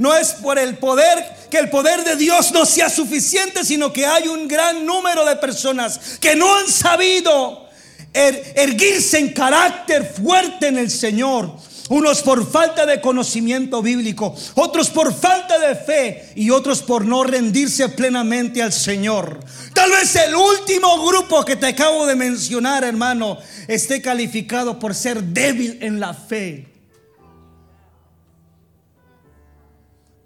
No 0.00 0.16
es 0.16 0.32
por 0.32 0.58
el 0.58 0.78
poder, 0.78 1.26
que 1.50 1.58
el 1.58 1.68
poder 1.68 2.02
de 2.04 2.16
Dios 2.16 2.52
no 2.52 2.64
sea 2.64 2.88
suficiente, 2.88 3.64
sino 3.64 3.92
que 3.92 4.06
hay 4.06 4.28
un 4.28 4.48
gran 4.48 4.86
número 4.86 5.26
de 5.26 5.36
personas 5.36 6.16
que 6.18 6.34
no 6.34 6.56
han 6.56 6.68
sabido 6.68 7.68
er, 8.14 8.54
erguirse 8.56 9.18
en 9.18 9.34
carácter 9.34 10.10
fuerte 10.10 10.68
en 10.68 10.78
el 10.78 10.90
Señor. 10.90 11.54
Unos 11.90 12.22
por 12.22 12.50
falta 12.50 12.86
de 12.86 13.02
conocimiento 13.02 13.82
bíblico, 13.82 14.34
otros 14.54 14.88
por 14.88 15.12
falta 15.12 15.58
de 15.58 15.74
fe 15.74 16.32
y 16.34 16.48
otros 16.48 16.80
por 16.80 17.04
no 17.04 17.22
rendirse 17.22 17.86
plenamente 17.90 18.62
al 18.62 18.72
Señor. 18.72 19.40
Tal 19.74 19.90
vez 19.90 20.16
el 20.16 20.34
último 20.34 21.06
grupo 21.06 21.44
que 21.44 21.56
te 21.56 21.66
acabo 21.66 22.06
de 22.06 22.16
mencionar, 22.16 22.84
hermano, 22.84 23.36
esté 23.68 24.00
calificado 24.00 24.78
por 24.78 24.94
ser 24.94 25.22
débil 25.22 25.76
en 25.82 26.00
la 26.00 26.14
fe. 26.14 26.69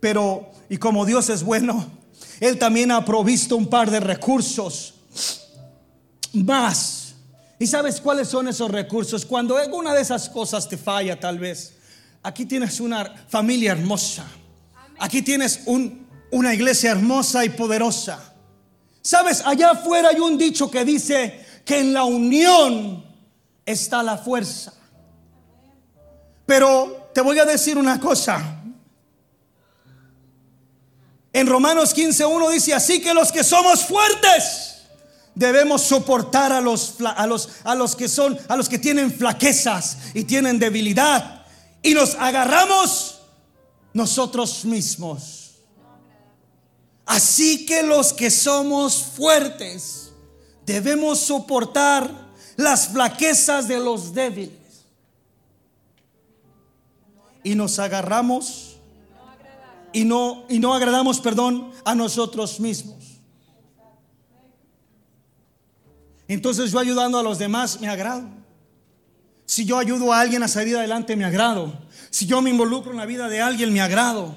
Pero, 0.05 0.51
y 0.69 0.77
como 0.77 1.07
Dios 1.07 1.31
es 1.31 1.43
bueno, 1.43 1.87
Él 2.39 2.59
también 2.59 2.91
ha 2.91 3.07
provisto 3.07 3.57
un 3.57 3.69
par 3.69 3.91
de 3.91 4.01
recursos 4.01 4.97
más. 6.35 7.15
¿Y 7.59 7.67
sabes 7.67 8.03
cuáles 8.03 8.29
son 8.29 8.47
esos 8.49 8.71
recursos? 8.71 9.25
Cuando 9.25 9.57
alguna 9.57 9.95
de 9.95 10.03
esas 10.03 10.29
cosas 10.29 10.69
te 10.69 10.77
falla 10.77 11.19
tal 11.19 11.39
vez. 11.39 11.73
Aquí 12.23 12.45
tienes 12.45 12.81
una 12.81 13.15
familia 13.31 13.73
hermosa. 13.73 14.27
Aquí 14.99 15.23
tienes 15.23 15.63
una 16.31 16.53
iglesia 16.53 16.91
hermosa 16.91 17.43
y 17.47 17.49
poderosa. 17.49 18.35
Sabes, 19.01 19.41
allá 19.47 19.71
afuera 19.71 20.11
hay 20.11 20.21
un 20.21 20.37
dicho 20.37 20.71
que 20.71 20.85
dice 20.85 21.47
que 21.65 21.81
en 21.81 21.95
la 21.95 22.05
unión 22.05 23.03
está 23.65 24.03
la 24.03 24.19
fuerza. 24.19 24.75
Pero 26.45 27.09
te 27.15 27.23
voy 27.23 27.39
a 27.39 27.47
decir 27.47 27.79
una 27.79 27.99
cosa. 27.99 28.61
En 31.35 31.49
Romanos 31.49 31.97
15.1 31.97 32.53
dice, 32.53 32.75
así 32.75 33.01
que 33.01 33.13
los 33.13 33.33
que 33.33 33.43
somos 33.43 33.85
fuertes 33.85 34.85
debemos 35.35 35.83
soportar 35.83 36.53
a 36.53 36.61
los, 36.61 36.95
a, 37.05 37.27
los, 37.27 37.49
a 37.65 37.75
los 37.75 37.97
que 37.97 38.09
son, 38.09 38.39
a 38.47 38.55
los 38.55 38.69
que 38.69 38.79
tienen 38.79 39.13
flaquezas 39.13 39.99
y 40.15 40.23
tienen 40.23 40.61
debilidad. 40.61 41.45
Y 41.83 41.93
nos 41.93 42.15
agarramos 42.15 43.19
nosotros 43.93 44.65
mismos. 44.65 45.57
Así 47.05 47.67
que 47.67 47.83
los 47.83 48.13
que 48.13 48.31
somos 48.31 49.03
fuertes 49.03 50.13
debemos 50.65 51.19
soportar 51.19 52.09
las 52.55 52.87
flaquezas 52.87 53.67
de 53.67 53.81
los 53.81 54.15
débiles. 54.15 54.85
Y 57.43 57.57
nos 57.57 57.81
agarramos 57.81 58.74
y 59.95 60.05
no, 60.05 60.45
y 60.49 60.59
no 60.59 60.75
agradamos, 60.75 61.21
perdón, 61.21 61.71
a 61.85 61.95
nosotros 61.95 62.59
mismos. 62.59 63.21
Entonces 66.27 66.73
yo 66.73 66.81
ayudando 66.81 67.17
a 67.17 67.23
los 67.23 67.39
demás 67.39 67.81
me 67.81 67.89
agrado. 67.89 68.29
Si 69.47 69.65
yo 69.65 69.79
ayudo 69.79 70.13
a 70.13 70.21
alguien 70.21 70.43
a 70.43 70.49
salir 70.49 70.77
adelante, 70.77 71.15
me 71.15 71.25
agrado. 71.25 71.73
Si 72.11 72.27
yo 72.27 72.43
me 72.43 72.51
involucro 72.51 72.91
en 72.91 72.97
la 72.97 73.07
vida 73.07 73.29
de 73.29 73.41
alguien, 73.41 73.73
me 73.73 73.81
agrado. 73.81 74.35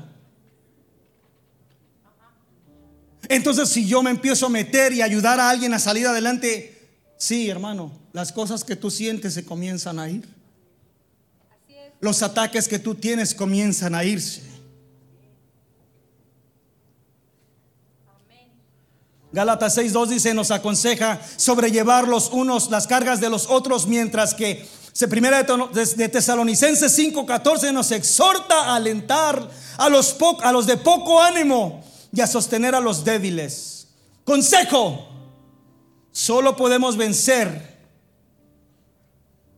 Entonces 3.28 3.68
si 3.70 3.88
yo 3.88 4.04
me 4.04 4.12
empiezo 4.12 4.46
a 4.46 4.50
meter 4.50 4.94
y 4.94 5.02
ayudar 5.02 5.40
a 5.40 5.50
alguien 5.50 5.74
a 5.74 5.80
salir 5.80 6.06
adelante, 6.06 6.88
sí, 7.18 7.50
hermano, 7.50 7.92
las 8.14 8.32
cosas 8.32 8.64
que 8.64 8.76
tú 8.76 8.92
sientes 8.92 9.34
se 9.34 9.44
comienzan 9.44 9.98
a 9.98 10.08
ir. 10.08 10.28
Los 12.00 12.22
ataques 12.22 12.68
que 12.68 12.78
tú 12.78 12.94
tienes 12.94 13.34
comienzan 13.34 13.96
a 13.96 14.04
irse. 14.04 14.57
Gálatas 19.38 19.78
6.2 19.78 20.08
dice, 20.08 20.34
nos 20.34 20.50
aconseja 20.50 21.22
sobrellevar 21.36 22.08
los 22.08 22.32
unos 22.32 22.72
las 22.72 22.88
cargas 22.88 23.22
de 23.22 23.30
los 23.30 23.46
otros, 23.52 23.86
mientras 23.86 24.34
que 24.34 24.68
primera 25.12 25.44
de 25.44 26.10
Tesalonicenses 26.10 26.98
5.14 26.98 27.72
nos 27.72 27.92
exhorta 27.92 28.62
a 28.62 28.76
alentar 28.78 29.48
a 29.78 29.90
los, 29.90 30.18
a 30.42 30.52
los 30.52 30.66
de 30.66 30.78
poco 30.78 31.22
ánimo 31.22 31.84
y 32.12 32.22
a 32.22 32.26
sostener 32.26 32.74
a 32.74 32.80
los 32.80 33.04
débiles. 33.06 33.90
Consejo, 34.24 35.08
solo 36.12 36.56
podemos 36.56 36.98
vencer. 36.98 37.78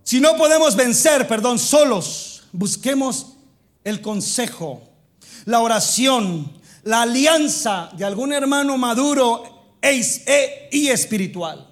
Si 0.04 0.20
no 0.20 0.36
podemos 0.36 0.76
vencer, 0.76 1.26
perdón, 1.26 1.58
solos, 1.58 2.44
busquemos 2.52 3.28
el 3.86 4.02
consejo, 4.02 4.82
la 5.46 5.62
oración, 5.62 6.52
la 6.84 7.04
alianza 7.04 7.92
de 7.96 8.04
algún 8.04 8.34
hermano 8.34 8.78
maduro 8.78 9.59
y 9.82 10.88
espiritual. 10.90 11.68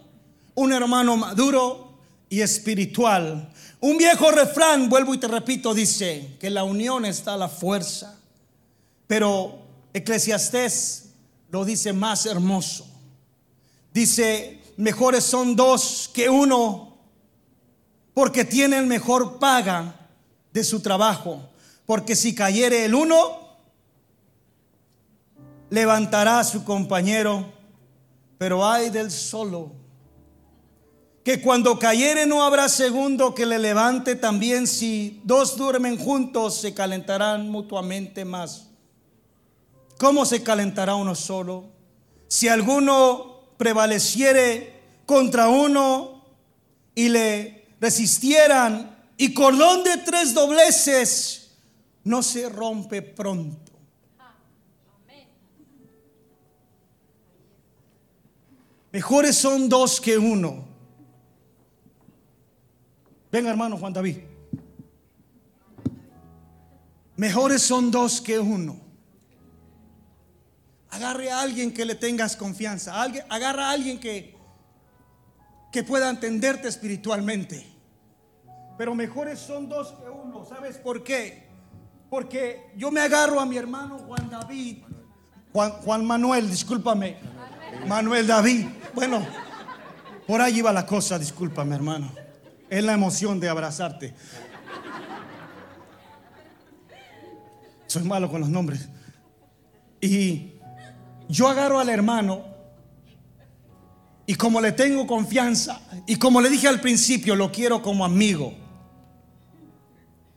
Un 0.55 0.73
hermano 0.73 1.17
maduro 1.17 1.99
y 2.29 2.41
espiritual. 2.41 3.51
Un 3.79 3.97
viejo 3.97 4.31
refrán, 4.31 4.89
vuelvo 4.89 5.13
y 5.13 5.19
te 5.19 5.27
repito, 5.27 5.73
dice 5.73 6.35
que 6.39 6.49
la 6.49 6.63
unión 6.63 7.05
está 7.05 7.37
la 7.37 7.49
fuerza. 7.49 8.17
Pero 9.05 9.59
Eclesiastés 9.93 11.09
lo 11.49 11.63
dice 11.63 11.93
más 11.93 12.25
hermoso. 12.25 12.87
Dice, 13.93 14.61
mejores 14.77 15.23
son 15.23 15.55
dos 15.55 16.09
que 16.13 16.29
uno 16.29 16.97
porque 18.13 18.45
tienen 18.45 18.87
mejor 18.87 19.37
paga 19.37 19.95
de 20.51 20.63
su 20.63 20.79
trabajo. 20.79 21.49
Porque 21.85 22.15
si 22.15 22.33
cayere 22.33 22.85
el 22.85 22.95
uno, 22.95 23.47
levantará 25.69 26.39
a 26.39 26.43
su 26.43 26.63
compañero 26.63 27.56
pero 28.37 28.65
hay 28.65 28.89
del 28.89 29.11
solo, 29.11 29.71
que 31.23 31.41
cuando 31.41 31.77
cayere 31.77 32.25
no 32.25 32.43
habrá 32.43 32.69
segundo 32.69 33.35
que 33.35 33.45
le 33.45 33.59
levante 33.59 34.15
también, 34.15 34.65
si 34.65 35.19
dos 35.25 35.57
duermen 35.57 35.97
juntos 35.97 36.55
se 36.55 36.73
calentarán 36.73 37.49
mutuamente 37.49 38.23
más. 38.23 38.67
¿Cómo 39.97 40.25
se 40.25 40.43
calentará 40.43 40.95
uno 40.95 41.15
solo? 41.15 41.65
Si 42.27 42.47
alguno 42.47 43.41
prevaleciere 43.57 44.81
contra 45.05 45.49
uno 45.49 46.23
y 46.95 47.09
le 47.09 47.67
resistieran, 47.81 48.95
y 49.17 49.33
cordón 49.33 49.83
de 49.83 49.97
tres 49.97 50.33
dobleces 50.33 51.57
no 52.03 52.21
se 52.21 52.47
rompe 52.47 53.01
pronto. 53.01 53.66
Mejores 58.97 59.37
son 59.37 59.69
dos 59.69 60.01
que 60.01 60.17
uno. 60.17 60.65
Venga, 63.31 63.51
hermano 63.51 63.77
Juan 63.77 63.93
David. 63.93 64.17
Mejores 67.15 67.61
son 67.61 67.91
dos 67.91 68.19
que 68.19 68.39
uno. 68.39 68.75
Agarre 70.89 71.29
a 71.29 71.41
alguien 71.41 71.71
que 71.71 71.85
le 71.85 71.93
tengas 71.93 72.35
confianza. 72.35 72.99
Alguien, 72.99 73.23
agarra 73.29 73.69
a 73.69 73.73
alguien 73.73 73.99
que, 73.99 74.35
que 75.71 75.83
pueda 75.83 76.09
entenderte 76.09 76.67
espiritualmente. 76.67 77.67
Pero 78.79 78.95
mejores 78.95 79.37
son 79.37 79.69
dos 79.69 79.89
que 79.89 80.09
uno. 80.09 80.43
¿Sabes 80.43 80.77
por 80.79 81.03
qué? 81.03 81.47
Porque 82.09 82.71
yo 82.75 82.89
me 82.89 83.01
agarro 83.01 83.39
a 83.39 83.45
mi 83.45 83.57
hermano 83.57 83.99
Juan 83.99 84.27
David. 84.27 84.79
Juan, 85.53 85.71
Juan 85.83 86.03
Manuel, 86.03 86.49
discúlpame. 86.49 87.17
Manuel 87.85 88.25
David. 88.25 88.65
Bueno, 88.97 89.23
por 90.25 90.41
ahí 90.41 90.57
iba 90.57 90.73
la 90.73 90.87
cosa, 90.87 91.19
discúlpame 91.19 91.75
hermano. 91.75 92.11
Es 92.67 92.83
la 92.83 92.93
emoción 92.93 93.39
de 93.39 93.47
abrazarte. 93.47 94.15
Soy 97.85 98.01
malo 98.01 98.27
con 98.27 98.41
los 98.41 98.49
nombres. 98.49 98.89
Y 100.01 100.53
yo 101.29 101.47
agarro 101.47 101.77
al 101.77 101.89
hermano 101.89 102.43
y 104.25 104.33
como 104.33 104.61
le 104.61 104.71
tengo 104.71 105.05
confianza 105.05 105.79
y 106.07 106.15
como 106.15 106.41
le 106.41 106.49
dije 106.49 106.67
al 106.67 106.81
principio, 106.81 107.35
lo 107.35 107.51
quiero 107.51 107.83
como 107.83 108.03
amigo. 108.03 108.51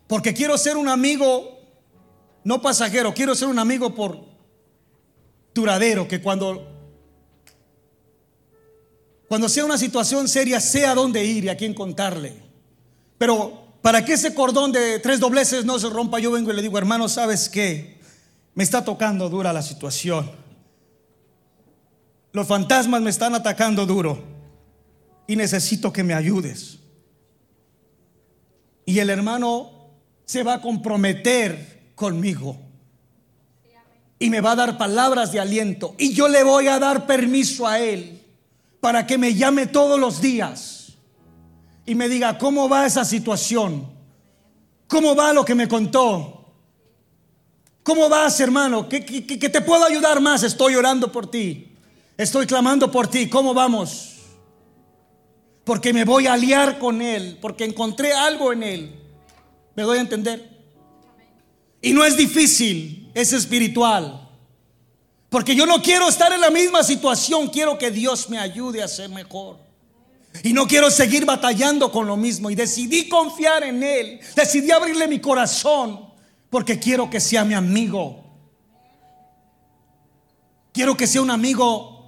Porque 0.07 0.35
quiero 0.35 0.59
ser 0.59 0.77
un 0.77 0.91
amigo, 0.91 1.61
no 2.45 2.61
pasajero, 2.61 3.15
quiero 3.15 3.35
ser 3.35 3.49
un 3.49 3.59
amigo 3.59 3.95
por 3.95 4.23
duradero, 5.55 6.07
que 6.07 6.21
cuando 6.21 6.70
cuando 9.31 9.49
sea 9.49 9.65
una 9.65 9.79
situación 9.79 10.27
seria, 10.27 10.59
sé 10.59 10.85
a 10.85 10.93
dónde 10.97 11.25
ir 11.25 11.45
y 11.45 11.51
a 11.51 11.57
quién 11.57 11.73
contarle. 11.73 12.35
Pero 13.17 13.77
para 13.81 14.05
que 14.05 14.15
ese 14.15 14.35
cordón 14.35 14.73
de 14.73 14.99
tres 14.99 15.21
dobleces 15.21 15.65
no 15.65 15.79
se 15.79 15.89
rompa, 15.89 16.19
yo 16.19 16.33
vengo 16.33 16.51
y 16.51 16.57
le 16.57 16.63
digo, 16.63 16.77
hermano, 16.77 17.09
¿sabes 17.09 17.49
qué? 17.49 18.01
Me 18.57 18.65
está 18.65 18.85
tocando 18.85 19.29
dura 19.29 19.53
la 19.53 19.63
situación. 19.63 20.29
Los 22.33 22.49
fantasmas 22.49 23.03
me 23.03 23.11
están 23.11 23.37
atacando 23.37 23.87
duro 23.87 24.21
y 25.29 25.37
necesito 25.37 25.93
que 25.93 26.03
me 26.03 26.15
ayudes. 26.15 26.81
Y 28.85 28.99
el 28.99 29.11
hermano 29.11 29.93
se 30.25 30.43
va 30.43 30.55
a 30.55 30.61
comprometer 30.61 31.93
conmigo 31.95 32.59
y 34.19 34.29
me 34.29 34.41
va 34.41 34.51
a 34.51 34.57
dar 34.57 34.77
palabras 34.77 35.31
de 35.31 35.39
aliento 35.39 35.95
y 35.99 36.15
yo 36.15 36.27
le 36.27 36.43
voy 36.43 36.67
a 36.67 36.81
dar 36.81 37.07
permiso 37.07 37.69
a 37.69 37.79
él 37.79 38.20
para 38.81 39.07
que 39.07 39.19
me 39.19 39.35
llame 39.35 39.67
todos 39.67 39.99
los 39.99 40.21
días 40.21 40.95
y 41.87 41.95
me 41.95 42.09
diga 42.09 42.39
cómo 42.39 42.69
va 42.69 42.87
esa 42.87 43.05
situación, 43.05 43.91
cómo 44.87 45.15
va 45.15 45.33
lo 45.33 45.45
que 45.45 45.55
me 45.55 45.69
contó, 45.69 46.53
cómo 47.83 48.09
vas 48.09 48.41
hermano, 48.41 48.89
que 48.89 49.01
te 49.01 49.61
puedo 49.61 49.85
ayudar 49.85 50.21
más, 50.21 50.43
estoy 50.43 50.75
orando 50.75 51.11
por 51.13 51.31
ti. 51.31 51.71
Estoy 52.21 52.47
clamando 52.47 52.91
por 52.91 53.09
ti. 53.09 53.31
¿Cómo 53.31 53.55
vamos? 53.55 54.17
Porque 55.65 55.95
me 55.95 56.05
voy 56.05 56.27
a 56.27 56.35
aliar 56.35 56.79
con 56.79 57.01
Él. 57.01 57.39
Porque 57.41 57.65
encontré 57.65 58.13
algo 58.13 58.53
en 58.53 58.63
Él. 58.63 58.95
¿Me 59.75 59.85
doy 59.85 59.97
a 59.97 60.03
entender? 60.03 60.61
Y 61.81 61.95
no 61.95 62.05
es 62.05 62.19
difícil. 62.19 63.11
Es 63.15 63.33
espiritual. 63.33 64.29
Porque 65.31 65.55
yo 65.55 65.65
no 65.65 65.81
quiero 65.81 66.09
estar 66.09 66.33
en 66.33 66.41
la 66.41 66.51
misma 66.51 66.83
situación. 66.83 67.49
Quiero 67.49 67.79
que 67.79 67.91
Dios 67.91 68.29
me 68.29 68.39
ayude 68.39 68.83
a 68.83 68.89
ser 68.89 69.09
mejor. 69.09 69.59
Y 70.43 70.53
no 70.53 70.67
quiero 70.67 70.91
seguir 70.91 71.25
batallando 71.25 71.91
con 71.91 72.07
lo 72.07 72.17
mismo. 72.17 72.51
Y 72.51 72.57
decidí 72.57 73.09
confiar 73.09 73.63
en 73.63 73.83
Él. 73.83 74.21
Decidí 74.35 74.73
abrirle 74.73 75.07
mi 75.07 75.21
corazón. 75.21 76.11
Porque 76.51 76.81
quiero 76.81 77.09
que 77.09 77.21
sea 77.21 77.45
mi 77.45 77.55
amigo. 77.55 78.25
Quiero 80.73 80.97
que 80.97 81.07
sea 81.07 81.23
un 81.23 81.31
amigo 81.31 82.01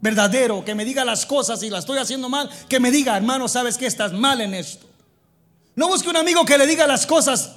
verdadero, 0.00 0.64
que 0.64 0.74
me 0.74 0.84
diga 0.84 1.04
las 1.04 1.26
cosas 1.26 1.62
y 1.62 1.70
las 1.70 1.80
estoy 1.80 1.98
haciendo 1.98 2.28
mal, 2.28 2.50
que 2.68 2.80
me 2.80 2.90
diga, 2.90 3.16
hermano, 3.16 3.48
sabes 3.48 3.78
que 3.78 3.86
estás 3.86 4.12
mal 4.12 4.40
en 4.40 4.52
esto. 4.52 4.86
No 5.76 5.88
busque 5.88 6.08
un 6.08 6.16
amigo 6.16 6.44
que 6.44 6.58
le 6.58 6.66
diga 6.66 6.86
las 6.86 7.06
cosas 7.06 7.52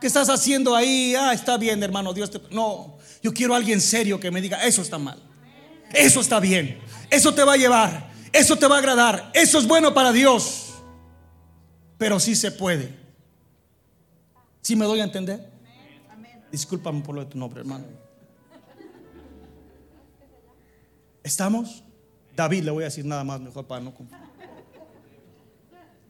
que 0.00 0.06
estás 0.06 0.28
haciendo 0.28 0.74
ahí, 0.74 1.14
ah, 1.14 1.32
está 1.32 1.56
bien, 1.58 1.82
hermano, 1.82 2.12
Dios 2.12 2.30
te... 2.30 2.40
No, 2.50 2.98
yo 3.22 3.32
quiero 3.32 3.54
a 3.54 3.58
alguien 3.58 3.80
serio 3.80 4.18
que 4.18 4.30
me 4.30 4.40
diga, 4.40 4.64
eso 4.64 4.82
está 4.82 4.98
mal, 4.98 5.22
eso 5.92 6.20
está 6.20 6.40
bien, 6.40 6.80
eso 7.10 7.34
te 7.34 7.44
va 7.44 7.54
a 7.54 7.56
llevar, 7.56 8.10
eso 8.32 8.56
te 8.56 8.66
va 8.66 8.76
a 8.76 8.78
agradar, 8.78 9.30
eso 9.34 9.58
es 9.58 9.66
bueno 9.66 9.92
para 9.92 10.12
Dios, 10.12 10.74
pero 11.98 12.18
sí 12.18 12.34
se 12.34 12.50
puede. 12.50 12.98
¿Sí 14.62 14.76
me 14.76 14.84
doy 14.84 15.00
a 15.00 15.04
entender? 15.04 15.50
Discúlpame 16.50 17.02
por 17.02 17.14
lo 17.14 17.24
de 17.24 17.30
tu 17.30 17.38
nombre, 17.38 17.60
hermano. 17.60 17.84
¿Estamos? 21.22 21.82
David, 22.34 22.64
le 22.64 22.70
voy 22.70 22.82
a 22.82 22.86
decir 22.86 23.04
nada 23.04 23.22
más 23.22 23.40
mejor 23.40 23.66
para 23.66 23.82
no 23.82 23.92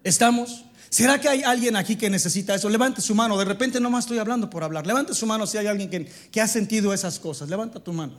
¿Estamos? 0.03 0.65
¿Será 0.91 1.19
que 1.19 1.29
hay 1.29 1.43
alguien 1.43 1.77
aquí 1.77 1.97
que 1.97 2.11
necesita 2.11 2.55
eso? 2.55 2.69
Levante 2.69 3.01
su 3.01 3.15
mano. 3.15 3.39
De 3.39 3.47
repente 3.47 3.81
no 3.81 3.89
más 3.89 4.05
estoy 4.05 4.19
hablando 4.19 4.51
por 4.51 4.63
hablar. 4.63 4.87
Levante 4.87 5.15
su 5.15 5.25
mano 5.25 5.47
si 5.47 5.57
hay 5.57 5.67
alguien 5.67 5.89
que, 5.89 6.05
que 6.05 6.41
ha 6.41 6.47
sentido 6.47 6.93
esas 6.93 7.19
cosas. 7.19 7.49
Levanta 7.49 7.81
tu 7.81 7.93
mano. 7.93 8.15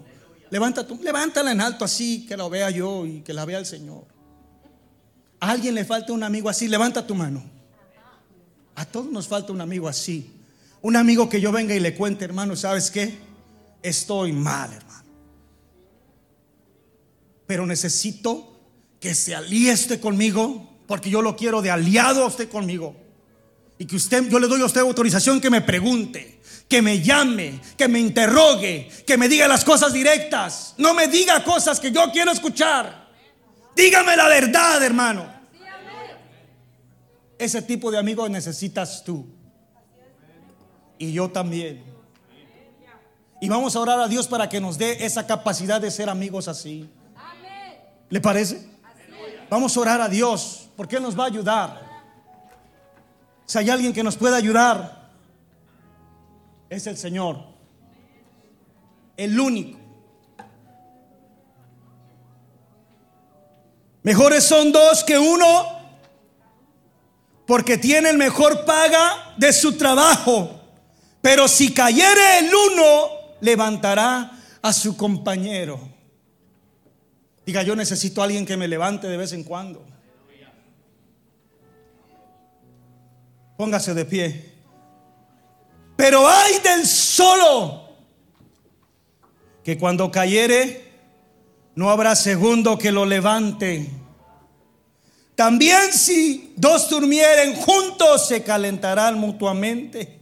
Levanta 0.49 0.87
tu, 0.87 0.99
levántala 1.03 1.51
en 1.51 1.61
alto 1.61 1.85
así, 1.85 2.25
que 2.25 2.35
la 2.35 2.47
vea 2.47 2.71
yo 2.71 3.05
y 3.05 3.21
que 3.21 3.33
la 3.33 3.45
vea 3.45 3.59
el 3.59 3.65
Señor. 3.65 4.05
¿A 5.39 5.51
alguien 5.51 5.75
le 5.75 5.85
falta 5.85 6.13
un 6.13 6.23
amigo 6.23 6.49
así? 6.49 6.67
Levanta 6.67 7.05
tu 7.05 7.13
mano. 7.13 7.43
A 8.75 8.85
todos 8.85 9.11
nos 9.11 9.27
falta 9.27 9.51
un 9.51 9.61
amigo 9.61 9.87
así. 9.87 10.31
Un 10.81 10.95
amigo 10.95 11.29
que 11.29 11.39
yo 11.39 11.51
venga 11.51 11.75
y 11.75 11.79
le 11.79 11.93
cuente, 11.93 12.25
hermano, 12.25 12.55
¿sabes 12.55 12.89
qué? 12.89 13.19
Estoy 13.83 14.31
mal, 14.31 14.73
hermano 14.73 14.91
pero 17.51 17.65
necesito 17.65 18.61
que 19.01 19.13
se 19.13 19.35
alieste 19.35 19.99
conmigo, 19.99 20.70
porque 20.91 21.09
yo 21.09 21.21
lo 21.21 21.37
quiero 21.37 21.61
de 21.61 21.71
aliado 21.71 22.21
a 22.21 22.27
usted 22.27 22.49
conmigo. 22.49 22.93
Y 23.77 23.85
que 23.85 23.95
usted, 23.95 24.27
yo 24.27 24.39
le 24.39 24.47
doy 24.49 24.61
a 24.61 24.65
usted 24.65 24.81
autorización 24.81 25.39
que 25.39 25.49
me 25.49 25.61
pregunte, 25.61 26.41
que 26.67 26.81
me 26.81 26.99
llame, 26.99 27.61
que 27.77 27.87
me 27.87 27.97
interrogue, 27.97 28.89
que 29.07 29.17
me 29.17 29.29
diga 29.29 29.47
las 29.47 29.63
cosas 29.63 29.93
directas. 29.93 30.75
No 30.77 30.93
me 30.93 31.07
diga 31.07 31.45
cosas 31.45 31.79
que 31.79 31.93
yo 31.93 32.11
quiero 32.11 32.33
escuchar. 32.33 33.07
Dígame 33.73 34.17
la 34.17 34.27
verdad, 34.27 34.83
hermano. 34.83 35.33
Ese 37.39 37.61
tipo 37.61 37.89
de 37.89 37.97
amigos 37.97 38.29
necesitas 38.29 39.01
tú. 39.05 39.25
Y 40.97 41.13
yo 41.13 41.29
también. 41.29 41.85
Y 43.39 43.47
vamos 43.47 43.77
a 43.77 43.79
orar 43.79 44.01
a 44.01 44.09
Dios 44.09 44.27
para 44.27 44.49
que 44.49 44.59
nos 44.59 44.77
dé 44.77 45.05
esa 45.05 45.25
capacidad 45.25 45.79
de 45.79 45.89
ser 45.89 46.09
amigos 46.09 46.49
así. 46.49 46.89
¿Le 48.09 48.19
parece? 48.19 48.69
Vamos 49.49 49.77
a 49.77 49.79
orar 49.79 50.01
a 50.01 50.09
Dios 50.09 50.60
porque 50.75 50.97
Él 50.97 51.03
nos 51.03 51.17
va 51.17 51.23
a 51.23 51.27
ayudar. 51.27 51.91
Si 53.45 53.57
hay 53.57 53.69
alguien 53.69 53.93
que 53.93 54.03
nos 54.03 54.15
pueda 54.15 54.37
ayudar, 54.37 55.09
es 56.69 56.87
el 56.87 56.97
Señor. 56.97 57.43
El 59.17 59.39
único. 59.39 59.77
Mejores 64.03 64.43
son 64.43 64.71
dos 64.71 65.03
que 65.03 65.19
uno 65.19 65.79
porque 67.45 67.77
tiene 67.77 68.09
el 68.09 68.17
mejor 68.17 68.65
paga 68.65 69.33
de 69.37 69.51
su 69.51 69.77
trabajo. 69.77 70.61
Pero 71.21 71.47
si 71.47 71.73
cayere 71.73 72.39
el 72.39 72.51
uno, 72.55 73.09
levantará 73.41 74.31
a 74.61 74.73
su 74.73 74.95
compañero. 74.95 75.79
Diga, 77.45 77.63
yo 77.63 77.75
necesito 77.75 78.21
a 78.21 78.23
alguien 78.23 78.45
que 78.45 78.55
me 78.57 78.67
levante 78.67 79.07
de 79.07 79.17
vez 79.17 79.33
en 79.33 79.43
cuando. 79.43 79.90
Póngase 83.61 83.93
de 83.93 84.05
pie. 84.05 84.53
Pero 85.95 86.27
hay 86.27 86.57
del 86.63 86.83
solo 86.83 87.89
que 89.63 89.77
cuando 89.77 90.09
cayere 90.09 90.91
no 91.75 91.91
habrá 91.91 92.15
segundo 92.15 92.75
que 92.75 92.91
lo 92.91 93.05
levante. 93.05 93.87
También 95.35 95.93
si 95.93 96.55
dos 96.57 96.89
durmieren 96.89 97.53
juntos 97.53 98.27
se 98.27 98.41
calentarán 98.41 99.19
mutuamente. 99.19 100.19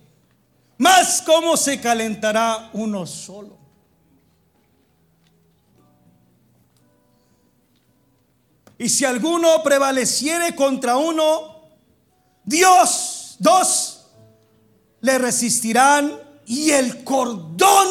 Más 0.78 1.22
cómo 1.22 1.56
se 1.56 1.80
calentará 1.80 2.70
uno 2.74 3.06
solo. 3.06 3.58
Y 8.78 8.89
si 8.89 9.05
alguno 9.05 9.63
prevaleciere 9.63 10.54
contra 10.58 10.97
uno, 10.97 11.55
Dios, 12.43 13.18
dos, 13.39 14.07
le 15.01 15.17
resistirán 15.17 16.20
y 16.45 16.71
el 16.71 17.03
cordón 17.03 17.87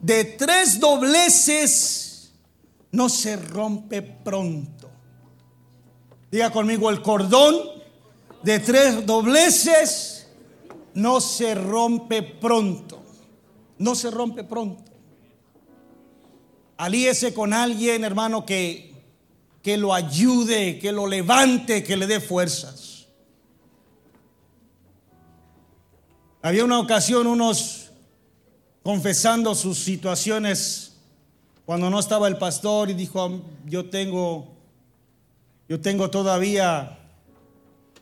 de 0.00 0.24
tres 0.24 0.80
dobleces 0.80 2.32
no 2.92 3.08
se 3.08 3.36
rompe 3.36 4.00
pronto. 4.02 4.90
Diga 6.30 6.50
conmigo, 6.50 6.88
el 6.90 7.02
cordón 7.02 7.56
de 8.42 8.60
tres 8.60 9.04
dobleces 9.04 10.28
no 10.94 11.20
se 11.20 11.54
rompe 11.54 12.22
pronto. 12.22 13.02
No 13.78 13.94
se 13.94 14.10
rompe 14.10 14.44
pronto. 14.44 14.90
Alíese 16.78 17.34
con 17.34 17.52
alguien, 17.52 18.04
hermano, 18.04 18.46
que 18.46 18.96
que 19.66 19.76
lo 19.76 19.92
ayude, 19.92 20.78
que 20.78 20.92
lo 20.92 21.08
levante, 21.08 21.82
que 21.82 21.96
le 21.96 22.06
dé 22.06 22.20
fuerzas. 22.20 22.85
Había 26.46 26.64
una 26.64 26.78
ocasión 26.78 27.26
unos 27.26 27.90
confesando 28.84 29.52
sus 29.56 29.78
situaciones 29.78 30.92
cuando 31.64 31.90
no 31.90 31.98
estaba 31.98 32.28
el 32.28 32.38
pastor 32.38 32.88
y 32.88 32.94
dijo, 32.94 33.42
yo 33.64 33.90
tengo, 33.90 34.54
yo 35.68 35.80
tengo 35.80 36.08
todavía 36.08 37.00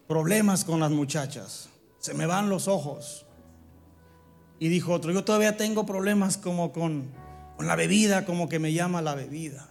problemas 0.07 0.63
con 0.63 0.79
las 0.79 0.91
muchachas, 0.91 1.71
se 1.99 2.13
me 2.13 2.27
van 2.27 2.51
los 2.51 2.69
ojos. 2.69 3.25
Y 4.59 4.69
dijo 4.69 4.93
otro, 4.93 5.11
yo 5.11 5.25
todavía 5.25 5.57
tengo 5.57 5.87
problemas 5.87 6.37
como 6.37 6.71
con, 6.71 7.15
con 7.57 7.67
la 7.67 7.77
bebida, 7.77 8.27
como 8.27 8.51
que 8.51 8.59
me 8.59 8.75
llama 8.75 9.01
la 9.01 9.15
bebida. 9.15 9.71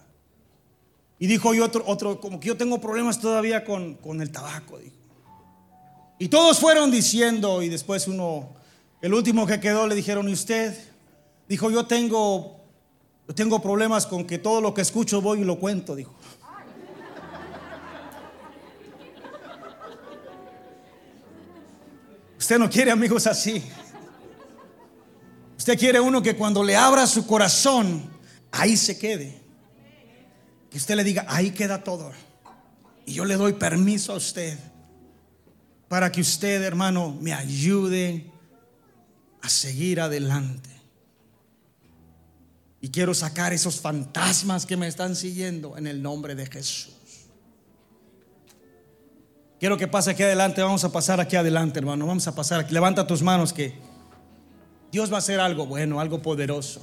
Y 1.20 1.28
dijo 1.28 1.54
yo 1.54 1.66
otro, 1.66 1.84
otro, 1.86 2.20
como 2.20 2.40
que 2.40 2.48
yo 2.48 2.56
tengo 2.56 2.80
problemas 2.80 3.20
todavía 3.20 3.64
con, 3.64 3.94
con 3.94 4.20
el 4.20 4.32
tabaco. 4.32 4.80
Y 6.18 6.26
todos 6.26 6.58
fueron 6.58 6.90
diciendo, 6.90 7.62
y 7.62 7.68
después 7.68 8.08
uno, 8.08 8.63
el 9.04 9.12
último 9.12 9.46
que 9.46 9.60
quedó, 9.60 9.86
le 9.86 9.94
dijeron, 9.94 10.26
¿y 10.30 10.32
usted? 10.32 10.74
Dijo, 11.46 11.70
yo 11.70 11.86
tengo, 11.86 12.64
yo 13.28 13.34
tengo 13.34 13.60
problemas 13.60 14.06
con 14.06 14.26
que 14.26 14.38
todo 14.38 14.62
lo 14.62 14.72
que 14.72 14.80
escucho 14.80 15.20
voy 15.20 15.42
y 15.42 15.44
lo 15.44 15.58
cuento, 15.58 15.94
dijo. 15.94 16.14
Usted 22.38 22.58
no 22.58 22.70
quiere 22.70 22.92
amigos 22.92 23.26
así. 23.26 23.62
Usted 25.58 25.78
quiere 25.78 26.00
uno 26.00 26.22
que 26.22 26.34
cuando 26.34 26.64
le 26.64 26.74
abra 26.74 27.06
su 27.06 27.26
corazón, 27.26 28.10
ahí 28.52 28.74
se 28.74 28.98
quede. 28.98 29.38
Que 30.70 30.78
usted 30.78 30.96
le 30.96 31.04
diga, 31.04 31.26
ahí 31.28 31.50
queda 31.50 31.84
todo. 31.84 32.10
Y 33.04 33.12
yo 33.12 33.26
le 33.26 33.36
doy 33.36 33.52
permiso 33.52 34.14
a 34.14 34.16
usted 34.16 34.58
para 35.88 36.10
que 36.10 36.22
usted, 36.22 36.62
hermano, 36.62 37.14
me 37.20 37.34
ayude 37.34 38.32
a 39.44 39.48
seguir 39.50 40.00
adelante. 40.00 40.70
Y 42.80 42.88
quiero 42.88 43.12
sacar 43.12 43.52
esos 43.52 43.78
fantasmas 43.78 44.64
que 44.64 44.76
me 44.78 44.88
están 44.88 45.14
siguiendo 45.14 45.76
en 45.76 45.86
el 45.86 46.02
nombre 46.02 46.34
de 46.34 46.46
Jesús. 46.46 46.94
Quiero 49.60 49.76
que 49.76 49.86
pase 49.86 50.12
aquí 50.12 50.22
adelante. 50.22 50.62
Vamos 50.62 50.82
a 50.84 50.92
pasar 50.92 51.20
aquí 51.20 51.36
adelante, 51.36 51.78
hermano. 51.78 52.06
Vamos 52.06 52.26
a 52.26 52.34
pasar 52.34 52.60
aquí. 52.60 52.72
Levanta 52.72 53.06
tus 53.06 53.22
manos 53.22 53.52
que 53.52 53.74
Dios 54.90 55.10
va 55.12 55.16
a 55.16 55.18
hacer 55.18 55.38
algo 55.40 55.66
bueno, 55.66 56.00
algo 56.00 56.22
poderoso. 56.22 56.80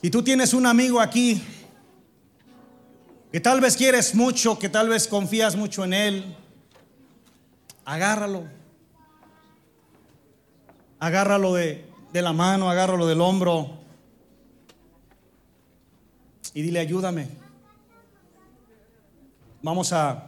Si 0.00 0.10
tú 0.10 0.22
tienes 0.22 0.54
un 0.54 0.64
amigo 0.64 1.00
aquí 1.00 1.42
que 3.32 3.40
tal 3.40 3.60
vez 3.60 3.76
quieres 3.76 4.14
mucho, 4.14 4.60
que 4.60 4.68
tal 4.68 4.88
vez 4.88 5.08
confías 5.08 5.56
mucho 5.56 5.84
en 5.84 5.92
él, 5.92 6.36
agárralo. 7.84 8.63
Agárralo 11.04 11.52
de, 11.52 11.84
de 12.14 12.22
la 12.22 12.32
mano, 12.32 12.70
agárralo 12.70 13.06
del 13.06 13.20
hombro 13.20 13.76
y 16.54 16.62
dile, 16.62 16.78
ayúdame. 16.80 17.28
Vamos 19.60 19.92
a... 19.92 20.26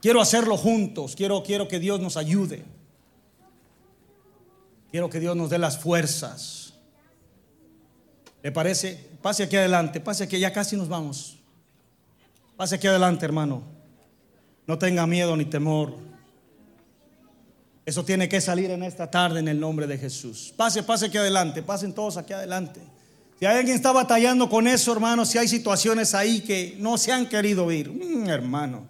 Quiero 0.00 0.20
hacerlo 0.20 0.56
juntos, 0.56 1.14
quiero, 1.14 1.44
quiero 1.44 1.68
que 1.68 1.78
Dios 1.78 2.00
nos 2.00 2.16
ayude. 2.16 2.64
Quiero 4.90 5.08
que 5.08 5.20
Dios 5.20 5.36
nos 5.36 5.48
dé 5.48 5.58
las 5.58 5.78
fuerzas. 5.78 6.74
¿Le 8.42 8.50
parece? 8.50 9.10
Pase 9.22 9.44
aquí 9.44 9.54
adelante, 9.54 10.00
pase 10.00 10.24
aquí, 10.24 10.40
ya 10.40 10.52
casi 10.52 10.76
nos 10.76 10.88
vamos. 10.88 11.38
Pase 12.56 12.74
aquí 12.74 12.88
adelante, 12.88 13.24
hermano. 13.24 13.62
No 14.66 14.76
tenga 14.76 15.06
miedo 15.06 15.36
ni 15.36 15.44
temor. 15.44 16.10
Eso 17.84 18.04
tiene 18.04 18.28
que 18.28 18.40
salir 18.40 18.70
en 18.70 18.82
esta 18.84 19.10
tarde 19.10 19.40
en 19.40 19.48
el 19.48 19.58
nombre 19.58 19.86
de 19.86 19.98
Jesús. 19.98 20.54
Pase, 20.56 20.82
pase 20.82 21.06
aquí 21.06 21.18
adelante, 21.18 21.62
pasen 21.62 21.92
todos 21.92 22.16
aquí 22.16 22.32
adelante. 22.32 22.80
Si 23.40 23.46
alguien 23.46 23.74
está 23.74 23.90
batallando 23.90 24.48
con 24.48 24.68
eso, 24.68 24.92
hermano, 24.92 25.26
si 25.26 25.36
hay 25.36 25.48
situaciones 25.48 26.14
ahí 26.14 26.42
que 26.42 26.76
no 26.78 26.96
se 26.96 27.10
han 27.10 27.28
querido 27.28 27.72
ir, 27.72 27.90
mm, 27.90 28.28
hermano, 28.28 28.86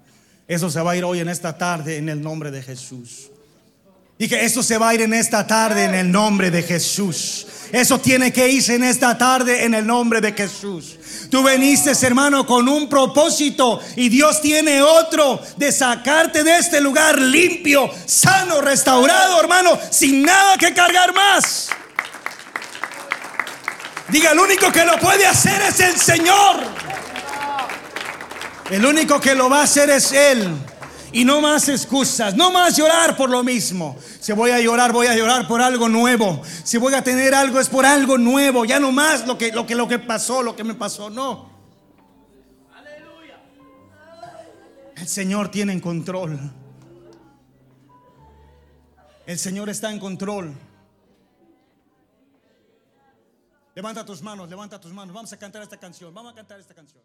eso 0.47 0.69
se 0.69 0.83
va 0.83 0.93
a 0.93 0.97
ir 0.97 1.05
hoy 1.05 1.21
en 1.21 1.31
esta 1.31 1.57
tarde 1.57 1.97
en 1.97 2.11
el 2.11 2.21
nombre 2.21 2.51
de 2.51 2.63
Jesús. 2.63 3.32
Y 4.19 4.29
que 4.29 4.45
eso 4.45 4.63
se 4.63 4.79
va 4.79 4.91
a 4.91 4.95
ir 4.95 5.03
en 5.03 5.15
esta 5.15 5.47
tarde 5.47 5.85
en 5.85 5.95
el 5.95 6.11
nombre 6.11 6.51
de 6.51 6.63
Jesús. 6.63 7.47
Eso 7.73 7.99
tiene 7.99 8.33
que 8.33 8.49
irse 8.49 8.75
en 8.75 8.85
esta 8.85 9.17
tarde 9.17 9.65
en 9.65 9.75
el 9.75 9.87
nombre 9.87 10.21
de 10.21 10.33
Jesús. 10.33 10.99
Tú 11.31 11.43
veniste, 11.43 11.93
hermano, 12.03 12.47
con 12.47 12.69
un 12.69 12.87
propósito 12.87 13.81
y 13.97 14.11
Dios 14.11 14.43
tiene 14.43 14.83
otro 14.83 15.41
de 15.57 15.73
sacarte 15.73 16.45
de 16.45 16.59
este 16.59 16.83
lugar 16.83 17.19
limpio, 17.19 17.91
sano, 18.05 18.61
restaurado, 18.61 19.41
hermano, 19.41 19.79
sin 19.91 20.23
nada 20.23 20.59
que 20.59 20.75
cargar 20.75 21.15
más. 21.15 21.71
Diga, 24.09 24.33
el 24.33 24.39
único 24.39 24.71
que 24.71 24.85
lo 24.85 24.99
puede 24.99 25.27
hacer 25.27 25.63
es 25.63 25.81
el 25.81 25.97
Señor. 25.97 26.57
El 28.69 28.85
único 28.85 29.19
que 29.19 29.35
lo 29.35 29.49
va 29.49 29.61
a 29.61 29.65
hacer 29.65 29.89
es 29.89 30.13
Él. 30.13 30.55
Y 31.13 31.25
no 31.25 31.43
más 31.43 31.69
excusas, 31.69 32.35
no 32.35 32.51
más 32.51 32.77
llorar 32.77 33.17
por 33.17 33.29
lo 33.29 33.43
mismo. 33.43 33.97
Si 34.19 34.33
voy 34.33 34.51
a 34.51 34.61
llorar, 34.61 34.93
voy 34.93 35.07
a 35.07 35.15
llorar 35.15 35.47
por 35.47 35.61
algo 35.61 35.89
nuevo. 35.89 36.43
Si 36.65 36.79
voy 36.79 36.95
a 36.95 37.05
tener 37.05 37.35
algo 37.35 37.61
es 37.61 37.69
por 37.69 37.85
algo 37.85 38.17
nuevo. 38.17 38.65
Ya 38.65 38.81
no 38.81 38.93
más 38.93 39.27
lo 39.27 39.37
que, 39.37 39.53
lo 39.53 39.67
que, 39.67 39.75
lo 39.75 39.87
que 39.87 39.99
pasó, 39.99 40.43
lo 40.43 40.57
que 40.57 40.65
me 40.65 40.75
pasó, 40.75 41.11
no. 41.11 41.53
El 44.97 45.09
Señor 45.09 45.51
tiene 45.51 45.73
en 45.73 45.81
control. 45.81 46.39
El 49.27 49.39
Señor 49.39 49.69
está 49.69 49.91
en 49.91 49.99
control. 49.99 50.55
Levanta 53.75 54.05
tus 54.05 54.23
manos, 54.23 54.49
levanta 54.49 54.81
tus 54.81 54.93
manos. 54.93 55.15
Vamos 55.15 55.33
a 55.33 55.39
cantar 55.39 55.63
esta 55.63 55.77
canción. 55.77 56.13
Vamos 56.15 56.33
a 56.33 56.37
cantar 56.37 56.61
esta 56.61 56.75
canción. 56.75 57.03